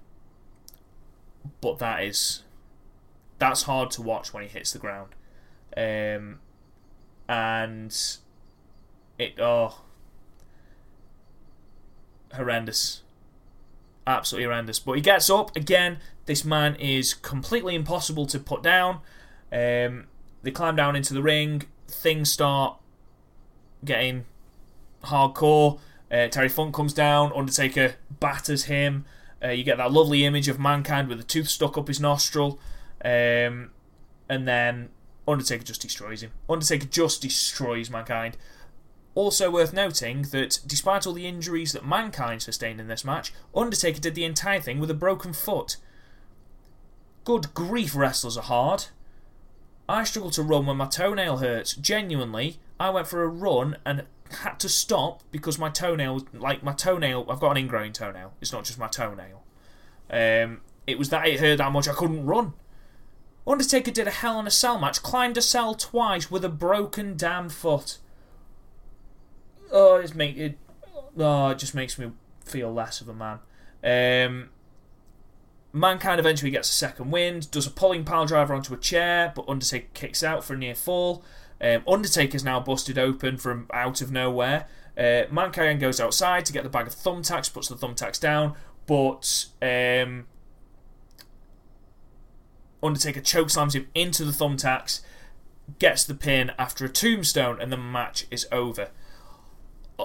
but 1.60 1.80
that 1.80 2.04
is 2.04 2.44
that's 3.40 3.64
hard 3.64 3.90
to 3.92 4.02
watch 4.02 4.34
when 4.34 4.44
he 4.44 4.50
hits 4.50 4.72
the 4.72 4.80
ground, 4.80 5.10
um, 5.76 6.40
and 7.28 7.96
it 9.18 9.40
oh 9.40 9.82
horrendous, 12.34 13.02
absolutely 14.06 14.46
horrendous. 14.46 14.80
But 14.80 14.94
he 14.94 15.02
gets 15.02 15.30
up 15.30 15.56
again. 15.56 16.00
This 16.26 16.46
man 16.46 16.76
is 16.76 17.14
completely 17.14 17.76
impossible 17.76 18.26
to 18.28 18.40
put 18.40 18.62
down. 18.62 19.00
Um, 19.52 20.06
they 20.44 20.52
climb 20.52 20.76
down 20.76 20.96
into 20.96 21.14
the 21.14 21.22
ring. 21.22 21.64
Things 21.88 22.32
start 22.32 22.78
getting 23.84 24.26
hardcore. 25.04 25.80
Uh, 26.12 26.28
Terry 26.28 26.50
Funk 26.50 26.76
comes 26.76 26.94
down. 26.94 27.32
Undertaker 27.36 27.96
batters 28.20 28.66
him. 28.66 29.06
Uh, 29.44 29.50
you 29.50 29.64
get 29.64 29.78
that 29.78 29.92
lovely 29.92 30.26
image 30.26 30.48
of 30.48 30.60
mankind 30.60 31.08
with 31.08 31.20
a 31.20 31.24
tooth 31.24 31.48
stuck 31.48 31.78
up 31.78 31.88
his 31.88 32.00
nostril. 32.00 32.60
Um, 33.04 33.72
and 34.30 34.48
then 34.48 34.90
Undertaker 35.28 35.64
just 35.64 35.82
destroys 35.82 36.22
him. 36.22 36.32
Undertaker 36.50 36.86
just 36.86 37.22
destroys 37.22 37.90
mankind. 37.90 38.38
Also 39.14 39.52
worth 39.52 39.74
noting 39.74 40.24
that 40.32 40.60
despite 40.66 41.06
all 41.06 41.14
the 41.14 41.28
injuries 41.28 41.74
that 41.74 41.86
Mankind 41.86 42.42
sustained 42.42 42.80
in 42.80 42.88
this 42.88 43.04
match, 43.04 43.34
Undertaker 43.54 44.00
did 44.00 44.16
the 44.16 44.24
entire 44.24 44.62
thing 44.62 44.80
with 44.80 44.90
a 44.90 44.96
broken 44.96 45.34
foot. 45.34 45.78
Good 47.26 47.54
grief, 47.54 47.94
wrestlers 47.94 48.38
are 48.38 48.44
hard. 48.44 48.86
I 49.92 50.04
struggle 50.04 50.32
to 50.32 50.44
run 50.44 50.66
when 50.66 50.78
my 50.78 50.88
toenail 50.88 51.38
hurts. 51.38 51.76
Genuinely, 51.76 52.60
I 52.80 52.90
went 52.90 53.08
for 53.08 53.24
a 53.24 53.28
run 53.28 53.78
and 53.86 54.06
had 54.42 54.60
to 54.60 54.70
stop 54.70 55.24
because 55.32 55.60
my 55.60 55.70
toenail, 55.70 56.28
like 56.34 56.64
my 56.64 56.74
toenail, 56.74 57.26
I've 57.30 57.40
got 57.40 57.58
an 57.58 57.68
ingrowing 57.68 57.94
toenail. 57.94 58.34
It's 58.42 58.54
not 58.54 58.64
just 58.64 58.80
my 58.80 58.88
toenail. 58.88 59.44
Um, 60.10 60.62
it 60.88 60.98
was 60.98 61.10
that 61.10 61.28
it 61.28 61.40
hurt 61.40 61.58
that 61.58 61.72
much 61.72 61.88
I 61.88 61.94
couldn't 61.94 62.26
run. 62.26 62.54
Undertaker 63.46 63.92
did 63.92 64.08
a 64.08 64.12
Hell 64.12 64.40
in 64.40 64.48
a 64.48 64.52
Cell 64.52 64.80
match, 64.80 65.02
climbed 65.02 65.38
a 65.38 65.42
cell 65.42 65.74
twice 65.74 66.30
with 66.30 66.46
a 66.46 66.50
broken 66.50 67.18
damn 67.18 67.50
foot 67.50 67.98
oh, 69.72 69.96
it's 69.96 70.14
make 70.14 70.38
it. 70.38 70.58
Oh, 71.18 71.50
it 71.50 71.58
just 71.58 71.76
makes 71.76 71.98
me 71.98 72.12
feel 72.46 72.72
less 72.72 73.02
of 73.02 73.10
a 73.10 73.14
man. 73.14 73.40
Um, 73.84 74.50
Mankind 75.74 76.20
eventually 76.20 76.52
gets 76.52 76.70
a 76.70 76.74
second 76.74 77.12
wind, 77.12 77.50
does 77.52 77.66
a 77.66 77.72
pulling 77.72 78.04
pile 78.04 78.26
driver 78.26 78.54
onto 78.54 78.74
a 78.74 78.78
chair, 78.78 79.32
but 79.36 79.48
Undertaker 79.48 79.88
kicks 79.94 80.24
out 80.24 80.44
for 80.44 80.54
a 80.54 80.58
near 80.58 80.76
fall. 80.76 81.24
Um, 81.62 81.84
Undertaker's 81.88 82.44
now 82.44 82.60
busted 82.60 82.98
open 82.98 83.38
from 83.38 83.68
out 83.74 84.02
of 84.02 84.12
nowhere. 84.12 84.68
Uh, 84.98 85.24
Mankind 85.32 85.80
goes 85.80 86.00
outside 86.00 86.46
to 86.46 86.54
get 86.54 86.64
the 86.64 86.70
bag 86.70 86.88
of 86.88 86.94
thumbtacks, 86.94 87.52
puts 87.52 87.70
the 87.70 87.76
thumbtacks 87.76 88.20
down, 88.20 88.56
but 88.86 89.46
um, 89.62 90.26
Undertaker 92.84 93.22
chokeslams 93.22 93.74
him 93.74 93.88
into 93.96 94.26
the 94.26 94.32
thumbtacks, 94.32 95.02
gets 95.80 96.04
the 96.04 96.16
pin 96.16 96.52
after 96.60 96.84
a 96.84 96.90
tombstone, 96.90 97.62
and 97.62 97.72
the 97.72 97.78
match 97.78 98.26
is 98.30 98.48
over 98.52 98.90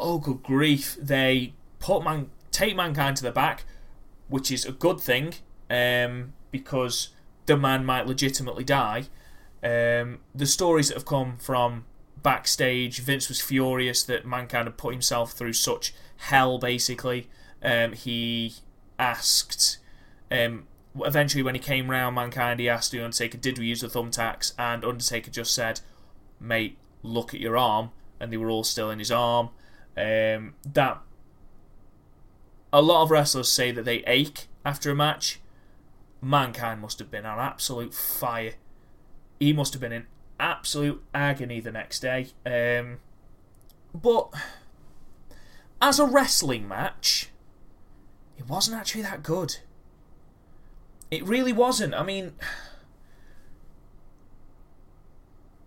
oh 0.01 0.19
good 0.19 0.43
grief, 0.43 0.97
they 1.01 1.55
put 1.79 2.05
man 2.05 2.31
take 2.51 2.77
mankind 2.77 3.17
to 3.19 3.23
the 3.23 3.33
back, 3.33 3.65
which 4.29 4.51
is 4.51 4.65
a 4.65 4.73
good 4.73 5.01
thing, 5.01 5.35
um, 5.71 6.33
because 6.51 7.11
the 7.47 7.57
man 7.57 7.85
might 7.85 8.07
legitimately 8.07 8.65
die. 8.65 9.05
Um, 9.63 10.21
the 10.35 10.47
stories 10.47 10.89
that 10.89 10.95
have 10.95 11.07
come 11.07 11.37
from 11.39 11.85
backstage, 12.23 13.01
Vince 13.01 13.29
was 13.29 13.41
furious 13.41 14.03
that 14.05 14.27
mankind 14.27 14.67
had 14.67 14.77
put 14.77 14.93
himself 14.93 15.33
through 15.33 15.55
such 15.55 15.95
hell. 16.17 16.59
Basically, 16.59 17.29
um, 17.63 17.93
he 17.93 18.55
asked. 18.99 19.79
Um, 20.31 20.67
eventually, 21.05 21.43
when 21.43 21.55
he 21.55 21.61
came 21.61 21.91
round, 21.91 22.15
mankind 22.15 22.61
he 22.61 22.69
asked 22.69 22.93
the 22.93 23.03
Undertaker, 23.03 23.39
"Did 23.39 23.59
we 23.59 23.67
use 23.67 23.81
the 23.81 23.89
thumbtacks?" 23.89 24.53
And 24.59 24.85
Undertaker 24.85 25.31
just 25.31 25.55
said, 25.55 25.81
"Mate, 26.41 26.79
look 27.03 27.35
at 27.35 27.41
your 27.41 27.57
arm." 27.57 27.91
And 28.19 28.33
they 28.33 28.37
were 28.37 28.51
all 28.51 28.65
still 28.65 28.91
in 28.91 28.99
his 28.99 29.11
arm. 29.11 29.51
Um, 29.97 30.55
that 30.65 31.01
a 32.73 32.83
lot 32.83 33.03
of 33.03 33.11
wrestlers 33.11 33.51
say 33.51 33.71
that 33.73 33.85
they 33.85 34.05
ache 34.07 34.49
after 34.65 34.91
a 34.91 34.95
match. 34.95 35.41
Mankind 36.21 36.81
must 36.81 36.99
have 36.99 37.11
been 37.11 37.27
on 37.27 37.39
absolute 37.39 37.95
fire. 37.95 38.55
He 39.39 39.53
must 39.53 39.75
have 39.75 39.81
been 39.81 39.93
in 39.93 40.07
absolute 40.41 41.03
agony 41.15 41.61
the 41.61 41.73
next 41.73 42.01
day. 42.01 42.29
Um, 42.45 42.99
but 43.95 44.33
as 45.81 45.99
a 45.99 46.07
wrestling 46.07 46.67
match, 46.67 47.31
it 48.39 48.49
wasn't 48.49 48.77
actually 48.79 49.03
that 49.03 49.23
good. 49.23 49.59
It 51.11 51.23
really 51.25 51.53
wasn't. 51.53 51.95
I 51.95 52.03
mean, 52.03 52.33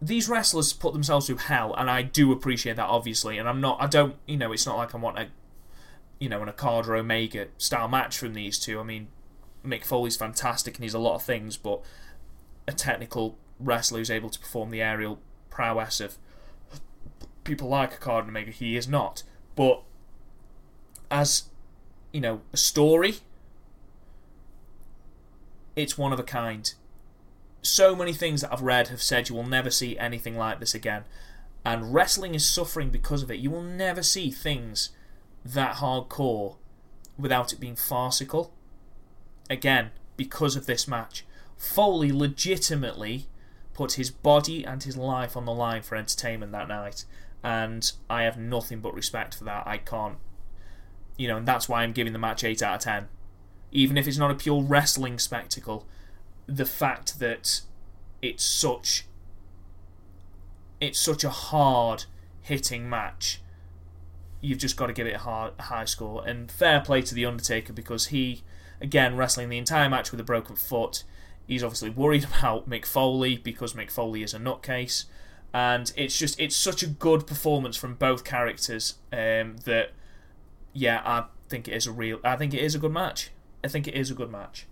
these 0.01 0.29
wrestlers 0.29 0.73
put 0.73 0.93
themselves 0.93 1.27
through 1.27 1.37
hell, 1.37 1.73
and 1.75 1.89
I 1.89 2.01
do 2.01 2.31
appreciate 2.31 2.75
that, 2.75 2.87
obviously. 2.87 3.37
And 3.37 3.47
I'm 3.47 3.61
not, 3.61 3.81
I 3.81 3.87
don't, 3.87 4.15
you 4.25 4.37
know, 4.37 4.51
it's 4.51 4.65
not 4.65 4.77
like 4.77 4.93
I 4.93 4.97
want 4.97 5.17
a, 5.17 5.27
you 6.19 6.29
know, 6.29 6.41
an 6.41 6.49
Okada 6.49 6.93
Omega 6.93 7.47
style 7.57 7.87
match 7.87 8.17
from 8.17 8.33
these 8.33 8.59
two. 8.59 8.79
I 8.79 8.83
mean, 8.83 9.07
Mick 9.65 9.85
Foley's 9.85 10.17
fantastic 10.17 10.75
and 10.75 10.83
he's 10.83 10.93
a 10.93 10.99
lot 10.99 11.15
of 11.15 11.23
things, 11.23 11.57
but 11.57 11.81
a 12.67 12.71
technical 12.71 13.37
wrestler 13.59 13.99
who's 13.99 14.11
able 14.11 14.29
to 14.29 14.39
perform 14.39 14.69
the 14.69 14.81
aerial 14.81 15.19
prowess 15.49 15.99
of 15.99 16.17
people 17.43 17.67
like 17.67 17.93
Okada 17.93 18.19
and 18.19 18.29
Omega, 18.29 18.51
he 18.51 18.77
is 18.77 18.87
not. 18.87 19.23
But 19.55 19.81
as, 21.11 21.43
you 22.13 22.21
know, 22.21 22.41
a 22.53 22.57
story, 22.57 23.15
it's 25.75 25.97
one 25.97 26.13
of 26.13 26.19
a 26.19 26.23
kind 26.23 26.73
so 27.61 27.95
many 27.95 28.13
things 28.13 28.41
that 28.41 28.53
I've 28.53 28.61
read 28.61 28.87
have 28.87 29.01
said 29.01 29.29
you 29.29 29.35
will 29.35 29.45
never 29.45 29.69
see 29.69 29.97
anything 29.97 30.37
like 30.37 30.59
this 30.59 30.73
again. 30.73 31.03
And 31.65 31.93
wrestling 31.93 32.35
is 32.35 32.47
suffering 32.47 32.89
because 32.89 33.21
of 33.21 33.29
it. 33.29 33.39
You 33.39 33.51
will 33.51 33.61
never 33.61 34.01
see 34.01 34.31
things 34.31 34.89
that 35.43 35.75
hardcore 35.75 36.55
without 37.17 37.51
it 37.51 37.59
being 37.59 37.75
farcical. 37.75 38.53
Again, 39.49 39.91
because 40.17 40.55
of 40.55 40.65
this 40.65 40.87
match. 40.87 41.25
Foley 41.57 42.11
legitimately 42.11 43.27
put 43.73 43.93
his 43.93 44.11
body 44.11 44.65
and 44.65 44.83
his 44.83 44.97
life 44.97 45.35
on 45.35 45.45
the 45.45 45.53
line 45.53 45.81
for 45.81 45.95
entertainment 45.95 46.51
that 46.51 46.67
night. 46.67 47.05
And 47.43 47.91
I 48.09 48.23
have 48.23 48.37
nothing 48.37 48.79
but 48.79 48.93
respect 48.93 49.35
for 49.35 49.45
that. 49.45 49.65
I 49.65 49.77
can't. 49.77 50.17
You 51.17 51.27
know, 51.27 51.37
and 51.37 51.47
that's 51.47 51.67
why 51.67 51.83
I'm 51.83 51.93
giving 51.93 52.13
the 52.13 52.19
match 52.19 52.43
8 52.43 52.61
out 52.61 52.75
of 52.75 52.81
10. 52.81 53.07
Even 53.71 53.97
if 53.97 54.07
it's 54.07 54.17
not 54.17 54.31
a 54.31 54.35
pure 54.35 54.61
wrestling 54.61 55.19
spectacle, 55.19 55.85
the 56.45 56.65
fact 56.65 57.19
that 57.19 57.61
it's 58.21 58.43
such 58.43 59.05
it's 60.79 60.99
such 60.99 61.23
a 61.23 61.29
hard 61.29 62.05
hitting 62.41 62.89
match. 62.89 63.41
You've 64.41 64.59
just 64.59 64.77
got 64.77 64.87
to 64.87 64.93
give 64.93 65.07
it 65.07 65.15
a, 65.15 65.19
hard, 65.19 65.53
high 65.59 65.85
score. 65.85 66.25
And 66.25 66.51
fair 66.51 66.79
play 66.79 67.01
to 67.01 67.13
the 67.13 67.25
Undertaker 67.25 67.73
because 67.73 68.07
he, 68.07 68.43
again, 68.81 69.15
wrestling 69.15 69.49
the 69.49 69.57
entire 69.57 69.89
match 69.89 70.11
with 70.11 70.19
a 70.19 70.23
broken 70.23 70.55
foot. 70.55 71.03
He's 71.47 71.63
obviously 71.63 71.89
worried 71.89 72.23
about 72.23 72.69
Mick 72.69 72.85
Foley 72.85 73.37
because 73.37 73.73
Mick 73.73 73.91
Foley 73.91 74.23
is 74.23 74.33
a 74.33 74.39
nutcase, 74.39 75.05
and 75.53 75.91
it's 75.95 76.17
just 76.17 76.39
it's 76.39 76.55
such 76.55 76.83
a 76.83 76.87
good 76.87 77.25
performance 77.27 77.75
from 77.75 77.95
both 77.95 78.23
characters 78.23 78.95
um, 79.11 79.57
that 79.65 79.91
yeah, 80.73 81.01
I 81.03 81.25
think 81.49 81.67
it 81.67 81.73
is 81.73 81.87
a 81.87 81.91
real. 81.91 82.19
I 82.23 82.35
think 82.35 82.53
it 82.53 82.61
is 82.61 82.75
a 82.75 82.79
good 82.79 82.91
match. 82.91 83.31
I 83.63 83.67
think 83.67 83.87
it 83.87 83.95
is 83.95 84.09
a 84.11 84.13
good 84.13 84.31
match. 84.31 84.65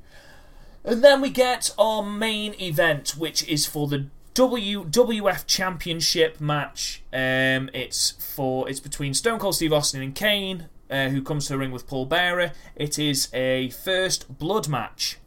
And 0.84 1.04
then 1.04 1.20
we 1.20 1.30
get 1.30 1.72
our 1.78 2.02
main 2.02 2.54
event, 2.62 3.16
which 3.18 3.46
is 3.48 3.66
for 3.66 3.88
the 3.88 4.08
WWF 4.36 5.46
Championship 5.46 6.40
match. 6.40 7.04
Um, 7.12 7.70
it's 7.74 8.12
for 8.12 8.70
it's 8.70 8.80
between 8.80 9.14
Stone 9.14 9.40
Cold 9.40 9.56
Steve 9.56 9.74
Austin 9.74 10.02
and 10.02 10.16
Kane, 10.16 10.70
uh, 10.90 11.10
who 11.10 11.22
comes 11.22 11.48
to 11.48 11.54
the 11.54 11.60
ring 11.60 11.72
with 11.72 11.88
Paul 11.88 12.06
Bearer. 12.06 12.52
It 12.76 12.98
is 13.00 13.30
a 13.34 13.70
first 13.70 14.38
blood 14.38 14.68
match. 14.68 15.18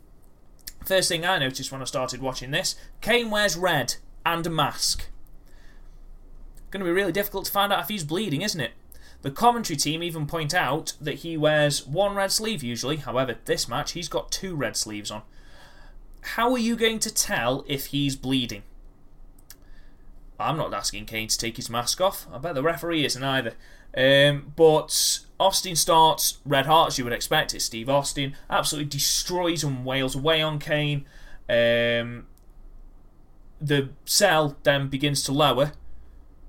First 0.85 1.09
thing 1.09 1.25
I 1.25 1.39
noticed 1.39 1.71
when 1.71 1.83
I 1.83 1.85
started 1.85 2.23
watching 2.23 2.51
this, 2.51 2.75
Kane 3.01 3.31
wears 3.31 3.57
red 3.57 3.97
and 4.25 4.47
a 4.47 4.51
mask. 4.51 5.09
Going 6.71 6.81
to 6.81 6.91
be 6.91 6.95
really 6.95 7.13
difficult 7.13 7.47
to 7.47 7.53
find 7.53 7.73
out 7.73 7.81
if 7.83 7.89
he's 7.89 8.05
bleeding, 8.05 8.43
isn't 8.43 8.61
it? 8.61 8.73
The 9.23 9.31
commentary 9.31 9.77
team 9.77 10.03
even 10.03 10.27
point 10.27 10.55
out 10.55 10.95
that 11.01 11.17
he 11.17 11.37
wears 11.37 11.87
one 11.87 12.15
red 12.15 12.33
sleeve 12.33 12.63
usually. 12.63 12.97
However, 12.97 13.37
this 13.45 13.69
match 13.69 13.93
he's 13.93 14.09
got 14.09 14.33
two 14.33 14.55
red 14.55 14.77
sleeves 14.77 15.11
on 15.11 15.23
how 16.23 16.53
are 16.53 16.59
you 16.59 16.77
going 16.77 16.99
to 17.01 17.13
tell 17.13 17.65
if 17.67 17.87
he's 17.87 18.17
bleeding? 18.17 18.63
I'm 20.41 20.57
not 20.57 20.73
asking 20.75 21.07
Kane 21.07 21.29
to 21.29 21.39
take 21.39 21.57
his 21.57 21.71
mask 21.71 22.01
off. 22.01 22.27
I 22.33 22.39
bet 22.39 22.55
the 22.55 22.63
referee 22.63 23.05
isn't 23.05 23.23
either. 23.23 23.55
Um, 23.97 24.53
but 24.57 25.21
Austin 25.39 25.77
starts 25.77 26.39
red 26.45 26.67
as 26.69 26.99
you 26.99 27.05
would 27.05 27.13
expect. 27.13 27.55
It's 27.55 27.65
Steve 27.65 27.89
Austin. 27.89 28.35
Absolutely 28.49 28.89
destroys 28.89 29.65
and 29.65 29.85
wails 29.85 30.15
away 30.15 30.41
on 30.43 30.59
Kane. 30.59 31.07
Um, 31.49 32.27
the 33.61 33.91
cell 34.05 34.57
then 34.63 34.89
begins 34.89 35.23
to 35.25 35.33
lower 35.33 35.73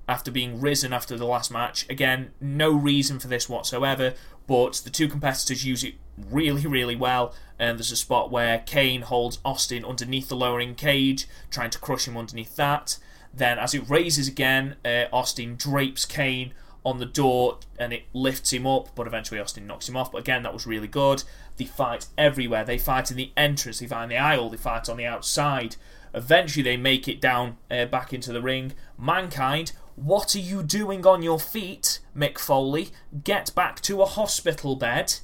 after 0.07 0.31
being 0.31 0.59
risen 0.59 0.93
after 0.93 1.17
the 1.17 1.25
last 1.25 1.51
match. 1.51 1.85
Again, 1.89 2.31
no 2.39 2.71
reason 2.71 3.19
for 3.19 3.27
this 3.27 3.47
whatsoever, 3.47 4.13
but 4.47 4.81
the 4.83 4.89
two 4.89 5.07
competitors 5.07 5.65
use 5.65 5.83
it 5.83 5.95
really, 6.29 6.67
really 6.67 6.95
well. 6.95 7.33
And 7.57 7.77
there's 7.77 7.91
a 7.91 7.95
spot 7.95 8.31
where 8.31 8.59
Kane 8.59 9.01
holds 9.03 9.39
Austin 9.45 9.85
underneath 9.85 10.29
the 10.29 10.35
lowering 10.35 10.75
cage, 10.75 11.27
trying 11.49 11.69
to 11.69 11.79
crush 11.79 12.07
him 12.07 12.17
underneath 12.17 12.55
that. 12.55 12.97
Then, 13.33 13.57
as 13.59 13.73
it 13.73 13.89
raises 13.89 14.27
again, 14.27 14.75
uh, 14.83 15.05
Austin 15.13 15.55
drapes 15.55 16.05
Kane 16.05 16.53
on 16.83 16.97
the 16.97 17.05
door 17.05 17.59
and 17.77 17.93
it 17.93 18.03
lifts 18.13 18.51
him 18.51 18.65
up, 18.65 18.95
but 18.95 19.07
eventually 19.07 19.39
Austin 19.39 19.67
knocks 19.67 19.87
him 19.87 19.95
off. 19.95 20.11
But 20.11 20.19
again, 20.19 20.43
that 20.43 20.53
was 20.53 20.65
really 20.65 20.87
good. 20.87 21.23
They 21.57 21.65
fight 21.65 22.07
everywhere. 22.17 22.63
They 22.63 22.77
fight 22.77 23.11
in 23.11 23.17
the 23.17 23.31
entrance, 23.37 23.79
they 23.79 23.87
fight 23.87 24.03
in 24.03 24.09
the 24.09 24.17
aisle, 24.17 24.49
they 24.49 24.57
fight 24.57 24.89
on 24.89 24.97
the 24.97 25.05
outside. 25.05 25.75
Eventually, 26.13 26.63
they 26.63 26.77
make 26.77 27.07
it 27.07 27.21
down 27.21 27.57
uh, 27.69 27.85
back 27.85 28.11
into 28.11 28.33
the 28.33 28.41
ring. 28.41 28.73
Mankind, 28.97 29.71
what 29.95 30.35
are 30.35 30.39
you 30.39 30.63
doing 30.63 31.05
on 31.05 31.21
your 31.21 31.39
feet, 31.39 31.99
Mick 32.15 32.37
Foley? 32.37 32.89
Get 33.23 33.53
back 33.55 33.79
to 33.81 34.01
a 34.01 34.05
hospital 34.05 34.75
bed. 34.75 35.15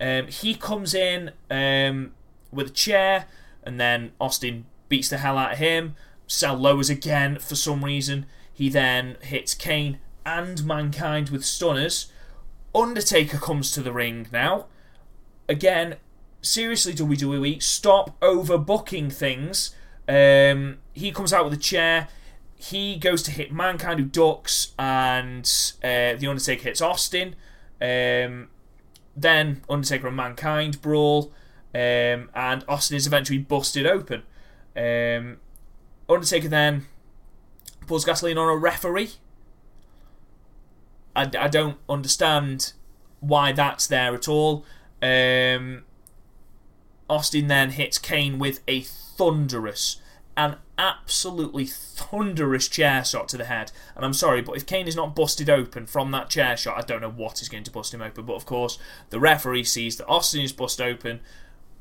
Um, 0.00 0.28
he 0.28 0.54
comes 0.54 0.94
in 0.94 1.32
um, 1.50 2.12
with 2.52 2.68
a 2.68 2.72
chair, 2.72 3.26
and 3.64 3.80
then 3.80 4.12
Austin 4.20 4.66
beats 4.88 5.08
the 5.08 5.18
hell 5.18 5.36
out 5.36 5.52
of 5.52 5.58
him. 5.58 5.96
Cell 6.30 6.56
lowers 6.56 6.88
again 6.88 7.40
for 7.40 7.56
some 7.56 7.84
reason. 7.84 8.24
He 8.52 8.68
then 8.68 9.16
hits 9.20 9.52
Kane 9.52 9.98
and 10.24 10.64
Mankind 10.64 11.28
with 11.30 11.44
stunners. 11.44 12.12
Undertaker 12.72 13.36
comes 13.36 13.72
to 13.72 13.82
the 13.82 13.92
ring 13.92 14.28
now. 14.30 14.66
Again, 15.48 15.96
seriously, 16.40 16.94
WWE, 16.94 17.60
stop 17.60 18.18
overbooking 18.20 19.12
things. 19.12 19.74
Um, 20.08 20.78
he 20.92 21.10
comes 21.10 21.32
out 21.32 21.44
with 21.46 21.54
a 21.54 21.60
chair. 21.60 22.06
He 22.54 22.96
goes 22.96 23.24
to 23.24 23.32
hit 23.32 23.52
Mankind, 23.52 23.98
who 23.98 24.06
ducks, 24.06 24.72
and 24.78 25.44
uh, 25.82 26.14
the 26.14 26.28
Undertaker 26.28 26.62
hits 26.62 26.80
Austin. 26.80 27.34
Um, 27.82 28.50
then 29.16 29.62
Undertaker 29.68 30.06
and 30.06 30.16
Mankind 30.16 30.80
brawl, 30.80 31.32
um, 31.74 32.30
and 32.34 32.64
Austin 32.68 32.96
is 32.96 33.08
eventually 33.08 33.40
busted 33.40 33.84
open. 33.84 34.22
Um, 34.76 35.38
Undertaker 36.10 36.48
then 36.48 36.86
pours 37.86 38.04
gasoline 38.04 38.38
on 38.38 38.48
a 38.48 38.56
referee. 38.56 39.12
I, 41.14 41.30
I 41.38 41.48
don't 41.48 41.78
understand 41.88 42.72
why 43.20 43.52
that's 43.52 43.86
there 43.86 44.14
at 44.14 44.28
all. 44.28 44.64
Um, 45.02 45.84
Austin 47.08 47.48
then 47.48 47.70
hits 47.70 47.98
Kane 47.98 48.38
with 48.38 48.60
a 48.68 48.82
thunderous, 48.82 50.00
an 50.36 50.56
absolutely 50.78 51.66
thunderous 51.66 52.68
chair 52.68 53.04
shot 53.04 53.28
to 53.28 53.36
the 53.36 53.44
head. 53.44 53.72
And 53.96 54.04
I'm 54.04 54.14
sorry, 54.14 54.40
but 54.40 54.56
if 54.56 54.66
Kane 54.66 54.88
is 54.88 54.96
not 54.96 55.16
busted 55.16 55.50
open 55.50 55.86
from 55.86 56.10
that 56.12 56.30
chair 56.30 56.56
shot, 56.56 56.78
I 56.78 56.82
don't 56.82 57.00
know 57.00 57.10
what 57.10 57.42
is 57.42 57.48
going 57.48 57.64
to 57.64 57.70
bust 57.70 57.92
him 57.92 58.02
open. 58.02 58.24
But 58.24 58.36
of 58.36 58.46
course, 58.46 58.78
the 59.10 59.20
referee 59.20 59.64
sees 59.64 59.96
that 59.96 60.06
Austin 60.06 60.42
is 60.42 60.52
busted 60.52 60.86
open. 60.86 61.20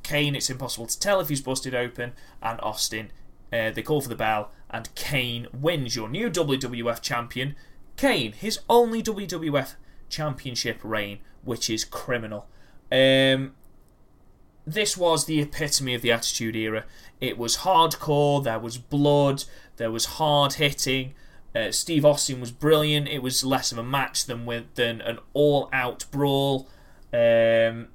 Kane, 0.02 0.36
it's 0.36 0.50
impossible 0.50 0.88
to 0.88 1.00
tell 1.00 1.20
if 1.20 1.30
he's 1.30 1.42
busted 1.42 1.76
open, 1.76 2.14
and 2.42 2.60
Austin, 2.62 3.12
uh, 3.52 3.72
they 3.72 3.82
call 3.82 4.02
for 4.02 4.10
the 4.10 4.16
bell, 4.16 4.52
and 4.70 4.94
Kane 4.96 5.48
wins 5.54 5.96
your 5.96 6.10
new 6.10 6.30
WWF 6.30 7.02
champion. 7.02 7.56
Kane, 7.98 8.34
his 8.34 8.60
only 8.70 9.02
WWF 9.02 9.76
championship 10.10 10.80
reign, 10.84 11.20
which 11.44 11.70
is 11.70 11.84
criminal. 11.84 12.48
Um, 12.92 13.54
this 14.66 14.96
was 14.96 15.26
the 15.26 15.42
epitome 15.42 15.96
of 15.96 16.02
the 16.02 16.12
Attitude 16.12 16.56
Era. 16.56 16.86
It 17.20 17.38
was 17.38 17.58
hardcore, 17.58 18.44
there 18.44 18.60
was 18.60 18.78
blood, 18.78 19.44
there 19.78 19.92
was 19.92 20.06
hard 20.06 20.54
hitting. 20.54 21.14
Uh, 21.56 21.72
Steve 21.72 22.06
Austin 22.06 22.40
was 22.40 22.52
brilliant. 22.52 23.08
It 23.08 23.24
was 23.24 23.44
less 23.44 23.72
of 23.72 23.80
a 23.80 23.84
match 23.84 24.26
than 24.26 24.46
with 24.46 24.76
than 24.76 25.02
an 25.02 25.18
all-out 25.34 26.06
brawl. 26.12 26.70
Um, 27.12 27.88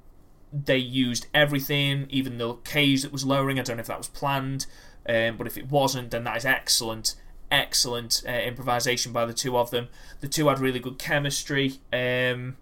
they 0.51 0.77
used 0.77 1.27
everything, 1.33 2.07
even 2.09 2.37
the 2.37 2.55
cage 2.55 3.03
that 3.03 3.13
was 3.13 3.25
lowering. 3.25 3.59
I 3.59 3.63
don't 3.63 3.77
know 3.77 3.81
if 3.81 3.87
that 3.87 3.97
was 3.97 4.09
planned, 4.09 4.65
um, 5.07 5.37
but 5.37 5.47
if 5.47 5.57
it 5.57 5.69
wasn't, 5.69 6.11
then 6.11 6.23
that 6.23 6.37
is 6.37 6.45
excellent, 6.45 7.15
excellent 7.51 8.23
uh, 8.27 8.31
improvisation 8.31 9.11
by 9.11 9.25
the 9.25 9.33
two 9.33 9.57
of 9.57 9.71
them. 9.71 9.87
The 10.21 10.27
two 10.27 10.47
had 10.47 10.59
really 10.59 10.79
good 10.79 10.97
chemistry. 10.97 11.79
Um, 11.93 12.57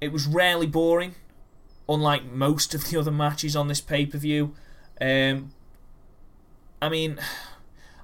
it 0.00 0.12
was 0.12 0.26
rarely 0.26 0.66
boring, 0.66 1.14
unlike 1.88 2.24
most 2.24 2.74
of 2.74 2.90
the 2.90 2.98
other 2.98 3.10
matches 3.10 3.56
on 3.56 3.68
this 3.68 3.80
pay 3.80 4.06
per 4.06 4.18
view. 4.18 4.54
Um, 5.00 5.52
I 6.80 6.88
mean, 6.88 7.18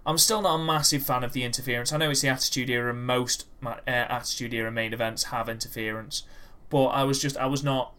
I'm 0.07 0.19
still 0.19 0.41
not 0.41 0.55
a 0.55 0.65
massive 0.65 1.03
fan 1.03 1.23
of 1.23 1.33
the 1.33 1.45
interference. 1.45 1.93
I 1.93 1.97
know 1.99 2.11
it's 2.11 2.23
the 2.23 2.29
Attitude 2.29 2.71
Era, 2.71 2.91
and 2.91 3.07
most 3.07 3.47
uh, 3.65 3.75
Attitude 3.87 4.55
Era 4.55 4.71
main 4.71 4.93
events 4.93 5.25
have 5.25 5.49
interference, 5.49 6.23
but 6.71 6.87
I 6.87 7.05
was 7.05 7.21
just 7.21 7.37
I 7.37 7.47
was 7.47 7.63
not 7.63 7.95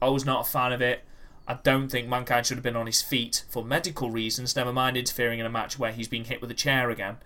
I 0.00 0.08
was 0.08 0.24
not 0.24 0.46
a 0.46 0.50
fan 0.50 0.72
of 0.72 0.80
it. 0.80 1.04
I 1.48 1.54
don't 1.54 1.88
think 1.88 2.08
Mankind 2.08 2.46
should 2.46 2.56
have 2.56 2.64
been 2.64 2.76
on 2.76 2.86
his 2.86 3.02
feet 3.02 3.44
for 3.48 3.64
medical 3.64 4.10
reasons, 4.10 4.56
never 4.56 4.72
mind 4.72 4.96
interfering 4.96 5.38
in 5.38 5.46
a 5.46 5.50
match 5.50 5.78
where 5.78 5.92
he's 5.92 6.08
being 6.08 6.24
hit 6.24 6.40
with 6.40 6.50
a 6.50 6.54
chair 6.54 6.90
again. 6.90 7.16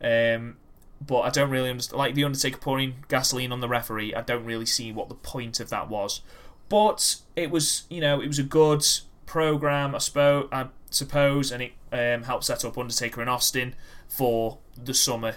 Um, 0.00 0.56
but 1.04 1.20
I 1.20 1.30
don't 1.30 1.50
really 1.50 1.70
understand. 1.70 1.98
Like 1.98 2.14
The 2.14 2.24
Undertaker 2.24 2.58
pouring 2.58 3.04
gasoline 3.08 3.52
on 3.52 3.60
the 3.60 3.68
referee, 3.68 4.14
I 4.14 4.22
don't 4.22 4.44
really 4.44 4.66
see 4.66 4.92
what 4.92 5.08
the 5.08 5.14
point 5.14 5.60
of 5.60 5.68
that 5.70 5.88
was. 5.88 6.20
But 6.68 7.16
it 7.34 7.50
was, 7.50 7.84
you 7.90 8.00
know, 8.00 8.20
it 8.20 8.26
was 8.28 8.38
a 8.38 8.44
good 8.44 8.84
program, 9.24 9.94
I, 9.94 9.98
suppose, 9.98 10.48
I 10.52 10.68
suppose 10.90 11.50
and 11.50 11.62
it 11.62 11.72
um, 11.92 12.24
helped 12.24 12.44
set 12.44 12.64
up 12.64 12.78
Undertaker 12.78 13.20
and 13.20 13.30
Austin 13.30 13.74
for 14.08 14.58
the 14.76 14.94
summer 14.94 15.36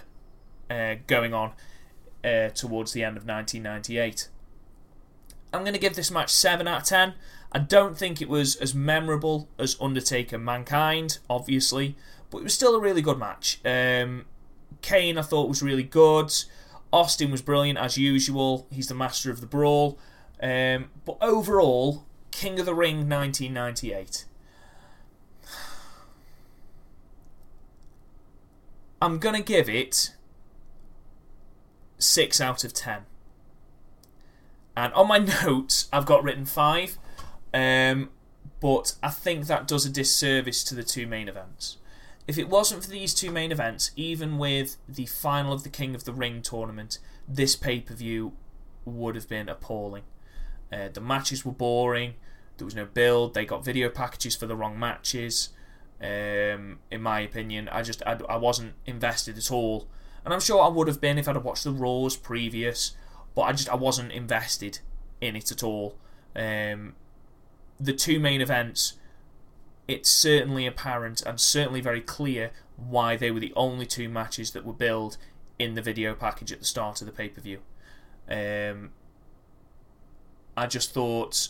uh, 0.70 0.94
going 1.06 1.34
on 1.34 1.52
uh, 2.24 2.48
towards 2.50 2.92
the 2.92 3.02
end 3.02 3.16
of 3.16 3.26
1998. 3.26 4.28
I'm 5.52 5.62
going 5.62 5.74
to 5.74 5.80
give 5.80 5.96
this 5.96 6.10
match 6.10 6.30
7 6.30 6.66
out 6.68 6.82
of 6.82 6.86
10. 6.86 7.14
I 7.52 7.58
don't 7.58 7.96
think 7.98 8.22
it 8.22 8.28
was 8.28 8.56
as 8.56 8.74
memorable 8.74 9.48
as 9.58 9.76
Undertaker 9.80 10.38
Mankind, 10.38 11.18
obviously, 11.28 11.96
but 12.30 12.38
it 12.38 12.44
was 12.44 12.54
still 12.54 12.76
a 12.76 12.80
really 12.80 13.02
good 13.02 13.18
match. 13.18 13.60
Um, 13.64 14.26
Kane, 14.82 15.18
I 15.18 15.22
thought, 15.22 15.48
was 15.48 15.62
really 15.62 15.82
good. 15.82 16.32
Austin 16.92 17.30
was 17.30 17.42
brilliant 17.42 17.78
as 17.78 17.98
usual. 17.98 18.66
He's 18.70 18.88
the 18.88 18.94
master 18.94 19.30
of 19.30 19.40
the 19.40 19.46
brawl. 19.46 19.98
Um, 20.42 20.90
but 21.04 21.18
overall, 21.20 22.04
King 22.30 22.58
of 22.60 22.66
the 22.66 22.74
Ring 22.74 23.08
1998. 23.08 24.26
I'm 29.02 29.18
going 29.18 29.34
to 29.34 29.42
give 29.42 29.68
it 29.68 30.14
6 31.98 32.40
out 32.40 32.64
of 32.64 32.72
10. 32.72 33.02
And 34.76 34.92
on 34.94 35.08
my 35.08 35.18
notes, 35.44 35.88
I've 35.92 36.06
got 36.06 36.22
written 36.22 36.46
5. 36.46 36.98
Um, 37.52 38.10
but 38.60 38.94
I 39.02 39.10
think 39.10 39.46
that 39.46 39.66
does 39.66 39.86
a 39.86 39.90
disservice 39.90 40.62
to 40.64 40.74
the 40.74 40.84
two 40.84 41.06
main 41.06 41.28
events. 41.28 41.78
If 42.26 42.38
it 42.38 42.48
wasn't 42.48 42.84
for 42.84 42.90
these 42.90 43.14
two 43.14 43.30
main 43.30 43.50
events, 43.50 43.90
even 43.96 44.38
with 44.38 44.76
the 44.88 45.06
final 45.06 45.52
of 45.52 45.64
the 45.64 45.68
King 45.68 45.94
of 45.94 46.04
the 46.04 46.12
Ring 46.12 46.42
tournament, 46.42 46.98
this 47.26 47.56
pay 47.56 47.80
per 47.80 47.94
view 47.94 48.32
would 48.84 49.14
have 49.14 49.28
been 49.28 49.48
appalling. 49.48 50.04
Uh, 50.72 50.88
the 50.92 51.00
matches 51.00 51.44
were 51.44 51.52
boring. 51.52 52.14
There 52.58 52.64
was 52.64 52.74
no 52.74 52.84
build. 52.84 53.34
They 53.34 53.44
got 53.44 53.64
video 53.64 53.88
packages 53.88 54.36
for 54.36 54.46
the 54.46 54.54
wrong 54.54 54.78
matches. 54.78 55.48
Um, 56.00 56.78
in 56.90 57.02
my 57.02 57.20
opinion, 57.20 57.68
I 57.70 57.82
just 57.82 58.02
I, 58.06 58.18
I 58.28 58.36
wasn't 58.36 58.74
invested 58.86 59.36
at 59.36 59.50
all, 59.50 59.88
and 60.24 60.32
I'm 60.32 60.40
sure 60.40 60.62
I 60.62 60.68
would 60.68 60.88
have 60.88 61.00
been 61.00 61.18
if 61.18 61.28
I'd 61.28 61.36
have 61.36 61.44
watched 61.44 61.64
the 61.64 61.72
Raws 61.72 62.16
previous. 62.16 62.92
But 63.34 63.42
I 63.42 63.52
just 63.52 63.68
I 63.68 63.74
wasn't 63.74 64.12
invested 64.12 64.80
in 65.20 65.36
it 65.36 65.50
at 65.50 65.62
all. 65.62 65.96
Um, 66.34 66.94
the 67.80 67.92
two 67.92 68.20
main 68.20 68.40
events, 68.40 68.94
it's 69.88 70.10
certainly 70.10 70.66
apparent 70.66 71.22
and 71.22 71.40
certainly 71.40 71.80
very 71.80 72.00
clear 72.00 72.50
why 72.76 73.16
they 73.16 73.30
were 73.30 73.40
the 73.40 73.52
only 73.56 73.86
two 73.86 74.08
matches 74.08 74.52
that 74.52 74.64
were 74.64 74.72
billed 74.72 75.16
in 75.58 75.74
the 75.74 75.82
video 75.82 76.14
package 76.14 76.52
at 76.52 76.60
the 76.60 76.64
start 76.64 77.00
of 77.00 77.06
the 77.06 77.12
pay 77.12 77.28
per 77.28 77.40
view. 77.40 77.58
Um, 78.28 78.90
I 80.56 80.66
just 80.66 80.92
thought 80.92 81.48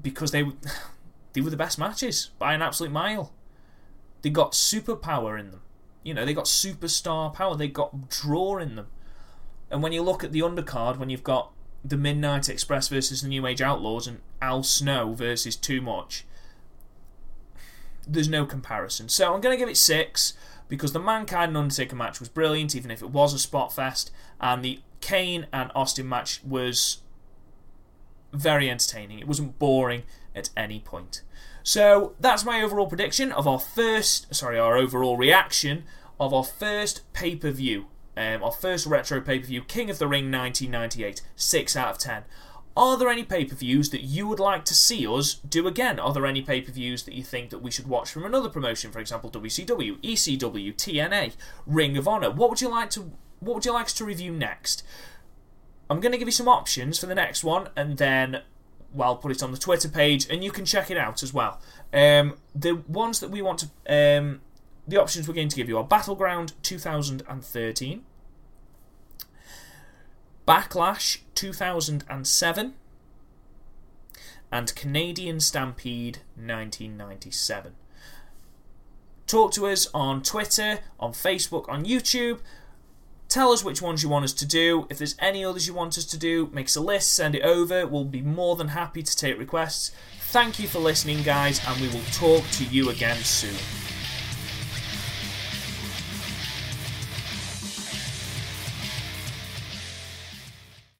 because 0.00 0.30
they 0.30 0.44
they 1.32 1.40
were 1.40 1.50
the 1.50 1.56
best 1.56 1.78
matches 1.78 2.30
by 2.38 2.54
an 2.54 2.62
absolute 2.62 2.92
mile. 2.92 3.32
They 4.22 4.30
got 4.30 4.52
superpower 4.52 5.38
in 5.38 5.50
them. 5.50 5.60
You 6.02 6.14
know, 6.14 6.24
they 6.24 6.34
got 6.34 6.46
superstar 6.46 7.32
power. 7.32 7.54
They 7.54 7.68
got 7.68 8.08
draw 8.08 8.58
in 8.58 8.74
them. 8.74 8.88
And 9.70 9.82
when 9.82 9.92
you 9.92 10.02
look 10.02 10.24
at 10.24 10.32
the 10.32 10.40
undercard, 10.40 10.96
when 10.96 11.10
you've 11.10 11.22
got 11.22 11.52
the 11.84 11.96
Midnight 11.96 12.48
Express 12.48 12.88
versus 12.88 13.22
the 13.22 13.28
New 13.28 13.46
Age 13.46 13.62
Outlaws 13.62 14.06
and 14.06 14.20
Al 14.42 14.62
Snow 14.62 15.12
versus 15.14 15.56
Too 15.56 15.80
Much, 15.80 16.24
there's 18.06 18.28
no 18.28 18.46
comparison. 18.46 19.08
So 19.08 19.34
I'm 19.34 19.40
going 19.40 19.54
to 19.54 19.58
give 19.58 19.68
it 19.68 19.76
six 19.76 20.34
because 20.68 20.92
the 20.92 21.00
Mankind 21.00 21.50
and 21.50 21.56
Undertaker 21.56 21.96
match 21.96 22.20
was 22.20 22.28
brilliant, 22.28 22.74
even 22.74 22.90
if 22.90 23.02
it 23.02 23.10
was 23.10 23.32
a 23.32 23.38
spot 23.38 23.72
fest, 23.72 24.10
and 24.40 24.64
the 24.64 24.80
Kane 25.00 25.46
and 25.52 25.70
Austin 25.74 26.08
match 26.08 26.40
was 26.44 27.02
very 28.32 28.70
entertaining. 28.70 29.18
It 29.18 29.28
wasn't 29.28 29.58
boring 29.58 30.02
at 30.34 30.50
any 30.56 30.80
point. 30.80 31.22
So 31.62 32.14
that's 32.20 32.44
my 32.44 32.62
overall 32.62 32.86
prediction 32.86 33.32
of 33.32 33.46
our 33.46 33.58
first, 33.58 34.34
sorry, 34.34 34.58
our 34.58 34.76
overall 34.76 35.16
reaction 35.16 35.84
of 36.20 36.34
our 36.34 36.44
first 36.44 37.10
pay 37.12 37.36
per 37.36 37.50
view, 37.50 37.86
um, 38.18 38.42
our 38.42 38.52
first 38.52 38.86
retro 38.86 39.20
pay 39.20 39.38
per 39.38 39.46
view, 39.46 39.62
King 39.62 39.90
of 39.90 39.98
the 39.98 40.08
Ring 40.08 40.30
1998, 40.30 41.22
6 41.36 41.76
out 41.76 41.90
of 41.90 41.98
10. 41.98 42.24
Are 42.76 42.96
there 42.96 43.08
any 43.08 43.24
pay 43.24 43.44
per 43.44 43.54
views 43.54 43.90
that 43.90 44.02
you 44.02 44.28
would 44.28 44.38
like 44.38 44.64
to 44.66 44.74
see 44.74 45.06
us 45.06 45.34
do 45.34 45.66
again? 45.66 45.98
Are 45.98 46.12
there 46.12 46.26
any 46.26 46.42
pay 46.42 46.60
per 46.60 46.72
views 46.72 47.02
that 47.04 47.14
you 47.14 47.22
think 47.22 47.50
that 47.50 47.58
we 47.58 47.70
should 47.70 47.86
watch 47.86 48.10
from 48.10 48.24
another 48.24 48.48
promotion, 48.48 48.92
for 48.92 49.00
example, 49.00 49.30
WCW, 49.30 50.00
ECW, 50.02 50.74
TNA, 50.74 51.34
Ring 51.66 51.96
of 51.96 52.06
Honor? 52.06 52.30
What 52.30 52.50
would 52.50 52.60
you 52.60 52.68
like 52.68 52.90
to 52.90 53.12
what 53.40 53.54
would 53.54 53.64
you 53.64 53.72
like 53.72 53.86
us 53.86 53.94
to 53.94 54.04
review 54.04 54.32
next? 54.32 54.84
I'm 55.90 56.00
going 56.00 56.12
to 56.12 56.18
give 56.18 56.28
you 56.28 56.32
some 56.32 56.48
options 56.48 56.98
for 56.98 57.06
the 57.06 57.14
next 57.14 57.42
one, 57.44 57.68
and 57.76 57.96
then 57.96 58.42
well, 58.92 59.16
put 59.16 59.32
it 59.32 59.42
on 59.42 59.52
the 59.52 59.58
Twitter 59.58 59.88
page, 59.88 60.28
and 60.30 60.42
you 60.42 60.50
can 60.50 60.64
check 60.64 60.90
it 60.90 60.96
out 60.96 61.22
as 61.22 61.32
well. 61.32 61.60
Um, 61.92 62.36
the 62.54 62.74
ones 62.86 63.20
that 63.20 63.30
we 63.30 63.42
want 63.42 63.64
to, 63.86 64.18
um, 64.18 64.40
the 64.86 65.00
options 65.00 65.28
we're 65.28 65.34
going 65.34 65.48
to 65.48 65.56
give 65.56 65.68
you 65.68 65.78
are 65.78 65.84
Battleground 65.84 66.54
2013, 66.62 68.04
Backlash 70.48 71.18
2007, 71.34 72.72
and 74.50 74.74
Canadian 74.74 75.40
Stampede 75.40 76.20
1997. 76.36 77.72
Talk 79.26 79.52
to 79.52 79.66
us 79.66 79.88
on 79.92 80.22
Twitter, 80.22 80.78
on 80.98 81.12
Facebook, 81.12 81.68
on 81.68 81.84
YouTube. 81.84 82.40
Tell 83.28 83.52
us 83.52 83.62
which 83.62 83.82
ones 83.82 84.02
you 84.02 84.08
want 84.08 84.24
us 84.24 84.32
to 84.32 84.46
do. 84.46 84.86
If 84.88 84.96
there's 84.96 85.16
any 85.18 85.44
others 85.44 85.66
you 85.66 85.74
want 85.74 85.98
us 85.98 86.06
to 86.06 86.18
do, 86.18 86.48
make 86.50 86.68
us 86.68 86.76
a 86.76 86.80
list, 86.80 87.12
send 87.12 87.34
it 87.34 87.42
over. 87.42 87.86
We'll 87.86 88.06
be 88.06 88.22
more 88.22 88.56
than 88.56 88.68
happy 88.68 89.02
to 89.02 89.16
take 89.16 89.38
requests. 89.38 89.92
Thank 90.30 90.58
you 90.58 90.66
for 90.66 90.78
listening, 90.78 91.22
guys, 91.24 91.60
and 91.68 91.78
we 91.78 91.88
will 91.88 92.04
talk 92.12 92.42
to 92.52 92.64
you 92.64 92.88
again 92.88 93.18
soon. 93.18 93.87